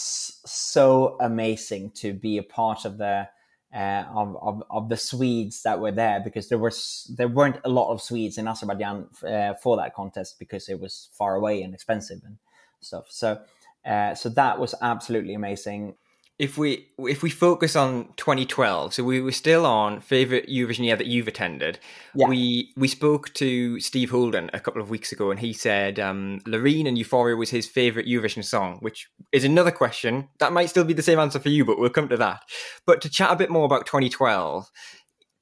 so 0.45 1.17
amazing 1.19 1.91
to 1.95 2.13
be 2.13 2.37
a 2.37 2.43
part 2.43 2.85
of 2.85 2.97
the 2.97 3.27
uh, 3.73 4.05
of, 4.13 4.37
of, 4.41 4.63
of 4.69 4.89
the 4.89 4.95
Swedes 4.95 5.63
that 5.63 5.79
were 5.79 5.91
there 5.91 6.21
because 6.21 6.47
there 6.47 6.57
was 6.57 7.11
there 7.17 7.27
weren't 7.27 7.57
a 7.65 7.69
lot 7.69 7.91
of 7.91 8.01
Swedes 8.01 8.37
in 8.37 8.47
Azerbaijan 8.47 9.07
uh, 9.27 9.53
for 9.55 9.75
that 9.77 9.93
contest 9.93 10.39
because 10.39 10.69
it 10.69 10.79
was 10.79 11.09
far 11.17 11.35
away 11.35 11.61
and 11.61 11.73
expensive 11.73 12.21
and 12.23 12.37
stuff. 12.85 13.05
So 13.09 13.41
uh, 13.85 14.15
so 14.15 14.29
that 14.29 14.59
was 14.59 14.73
absolutely 14.81 15.33
amazing 15.33 15.95
if 16.37 16.57
we 16.57 16.85
if 16.99 17.23
we 17.23 17.29
focus 17.29 17.77
on 17.77 18.09
2012 18.17 18.93
so 18.93 19.03
we 19.03 19.21
were 19.21 19.31
still 19.31 19.65
on 19.65 20.01
favorite 20.01 20.47
eurovision 20.49 20.83
year 20.83 20.95
that 20.95 21.07
you've 21.07 21.29
attended 21.29 21.79
yeah. 22.13 22.27
we 22.27 22.73
we 22.75 22.89
spoke 22.89 23.33
to 23.33 23.79
steve 23.79 24.09
holden 24.09 24.49
a 24.51 24.59
couple 24.59 24.81
of 24.81 24.89
weeks 24.89 25.13
ago 25.13 25.31
and 25.31 25.39
he 25.39 25.53
said 25.53 25.97
um 25.97 26.41
loreen 26.45 26.87
and 26.87 26.97
euphoria 26.97 27.37
was 27.37 27.51
his 27.51 27.65
favorite 27.65 28.05
eurovision 28.05 28.43
song 28.43 28.77
which 28.81 29.07
is 29.31 29.45
another 29.45 29.71
question 29.71 30.27
that 30.39 30.51
might 30.51 30.69
still 30.69 30.83
be 30.83 30.93
the 30.93 31.01
same 31.01 31.19
answer 31.19 31.39
for 31.39 31.49
you 31.49 31.63
but 31.63 31.79
we'll 31.79 31.89
come 31.89 32.09
to 32.09 32.17
that 32.17 32.41
but 32.85 33.01
to 33.01 33.09
chat 33.09 33.31
a 33.31 33.37
bit 33.37 33.49
more 33.49 33.65
about 33.65 33.85
2012 33.85 34.69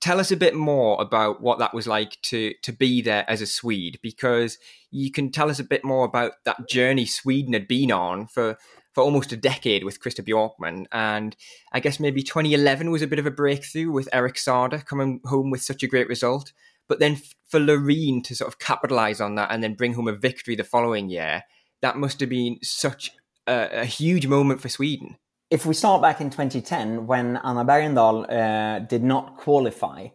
tell 0.04 0.20
us 0.20 0.32
a 0.32 0.38
bit 0.38 0.54
more 0.54 1.02
about 1.02 1.40
what 1.40 1.60
that 1.60 1.74
was 1.74 1.88
like 1.88 2.18
to 2.22 2.54
to 2.62 2.74
be 2.74 3.02
there 3.02 3.24
as 3.30 3.42
a 3.42 3.48
swede 3.48 3.98
because 4.04 4.58
you 4.92 5.10
can 5.10 5.32
tell 5.32 5.50
us 5.50 5.60
a 5.60 5.64
bit 5.64 5.86
more 5.86 6.04
about 6.04 6.34
that 6.44 6.68
journey 6.68 7.06
sweden 7.06 7.54
had 7.54 7.70
been 7.70 7.90
on 7.90 8.28
for 8.28 8.58
for 8.94 9.02
almost 9.02 9.32
a 9.32 9.38
decade 9.38 9.84
with 9.84 10.00
Christer 10.00 10.22
Bjorkman. 10.22 10.86
And 10.92 11.36
I 11.72 11.80
guess 11.80 12.00
maybe 12.00 12.22
2011 12.22 12.92
was 12.92 13.02
a 13.02 13.08
bit 13.08 13.18
of 13.18 13.26
a 13.26 13.32
breakthrough 13.32 13.92
with 13.92 14.10
Eric 14.14 14.36
Saade 14.36 14.86
coming 14.86 15.20
home 15.26 15.50
with 15.50 15.64
such 15.64 15.82
a 15.82 15.88
great 15.88 16.08
result. 16.08 16.54
But 16.88 17.00
then 17.00 17.18
for 17.48 17.60
Loreen 17.60 18.24
to 18.26 18.36
sort 18.36 18.50
of 18.50 18.60
capitalize 18.60 19.20
on 19.20 19.34
that 19.36 19.52
and 19.52 19.64
then 19.64 19.74
bring 19.74 19.94
home 19.94 20.08
a 20.08 20.14
victory 20.14 20.56
the 20.56 20.64
following 20.64 21.10
year, 21.10 21.44
that 21.82 21.98
must 21.98 22.20
have 22.20 22.30
been 22.30 22.60
such 22.62 23.10
a, 23.48 23.82
a 23.82 23.86
huge 23.86 24.28
moment 24.28 24.62
for 24.62 24.70
Sweden. 24.70 25.18
If 25.54 25.68
we 25.68 25.76
start 25.76 26.02
back 26.02 26.20
in 26.20 26.32
2010, 26.32 27.06
when 27.06 27.38
Anna 27.38 27.64
Bergendahl 27.64 28.26
uh, 28.28 28.80
did 28.80 29.04
not 29.04 29.38
qualify, 29.38 30.08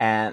uh, 0.00 0.32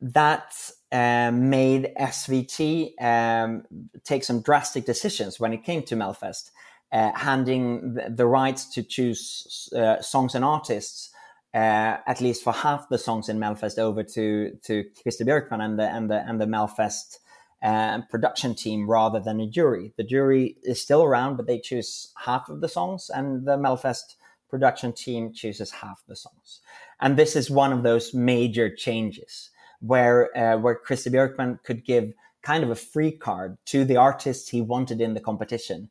that 0.00 0.54
uh, 0.92 1.32
made 1.32 1.92
SVT 2.00 2.92
um, 3.02 3.64
take 4.04 4.22
some 4.22 4.40
drastic 4.40 4.86
decisions 4.86 5.40
when 5.40 5.52
it 5.52 5.64
came 5.64 5.82
to 5.82 5.96
Melfest 5.96 6.52
uh, 6.92 7.10
handing 7.16 7.94
the, 7.94 8.08
the, 8.08 8.26
rights 8.26 8.72
to 8.74 8.84
choose 8.84 9.68
uh, 9.74 10.00
songs 10.00 10.36
and 10.36 10.44
artists, 10.44 11.10
uh, 11.52 11.96
at 12.06 12.20
least 12.20 12.44
for 12.44 12.52
half 12.52 12.88
the 12.88 12.98
songs 12.98 13.28
in 13.28 13.40
Melfest, 13.40 13.80
over 13.80 14.04
to 14.04 14.56
to 14.62 14.84
Christer 15.04 15.26
Björkman 15.26 15.60
and 15.60 15.76
the 15.76 15.88
and 15.88 16.08
the 16.08 16.20
and 16.24 16.40
the 16.40 16.46
Melfest 16.46 17.18
production 17.62 18.54
team 18.54 18.88
rather 18.88 19.20
than 19.20 19.40
a 19.40 19.46
jury. 19.46 19.92
The 19.96 20.04
jury 20.04 20.56
is 20.62 20.80
still 20.80 21.02
around, 21.02 21.36
but 21.36 21.46
they 21.46 21.58
choose 21.58 22.12
half 22.24 22.48
of 22.48 22.60
the 22.60 22.68
songs, 22.68 23.10
and 23.12 23.46
the 23.46 23.56
Melfest 23.56 24.16
production 24.48 24.92
team 24.92 25.32
chooses 25.32 25.70
half 25.70 26.02
the 26.08 26.16
songs. 26.16 26.60
And 27.00 27.16
this 27.16 27.36
is 27.36 27.50
one 27.50 27.72
of 27.72 27.82
those 27.82 28.14
major 28.14 28.74
changes 28.74 29.50
where 29.80 30.36
uh, 30.36 30.58
where 30.58 30.78
Christer 30.78 31.10
Björkman 31.12 31.62
could 31.62 31.84
give 31.84 32.12
kind 32.42 32.64
of 32.64 32.70
a 32.70 32.74
free 32.74 33.12
card 33.12 33.58
to 33.66 33.84
the 33.84 33.96
artists 33.96 34.48
he 34.48 34.60
wanted 34.60 35.00
in 35.00 35.14
the 35.14 35.20
competition 35.20 35.90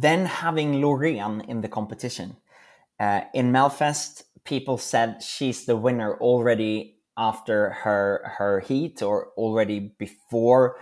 then 0.00 0.26
having 0.26 0.74
Loreen 0.74 1.48
in 1.48 1.62
the 1.62 1.68
competition. 1.68 2.36
Uh, 3.00 3.22
in 3.32 3.50
Melfest, 3.50 4.24
people 4.44 4.76
said 4.76 5.22
she's 5.22 5.64
the 5.64 5.76
winner 5.76 6.18
already 6.18 6.98
after 7.16 7.70
her 7.70 8.34
her 8.36 8.60
heat 8.60 9.02
or 9.02 9.28
already 9.38 9.80
before 9.98 10.76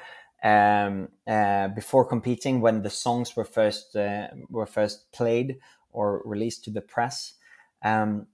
um, 0.45 1.09
uh, 1.27 1.69
before 1.69 2.05
competing 2.05 2.61
when 2.61 2.83
the 2.83 2.91
songs 2.91 3.35
were 3.35 3.45
first 3.45 3.97
uh, 3.97 4.29
were 4.51 4.67
first 4.67 5.11
played 5.11 5.59
or 5.91 6.23
released 6.25 6.65
to 6.65 6.71
the 6.71 6.83
press. 6.83 7.35
Um, 7.83 8.27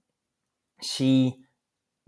she 0.81 1.37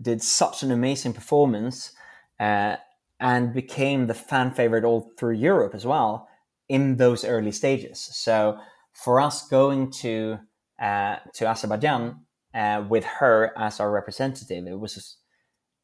did 0.02 0.22
such 0.22 0.62
an 0.62 0.70
amazing 0.70 1.14
performance 1.14 1.92
uh, 2.38 2.76
and 3.18 3.54
became 3.54 4.06
the 4.06 4.14
fan 4.14 4.50
favorite 4.50 4.84
all 4.84 5.10
through 5.16 5.34
Europe 5.34 5.74
as 5.74 5.86
well 5.86 6.28
in 6.68 6.96
those 6.96 7.24
early 7.24 7.52
stages. 7.52 8.00
So 8.00 8.58
for 8.92 9.20
us 9.20 9.48
going 9.48 9.90
to 10.02 10.38
uh, 10.80 11.16
to 11.34 11.46
Azerbaijan 11.46 12.26
uh, 12.52 12.84
with 12.88 13.04
her 13.04 13.52
as 13.56 13.80
our 13.80 13.90
representative, 13.90 14.66
it 14.66 14.78
was 14.78 15.16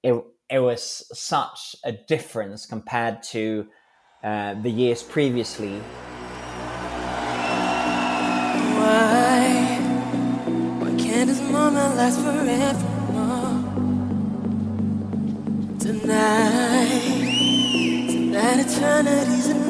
it 0.02 0.22
it 0.50 0.58
was 0.58 1.06
such 1.18 1.76
a 1.84 1.92
difference 1.92 2.66
compared 2.66 3.22
to 3.22 3.68
uh, 4.22 4.54
the 4.54 4.70
years 4.70 5.02
previously. 5.02 5.80
Why, 8.76 9.78
why 10.78 10.90
can't 10.98 11.28
this 11.28 11.40
moment 11.40 11.96
last 11.96 12.20
forever? 12.20 12.86
Tonight, 15.78 17.00
tonight 18.10 18.58
eternity's 18.60 19.46
an 19.48 19.69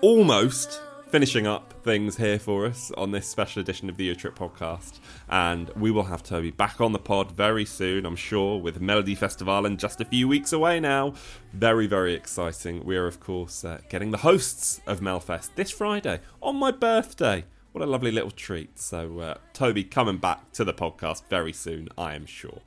almost 0.00 0.80
finishing 1.10 1.46
up 1.46 1.72
things 1.82 2.16
here 2.18 2.38
for 2.38 2.66
us 2.66 2.92
on 2.96 3.10
this 3.10 3.26
special 3.26 3.60
edition 3.60 3.88
of 3.88 3.96
the 3.96 4.14
Eurotrip 4.14 4.36
podcast. 4.36 4.98
And 5.28 5.70
we 5.70 5.90
will 5.90 6.04
have 6.04 6.22
Tobbe 6.22 6.56
back 6.56 6.80
on 6.80 6.92
the 6.92 6.98
pod 6.98 7.32
very 7.32 7.64
soon, 7.64 8.04
I'm 8.06 8.16
sure, 8.16 8.60
with 8.60 8.80
Melody 8.80 9.14
Festival 9.14 9.66
in 9.66 9.76
just 9.76 10.00
a 10.00 10.04
few 10.04 10.28
weeks 10.28 10.52
away 10.52 10.80
now. 10.80 11.14
Very, 11.52 11.86
very 11.86 12.14
exciting. 12.14 12.84
We 12.84 12.96
are, 12.96 13.06
of 13.06 13.20
course, 13.20 13.64
uh, 13.64 13.80
getting 13.88 14.10
the 14.10 14.18
hosts 14.18 14.80
of 14.86 15.00
Melfest 15.00 15.54
this 15.56 15.70
Friday 15.70 16.20
on 16.42 16.56
my 16.56 16.70
birthday. 16.70 17.44
What 17.72 17.82
a 17.82 17.86
lovely 17.86 18.12
little 18.12 18.30
treat. 18.30 18.78
So, 18.78 19.18
uh, 19.20 19.34
Tobbe 19.54 19.90
coming 19.90 20.18
back 20.18 20.52
to 20.52 20.64
the 20.64 20.74
podcast 20.74 21.24
very 21.28 21.52
soon, 21.52 21.88
I 21.96 22.14
am 22.14 22.26
sure. 22.26 22.60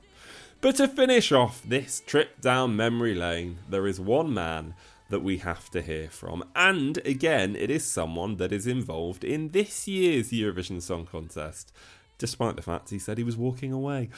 But 0.60 0.76
to 0.76 0.86
finish 0.86 1.32
off 1.32 1.60
this 1.64 2.00
trip 2.06 2.40
down 2.40 2.76
memory 2.76 3.16
lane, 3.16 3.58
there 3.68 3.86
is 3.88 3.98
one 3.98 4.32
man 4.32 4.74
that 5.12 5.20
we 5.20 5.36
have 5.36 5.70
to 5.70 5.82
hear 5.82 6.08
from. 6.08 6.42
And 6.56 6.96
again, 7.04 7.54
it 7.54 7.70
is 7.70 7.84
someone 7.84 8.38
that 8.38 8.50
is 8.50 8.66
involved 8.66 9.24
in 9.24 9.50
this 9.50 9.86
year's 9.86 10.30
Eurovision 10.30 10.80
Song 10.80 11.06
Contest, 11.06 11.70
despite 12.16 12.56
the 12.56 12.62
fact 12.62 12.88
he 12.88 12.98
said 12.98 13.18
he 13.18 13.24
was 13.24 13.36
walking 13.36 13.72
away. 13.72 14.08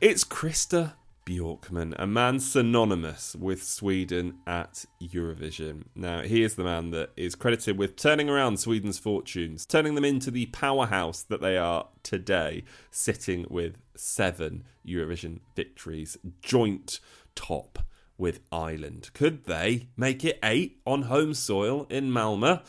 It's 0.00 0.22
Christer 0.22 0.92
Bjorkman, 1.26 1.94
a 1.98 2.06
man 2.06 2.38
synonymous 2.38 3.34
with 3.34 3.64
Sweden 3.64 4.38
at 4.46 4.84
Eurovision. 5.02 5.86
Now, 5.96 6.22
he 6.22 6.44
is 6.44 6.54
the 6.54 6.62
man 6.62 6.90
that 6.90 7.10
is 7.16 7.34
credited 7.34 7.76
with 7.76 7.96
turning 7.96 8.30
around 8.30 8.60
Sweden's 8.60 9.00
fortunes, 9.00 9.66
turning 9.66 9.96
them 9.96 10.04
into 10.04 10.30
the 10.30 10.46
powerhouse 10.46 11.22
that 11.22 11.40
they 11.40 11.56
are 11.56 11.88
today, 12.04 12.62
sitting 12.92 13.44
with 13.50 13.76
seven 13.96 14.62
Eurovision 14.86 15.40
victories, 15.56 16.16
joint 16.42 17.00
top 17.34 17.80
with 18.18 18.40
Ireland. 18.52 19.10
Could 19.14 19.44
they 19.44 19.88
make 19.96 20.24
it 20.24 20.38
eight 20.42 20.80
on 20.86 21.02
home 21.02 21.34
soil 21.34 21.86
in 21.90 22.10
Malmö? 22.10 22.62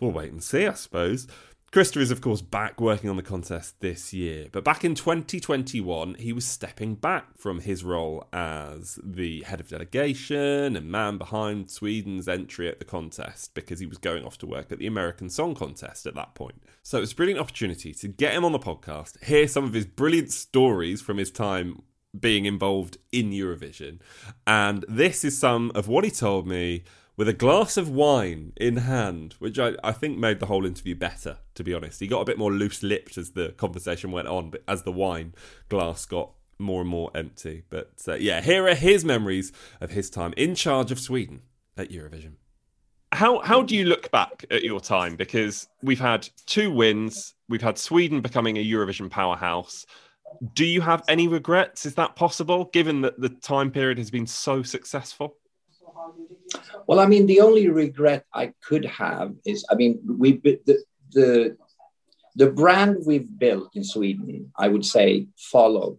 We'll 0.00 0.12
wait 0.12 0.32
and 0.32 0.42
see, 0.42 0.66
I 0.66 0.74
suppose. 0.74 1.26
Christer 1.74 2.00
is, 2.00 2.12
of 2.12 2.20
course, 2.20 2.40
back 2.40 2.80
working 2.80 3.10
on 3.10 3.16
the 3.16 3.22
contest 3.22 3.80
this 3.80 4.12
year, 4.12 4.46
but 4.52 4.62
back 4.62 4.84
in 4.84 4.94
2021, 4.94 6.14
he 6.20 6.32
was 6.32 6.46
stepping 6.46 6.94
back 6.94 7.36
from 7.36 7.58
his 7.58 7.82
role 7.82 8.28
as 8.32 8.96
the 9.02 9.42
head 9.42 9.58
of 9.58 9.66
delegation 9.66 10.76
and 10.76 10.88
man 10.88 11.18
behind 11.18 11.68
Sweden's 11.68 12.28
entry 12.28 12.68
at 12.68 12.78
the 12.78 12.84
contest 12.84 13.54
because 13.54 13.80
he 13.80 13.86
was 13.86 13.98
going 13.98 14.24
off 14.24 14.38
to 14.38 14.46
work 14.46 14.70
at 14.70 14.78
the 14.78 14.86
American 14.86 15.28
Song 15.28 15.56
Contest 15.56 16.06
at 16.06 16.14
that 16.14 16.36
point. 16.36 16.62
So 16.84 16.98
it 16.98 17.00
was 17.00 17.10
a 17.10 17.16
brilliant 17.16 17.40
opportunity 17.40 17.92
to 17.92 18.06
get 18.06 18.34
him 18.34 18.44
on 18.44 18.52
the 18.52 18.60
podcast, 18.60 19.20
hear 19.24 19.48
some 19.48 19.64
of 19.64 19.72
his 19.72 19.84
brilliant 19.84 20.30
stories 20.30 21.02
from 21.02 21.16
his 21.16 21.32
time 21.32 21.82
being 22.18 22.46
involved 22.46 22.98
in 23.12 23.30
Eurovision. 23.30 23.98
And 24.46 24.84
this 24.88 25.24
is 25.24 25.38
some 25.38 25.72
of 25.74 25.88
what 25.88 26.04
he 26.04 26.10
told 26.10 26.46
me 26.46 26.84
with 27.16 27.28
a 27.28 27.32
glass 27.32 27.76
of 27.76 27.88
wine 27.88 28.52
in 28.56 28.78
hand, 28.78 29.34
which 29.38 29.58
I, 29.58 29.74
I 29.84 29.92
think 29.92 30.18
made 30.18 30.40
the 30.40 30.46
whole 30.46 30.66
interview 30.66 30.94
better, 30.94 31.38
to 31.54 31.64
be 31.64 31.72
honest. 31.72 32.00
He 32.00 32.06
got 32.06 32.20
a 32.20 32.24
bit 32.24 32.38
more 32.38 32.52
loose 32.52 32.82
lipped 32.82 33.16
as 33.16 33.30
the 33.30 33.50
conversation 33.50 34.10
went 34.10 34.28
on, 34.28 34.50
but 34.50 34.62
as 34.66 34.82
the 34.82 34.92
wine 34.92 35.34
glass 35.68 36.04
got 36.06 36.30
more 36.58 36.80
and 36.80 36.90
more 36.90 37.10
empty. 37.14 37.64
But 37.70 37.92
uh, 38.08 38.14
yeah, 38.14 38.40
here 38.40 38.66
are 38.66 38.74
his 38.74 39.04
memories 39.04 39.52
of 39.80 39.90
his 39.90 40.10
time 40.10 40.34
in 40.36 40.54
charge 40.54 40.90
of 40.90 40.98
Sweden 40.98 41.42
at 41.76 41.90
Eurovision. 41.90 42.34
How 43.12 43.40
how 43.40 43.62
do 43.62 43.76
you 43.76 43.84
look 43.84 44.10
back 44.10 44.44
at 44.50 44.64
your 44.64 44.80
time? 44.80 45.14
Because 45.14 45.68
we've 45.82 46.00
had 46.00 46.28
two 46.46 46.72
wins, 46.72 47.34
we've 47.48 47.62
had 47.62 47.78
Sweden 47.78 48.20
becoming 48.20 48.56
a 48.56 48.64
Eurovision 48.64 49.08
powerhouse 49.08 49.86
do 50.52 50.64
you 50.64 50.80
have 50.80 51.02
any 51.08 51.28
regrets? 51.28 51.86
Is 51.86 51.94
that 51.94 52.16
possible, 52.16 52.66
given 52.72 53.02
that 53.02 53.20
the 53.20 53.28
time 53.28 53.70
period 53.70 53.98
has 53.98 54.10
been 54.10 54.26
so 54.26 54.62
successful? 54.62 55.36
Well, 56.86 57.00
I 57.00 57.06
mean, 57.06 57.26
the 57.26 57.40
only 57.40 57.68
regret 57.68 58.24
I 58.32 58.52
could 58.62 58.84
have 58.84 59.34
is, 59.44 59.64
I 59.70 59.74
mean, 59.74 60.00
we 60.06 60.38
the 60.38 60.84
the 61.12 61.56
the 62.36 62.50
brand 62.50 62.98
we've 63.06 63.38
built 63.38 63.70
in 63.74 63.84
Sweden, 63.84 64.52
I 64.56 64.68
would 64.68 64.84
say, 64.84 65.28
follow 65.36 65.98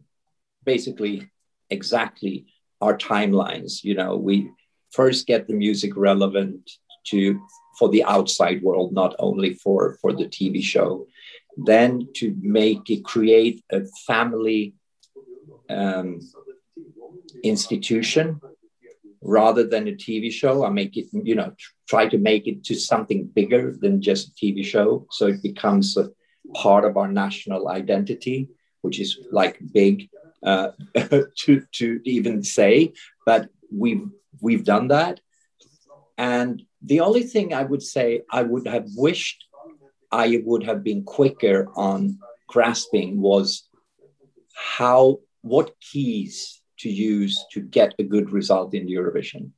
basically 0.64 1.30
exactly 1.70 2.46
our 2.82 2.98
timelines. 2.98 3.84
You 3.84 3.96
know, 3.96 4.18
we 4.18 4.52
first 4.92 5.28
get 5.28 5.48
the 5.48 5.54
music 5.54 5.96
relevant 5.96 6.70
to 7.08 7.40
for 7.80 7.90
the 7.90 8.04
outside 8.04 8.62
world, 8.62 8.94
not 8.94 9.16
only 9.20 9.54
for 9.56 9.98
for 10.02 10.14
the 10.14 10.26
TV 10.26 10.62
show 10.62 11.08
then 11.58 12.08
to 12.16 12.36
make 12.42 12.90
it 12.90 13.04
create 13.04 13.64
a 13.72 13.86
family 14.06 14.74
um, 15.70 16.20
institution 17.44 18.42
rather 19.22 19.66
than 19.66 19.88
a 19.88 19.92
TV 19.92 20.32
show. 20.32 20.66
I 20.66 20.70
make 20.70 20.98
it, 20.98 21.08
you 21.12 21.36
know, 21.36 21.54
try 21.88 22.08
to 22.08 22.18
make 22.18 22.48
it 22.48 22.64
to 22.66 22.76
something 22.76 23.26
bigger 23.26 23.76
than 23.80 24.02
just 24.02 24.30
a 24.30 24.32
TV 24.32 24.64
show. 24.64 25.08
So 25.12 25.28
it 25.28 25.42
becomes 25.42 25.98
a 25.98 26.12
part 26.54 26.86
of 26.86 26.98
our 26.98 27.08
national 27.08 27.70
identity, 27.70 28.50
which 28.82 29.00
is 29.00 29.18
like 29.32 29.60
big 29.74 30.10
uh, 30.44 30.72
to, 31.38 31.64
to 31.72 32.00
even 32.04 32.44
say, 32.44 32.94
but 33.26 33.50
we've, 33.72 34.08
we've 34.42 34.64
done 34.64 34.90
that. 34.90 35.20
And 36.18 36.62
the 36.82 37.00
only 37.02 37.24
thing 37.24 37.54
I 37.54 37.64
would 37.64 37.82
say 37.82 38.22
I 38.32 38.44
would 38.44 38.68
have 38.68 38.86
wished 38.96 39.46
I 40.16 40.42
would 40.46 40.64
have 40.64 40.82
been 40.82 41.04
quicker 41.04 41.68
on 41.76 42.20
grasping 42.48 43.20
was 43.20 43.68
how 44.78 45.20
what 45.42 45.76
keys 45.82 46.62
to 46.80 46.90
use 46.90 47.44
to 47.52 47.60
get 47.60 47.94
a 48.00 48.04
good 48.04 48.32
result 48.32 48.74
in 48.74 48.88
Eurovision. 48.88 49.52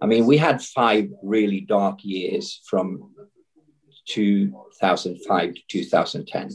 I 0.00 0.06
mean, 0.06 0.24
we 0.24 0.38
had 0.38 0.62
five 0.62 1.10
really 1.22 1.60
dark 1.60 1.98
years 2.04 2.60
from 2.64 3.14
2005 4.06 5.54
to 5.54 5.60
2010, 5.68 6.50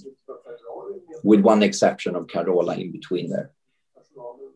with 1.24 1.42
one 1.42 1.62
exception 1.62 2.16
of 2.16 2.28
Carola 2.28 2.76
in 2.76 2.92
between 2.92 3.30
there. 3.30 3.52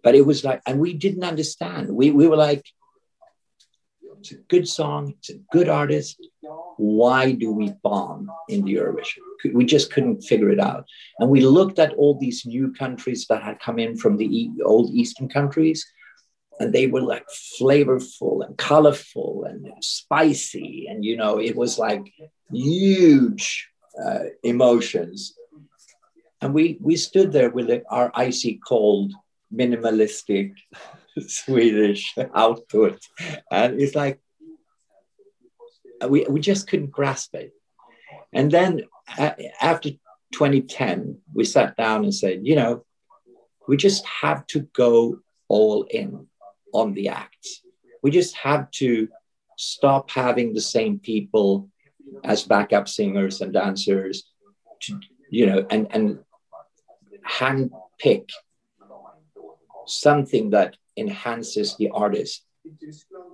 But 0.03 0.15
it 0.15 0.25
was 0.25 0.43
like, 0.43 0.61
and 0.65 0.79
we 0.79 0.93
didn't 0.93 1.23
understand. 1.23 1.89
We, 1.89 2.09
we 2.09 2.27
were 2.27 2.41
like, 2.49 2.65
it's 4.31 4.39
a 4.39 4.43
good 4.47 4.67
song, 4.67 5.13
it's 5.19 5.29
a 5.29 5.39
good 5.51 5.69
artist. 5.69 6.21
Why 6.77 7.31
do 7.31 7.51
we 7.51 7.73
bomb 7.83 8.29
in 8.49 8.65
the 8.65 8.75
Eurovision? 8.75 9.19
We 9.53 9.65
just 9.65 9.91
couldn't 9.91 10.21
figure 10.21 10.49
it 10.49 10.59
out. 10.59 10.85
And 11.19 11.29
we 11.29 11.41
looked 11.41 11.79
at 11.79 11.93
all 11.93 12.17
these 12.17 12.45
new 12.45 12.73
countries 12.73 13.25
that 13.29 13.41
had 13.41 13.59
come 13.59 13.79
in 13.79 13.95
from 13.97 14.17
the 14.17 14.49
old 14.65 14.93
Eastern 14.93 15.29
countries, 15.29 15.85
and 16.59 16.73
they 16.73 16.87
were 16.87 17.01
like 17.01 17.25
flavorful 17.59 18.45
and 18.45 18.57
colorful 18.57 19.45
and 19.47 19.71
spicy. 19.81 20.87
And, 20.89 21.05
you 21.05 21.15
know, 21.15 21.39
it 21.39 21.55
was 21.55 21.77
like 21.77 22.03
huge 22.51 23.69
uh, 24.03 24.25
emotions. 24.43 25.35
And 26.41 26.53
we, 26.53 26.77
we 26.81 26.97
stood 26.97 27.31
there 27.31 27.49
with 27.49 27.69
our 27.89 28.11
icy 28.13 28.59
cold, 28.67 29.13
minimalistic 29.53 30.53
Swedish 31.27 32.15
output. 32.33 32.99
And 33.51 33.81
it's 33.81 33.95
like, 33.95 34.19
we, 36.07 36.25
we 36.29 36.39
just 36.39 36.67
couldn't 36.67 36.91
grasp 36.91 37.35
it. 37.35 37.53
And 38.33 38.51
then 38.51 38.83
uh, 39.17 39.31
after 39.61 39.91
2010, 40.33 41.19
we 41.33 41.43
sat 41.43 41.75
down 41.75 42.03
and 42.03 42.13
said, 42.13 42.41
you 42.43 42.55
know, 42.55 42.85
we 43.67 43.77
just 43.77 44.05
have 44.05 44.45
to 44.47 44.61
go 44.73 45.19
all 45.47 45.83
in 45.83 46.27
on 46.73 46.93
the 46.93 47.09
act. 47.09 47.47
We 48.03 48.11
just 48.11 48.35
have 48.37 48.69
to 48.71 49.07
stop 49.57 50.11
having 50.11 50.53
the 50.53 50.61
same 50.61 50.99
people 50.99 51.69
as 52.23 52.43
backup 52.43 52.87
singers 52.87 53.41
and 53.41 53.51
dancers 53.51 54.29
to, 54.81 54.99
you 55.29 55.47
know, 55.47 55.65
and, 55.69 55.87
and 55.91 56.19
hand 57.23 57.71
pick 57.99 58.29
something 59.85 60.51
that 60.51 60.77
enhances 60.97 61.75
the 61.77 61.89
artist. 61.89 62.43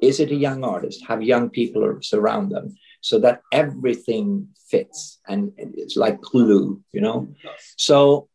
Is 0.02 0.20
it 0.20 0.32
a 0.32 0.36
young 0.36 0.64
artist? 0.64 1.06
Have 1.08 1.24
young 1.24 1.50
people 1.50 1.98
surround 2.02 2.52
them 2.52 2.76
so 3.02 3.20
that 3.20 3.42
everything 3.52 4.48
fits 4.70 5.20
and 5.28 5.52
it's 5.58 5.98
like 5.98 6.22
glue, 6.22 6.82
you 6.92 7.02
know? 7.02 7.34
So 7.78 8.30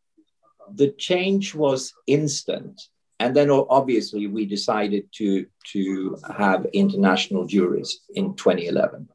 the 0.75 0.91
change 0.91 1.55
was 1.55 1.93
instant 2.07 2.81
and 3.19 3.35
then 3.35 3.49
obviously 3.51 4.27
we 4.27 4.45
decided 4.45 5.03
to 5.13 5.45
to 5.73 6.17
have 6.37 6.65
international 6.73 7.45
juries 7.45 8.01
in 8.15 8.35
2011 8.35 9.07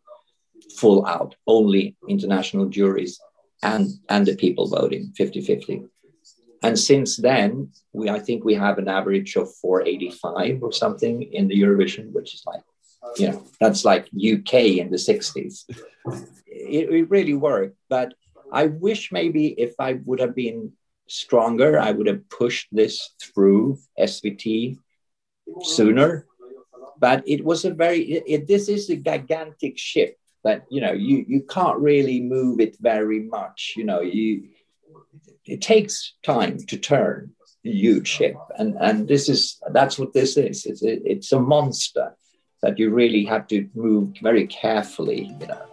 full 0.76 1.06
out 1.06 1.34
only 1.46 1.96
international 2.08 2.66
juries 2.66 3.20
and 3.62 3.88
and 4.08 4.26
the 4.26 4.36
people 4.36 4.68
voting 4.68 5.12
50-50 5.18 5.88
and 6.64 6.78
since 6.78 7.16
then 7.16 7.70
we 7.92 8.08
i 8.08 8.18
think 8.18 8.44
we 8.44 8.54
have 8.54 8.78
an 8.78 8.88
average 8.88 9.36
of 9.36 9.54
485 9.56 10.62
or 10.62 10.72
something 10.72 11.22
in 11.22 11.48
the 11.48 11.60
eurovision 11.60 12.12
which 12.12 12.34
is 12.34 12.42
like 12.46 12.62
you 13.16 13.28
know 13.28 13.42
that's 13.60 13.84
like 13.84 14.04
uk 14.32 14.54
in 14.54 14.90
the 14.90 14.96
60s 14.96 15.64
it, 16.46 16.84
it 16.98 17.10
really 17.10 17.34
worked 17.34 17.76
but 17.88 18.14
i 18.52 18.66
wish 18.66 19.12
maybe 19.12 19.48
if 19.66 19.74
i 19.78 19.94
would 20.04 20.20
have 20.20 20.34
been 20.34 20.72
stronger 21.06 21.78
i 21.78 21.90
would 21.90 22.06
have 22.06 22.28
pushed 22.30 22.68
this 22.72 23.14
through 23.20 23.78
svt 24.00 24.78
sooner. 25.62 26.26
But 26.98 27.26
it 27.26 27.44
was 27.44 27.64
a 27.64 27.74
very 27.74 28.00
it, 28.00 28.24
it, 28.26 28.46
this 28.46 28.68
is 28.68 28.88
a 28.88 28.96
gigantic 28.96 29.76
ship 29.76 30.16
that 30.44 30.64
you 30.70 30.80
know 30.80 30.92
you 30.92 31.24
you 31.26 31.42
can't 31.42 31.78
really 31.78 32.20
move 32.20 32.60
it 32.60 32.76
very 32.80 33.20
much 33.20 33.74
you 33.76 33.84
know 33.84 34.00
you 34.00 34.48
it 35.46 35.60
takes 35.60 36.14
time 36.22 36.58
to 36.66 36.76
turn 36.76 37.30
a 37.64 37.70
huge 37.70 38.08
ship 38.08 38.36
and 38.58 38.76
and 38.80 39.08
this 39.08 39.28
is 39.28 39.58
that's 39.72 39.98
what 39.98 40.12
this 40.12 40.36
is 40.36 40.66
it's 40.66 40.82
a, 40.82 41.10
it's 41.10 41.32
a 41.32 41.40
monster 41.40 42.14
that 42.62 42.78
you 42.78 42.90
really 42.90 43.24
have 43.24 43.46
to 43.46 43.68
move 43.74 44.14
very 44.22 44.46
carefully 44.46 45.36
you 45.40 45.46
know 45.46 45.66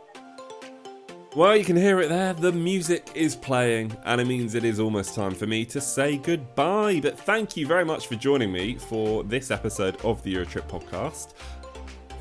well, 1.33 1.55
you 1.55 1.63
can 1.63 1.77
hear 1.77 2.01
it 2.01 2.09
there. 2.09 2.33
The 2.33 2.51
music 2.51 3.09
is 3.15 3.37
playing, 3.37 3.95
and 4.03 4.19
it 4.19 4.27
means 4.27 4.53
it 4.53 4.65
is 4.65 4.81
almost 4.81 5.15
time 5.15 5.31
for 5.31 5.47
me 5.47 5.63
to 5.63 5.79
say 5.79 6.17
goodbye. 6.17 6.99
But 7.01 7.17
thank 7.17 7.55
you 7.55 7.65
very 7.65 7.85
much 7.85 8.07
for 8.07 8.15
joining 8.15 8.51
me 8.51 8.75
for 8.75 9.23
this 9.23 9.49
episode 9.49 9.95
of 10.03 10.21
the 10.23 10.35
Eurotrip 10.35 10.67
podcast. 10.67 11.29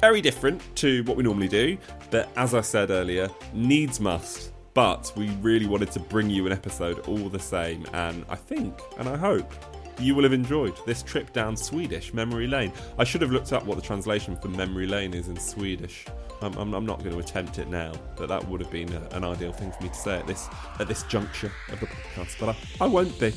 Very 0.01 0.21
different 0.21 0.63
to 0.77 1.03
what 1.05 1.17
we 1.17 1.25
normally 1.25 1.49
do, 1.49 1.77
but 2.13 2.29
as 2.37 2.55
I 2.55 2.61
said 2.61 2.91
earlier, 2.91 3.29
needs 3.53 3.99
must. 3.99 4.53
But 4.75 5.13
we 5.17 5.29
really 5.41 5.67
wanted 5.67 5.91
to 5.93 6.01
bring 6.01 6.31
you 6.31 6.47
an 6.47 6.53
episode 6.53 7.01
all 7.09 7.29
the 7.29 7.41
same, 7.41 7.85
and 7.93 8.25
I 8.29 8.37
think, 8.37 8.79
and 8.99 9.09
I 9.09 9.17
hope, 9.17 9.53
you 9.99 10.15
will 10.15 10.23
have 10.23 10.33
enjoyed 10.33 10.75
this 10.87 11.03
trip 11.03 11.33
down 11.33 11.57
Swedish 11.57 12.15
memory 12.15 12.47
lane. 12.47 12.73
I 12.99 13.05
should 13.05 13.21
have 13.21 13.33
looked 13.33 13.53
up 13.53 13.67
what 13.67 13.77
the 13.77 13.83
translation 13.83 14.37
for 14.37 14.49
memory 14.49 14.87
lane 14.87 15.13
is 15.13 15.29
in 15.29 15.37
Swedish. 15.39 16.07
I'm, 16.43 16.57
I'm, 16.57 16.73
I'm 16.73 16.87
not 16.87 17.01
going 17.01 17.13
to 17.13 17.19
attempt 17.19 17.59
it 17.59 17.69
now, 17.69 17.93
but 18.17 18.29
that 18.29 18.49
would 18.49 18.61
have 18.61 18.71
been 18.71 18.91
a, 18.93 19.17
an 19.17 19.25
ideal 19.25 19.53
thing 19.53 19.73
for 19.73 19.83
me 19.83 19.91
to 19.91 19.95
say 19.95 20.19
at 20.19 20.27
this 20.27 20.49
at 20.79 20.89
this 20.89 21.03
juncture 21.05 21.53
of 21.71 21.81
the 21.81 21.87
podcast. 21.87 22.39
But 22.41 22.51
I, 22.51 22.85
I 22.85 22.87
won't 22.87 23.19
be. 23.21 23.35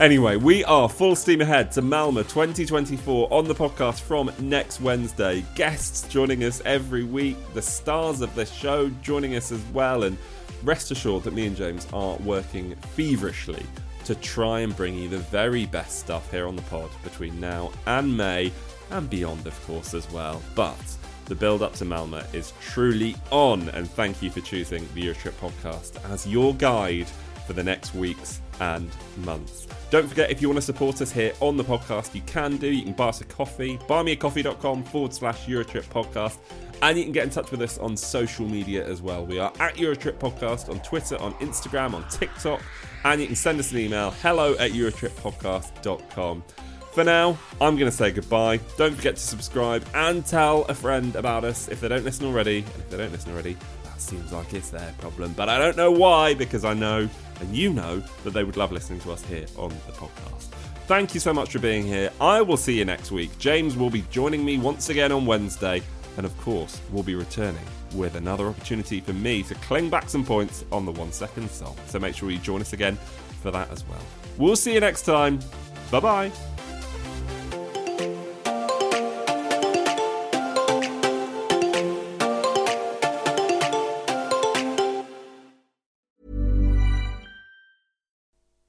Anyway, 0.00 0.36
we 0.36 0.64
are 0.64 0.88
full 0.88 1.14
steam 1.14 1.40
ahead 1.40 1.70
to 1.72 1.82
Malmo 1.82 2.22
2024 2.22 3.32
on 3.32 3.46
the 3.46 3.54
podcast 3.54 4.00
from 4.00 4.30
next 4.40 4.80
Wednesday. 4.80 5.44
Guests 5.54 6.08
joining 6.08 6.44
us 6.44 6.60
every 6.64 7.04
week, 7.04 7.36
the 7.54 7.62
stars 7.62 8.20
of 8.20 8.34
the 8.34 8.44
show 8.44 8.88
joining 9.02 9.36
us 9.36 9.52
as 9.52 9.62
well, 9.72 10.04
and 10.04 10.18
rest 10.64 10.90
assured 10.90 11.22
that 11.24 11.34
me 11.34 11.46
and 11.46 11.56
James 11.56 11.86
are 11.92 12.16
working 12.16 12.74
feverishly 12.94 13.64
to 14.04 14.14
try 14.16 14.60
and 14.60 14.76
bring 14.76 14.94
you 14.94 15.08
the 15.08 15.18
very 15.18 15.66
best 15.66 16.00
stuff 16.00 16.30
here 16.30 16.46
on 16.46 16.56
the 16.56 16.62
pod 16.62 16.90
between 17.02 17.38
now 17.40 17.70
and 17.86 18.14
May, 18.16 18.52
and 18.90 19.08
beyond, 19.08 19.46
of 19.46 19.66
course, 19.66 19.94
as 19.94 20.10
well. 20.10 20.42
But 20.54 20.76
the 21.24 21.34
build 21.34 21.62
up 21.62 21.72
to 21.74 21.84
Malmo 21.84 22.22
is 22.32 22.52
truly 22.60 23.16
on, 23.30 23.68
and 23.70 23.90
thank 23.90 24.22
you 24.22 24.30
for 24.30 24.40
choosing 24.40 24.86
the 24.94 25.04
Eurotrip 25.04 25.32
podcast 25.32 25.98
as 26.12 26.26
your 26.26 26.54
guide 26.54 27.06
for 27.46 27.54
the 27.54 27.62
next 27.62 27.94
weeks 27.94 28.40
and 28.60 28.90
months. 29.18 29.66
Don't 29.90 30.06
forget, 30.06 30.30
if 30.30 30.40
you 30.42 30.48
want 30.48 30.58
to 30.58 30.62
support 30.62 31.00
us 31.00 31.10
here 31.10 31.32
on 31.40 31.56
the 31.56 31.64
podcast, 31.64 32.14
you 32.14 32.20
can 32.22 32.56
do. 32.56 32.66
You 32.66 32.82
can 32.82 32.92
buy 32.92 33.08
us 33.08 33.20
a 33.20 33.24
coffee, 33.24 33.78
buymeacoffee.com 33.88 34.84
forward 34.84 35.12
slash 35.12 35.46
Eurotrip 35.46 35.84
podcast, 35.84 36.38
and 36.82 36.98
you 36.98 37.04
can 37.04 37.12
get 37.12 37.24
in 37.24 37.30
touch 37.30 37.50
with 37.50 37.62
us 37.62 37.78
on 37.78 37.96
social 37.96 38.46
media 38.46 38.86
as 38.86 39.02
well. 39.02 39.24
We 39.24 39.38
are 39.38 39.52
at 39.60 39.74
Eurotrip 39.76 40.18
Podcast 40.18 40.68
on 40.68 40.80
Twitter, 40.80 41.16
on 41.20 41.34
Instagram, 41.34 41.94
on 41.94 42.08
TikTok, 42.08 42.60
and 43.04 43.20
you 43.20 43.26
can 43.26 43.36
send 43.36 43.58
us 43.60 43.72
an 43.72 43.78
email 43.78 44.10
hello 44.22 44.54
at 44.54 44.72
Eurotrippodcast.com. 44.72 46.44
For 46.92 47.02
now, 47.02 47.36
I'm 47.60 47.76
going 47.76 47.90
to 47.90 47.96
say 47.96 48.12
goodbye. 48.12 48.60
Don't 48.76 48.94
forget 48.94 49.16
to 49.16 49.22
subscribe 49.22 49.84
and 49.94 50.24
tell 50.24 50.62
a 50.66 50.74
friend 50.74 51.16
about 51.16 51.42
us 51.42 51.66
if 51.68 51.80
they 51.80 51.88
don't 51.88 52.04
listen 52.04 52.24
already. 52.26 52.58
And 52.58 52.76
if 52.76 52.90
they 52.90 52.96
don't 52.96 53.10
listen 53.10 53.32
already, 53.32 53.56
that 53.82 54.00
seems 54.00 54.32
like 54.32 54.54
it's 54.54 54.70
their 54.70 54.94
problem. 54.98 55.32
But 55.32 55.48
I 55.48 55.58
don't 55.58 55.76
know 55.76 55.90
why, 55.90 56.34
because 56.34 56.64
I 56.64 56.72
know, 56.72 57.08
and 57.40 57.56
you 57.56 57.72
know, 57.72 58.00
that 58.22 58.30
they 58.30 58.44
would 58.44 58.56
love 58.56 58.70
listening 58.70 59.00
to 59.00 59.10
us 59.10 59.24
here 59.24 59.46
on 59.56 59.70
the 59.70 59.92
podcast. 59.92 60.52
Thank 60.86 61.14
you 61.14 61.20
so 61.20 61.32
much 61.32 61.50
for 61.50 61.58
being 61.58 61.84
here. 61.84 62.10
I 62.20 62.42
will 62.42 62.56
see 62.56 62.78
you 62.78 62.84
next 62.84 63.10
week. 63.10 63.36
James 63.38 63.76
will 63.76 63.90
be 63.90 64.04
joining 64.10 64.44
me 64.44 64.58
once 64.58 64.88
again 64.88 65.10
on 65.10 65.26
Wednesday. 65.26 65.82
And 66.16 66.26
of 66.26 66.36
course, 66.40 66.80
we'll 66.90 67.02
be 67.02 67.14
returning 67.14 67.64
with 67.94 68.14
another 68.14 68.46
opportunity 68.46 69.00
for 69.00 69.12
me 69.12 69.42
to 69.44 69.54
cling 69.56 69.90
back 69.90 70.08
some 70.08 70.24
points 70.24 70.64
on 70.70 70.84
the 70.84 70.92
one 70.92 71.12
second 71.12 71.50
song. 71.50 71.76
So 71.86 71.98
make 71.98 72.14
sure 72.14 72.30
you 72.30 72.38
join 72.38 72.60
us 72.60 72.72
again 72.72 72.96
for 73.42 73.50
that 73.50 73.70
as 73.70 73.84
well. 73.88 74.02
We'll 74.38 74.56
see 74.56 74.74
you 74.74 74.80
next 74.80 75.02
time. 75.02 75.40
Bye 75.90 76.00
bye. 76.00 76.32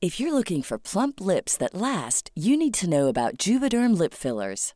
If 0.06 0.20
you're 0.20 0.36
looking 0.36 0.62
for 0.62 0.78
plump 0.78 1.20
lips 1.20 1.58
that 1.58 1.74
last, 1.74 2.30
you 2.36 2.58
need 2.58 2.76
to 2.76 2.88
know 2.88 3.08
about 3.08 3.40
Juvederm 3.40 3.98
lip 3.98 4.14
fillers. 4.14 4.76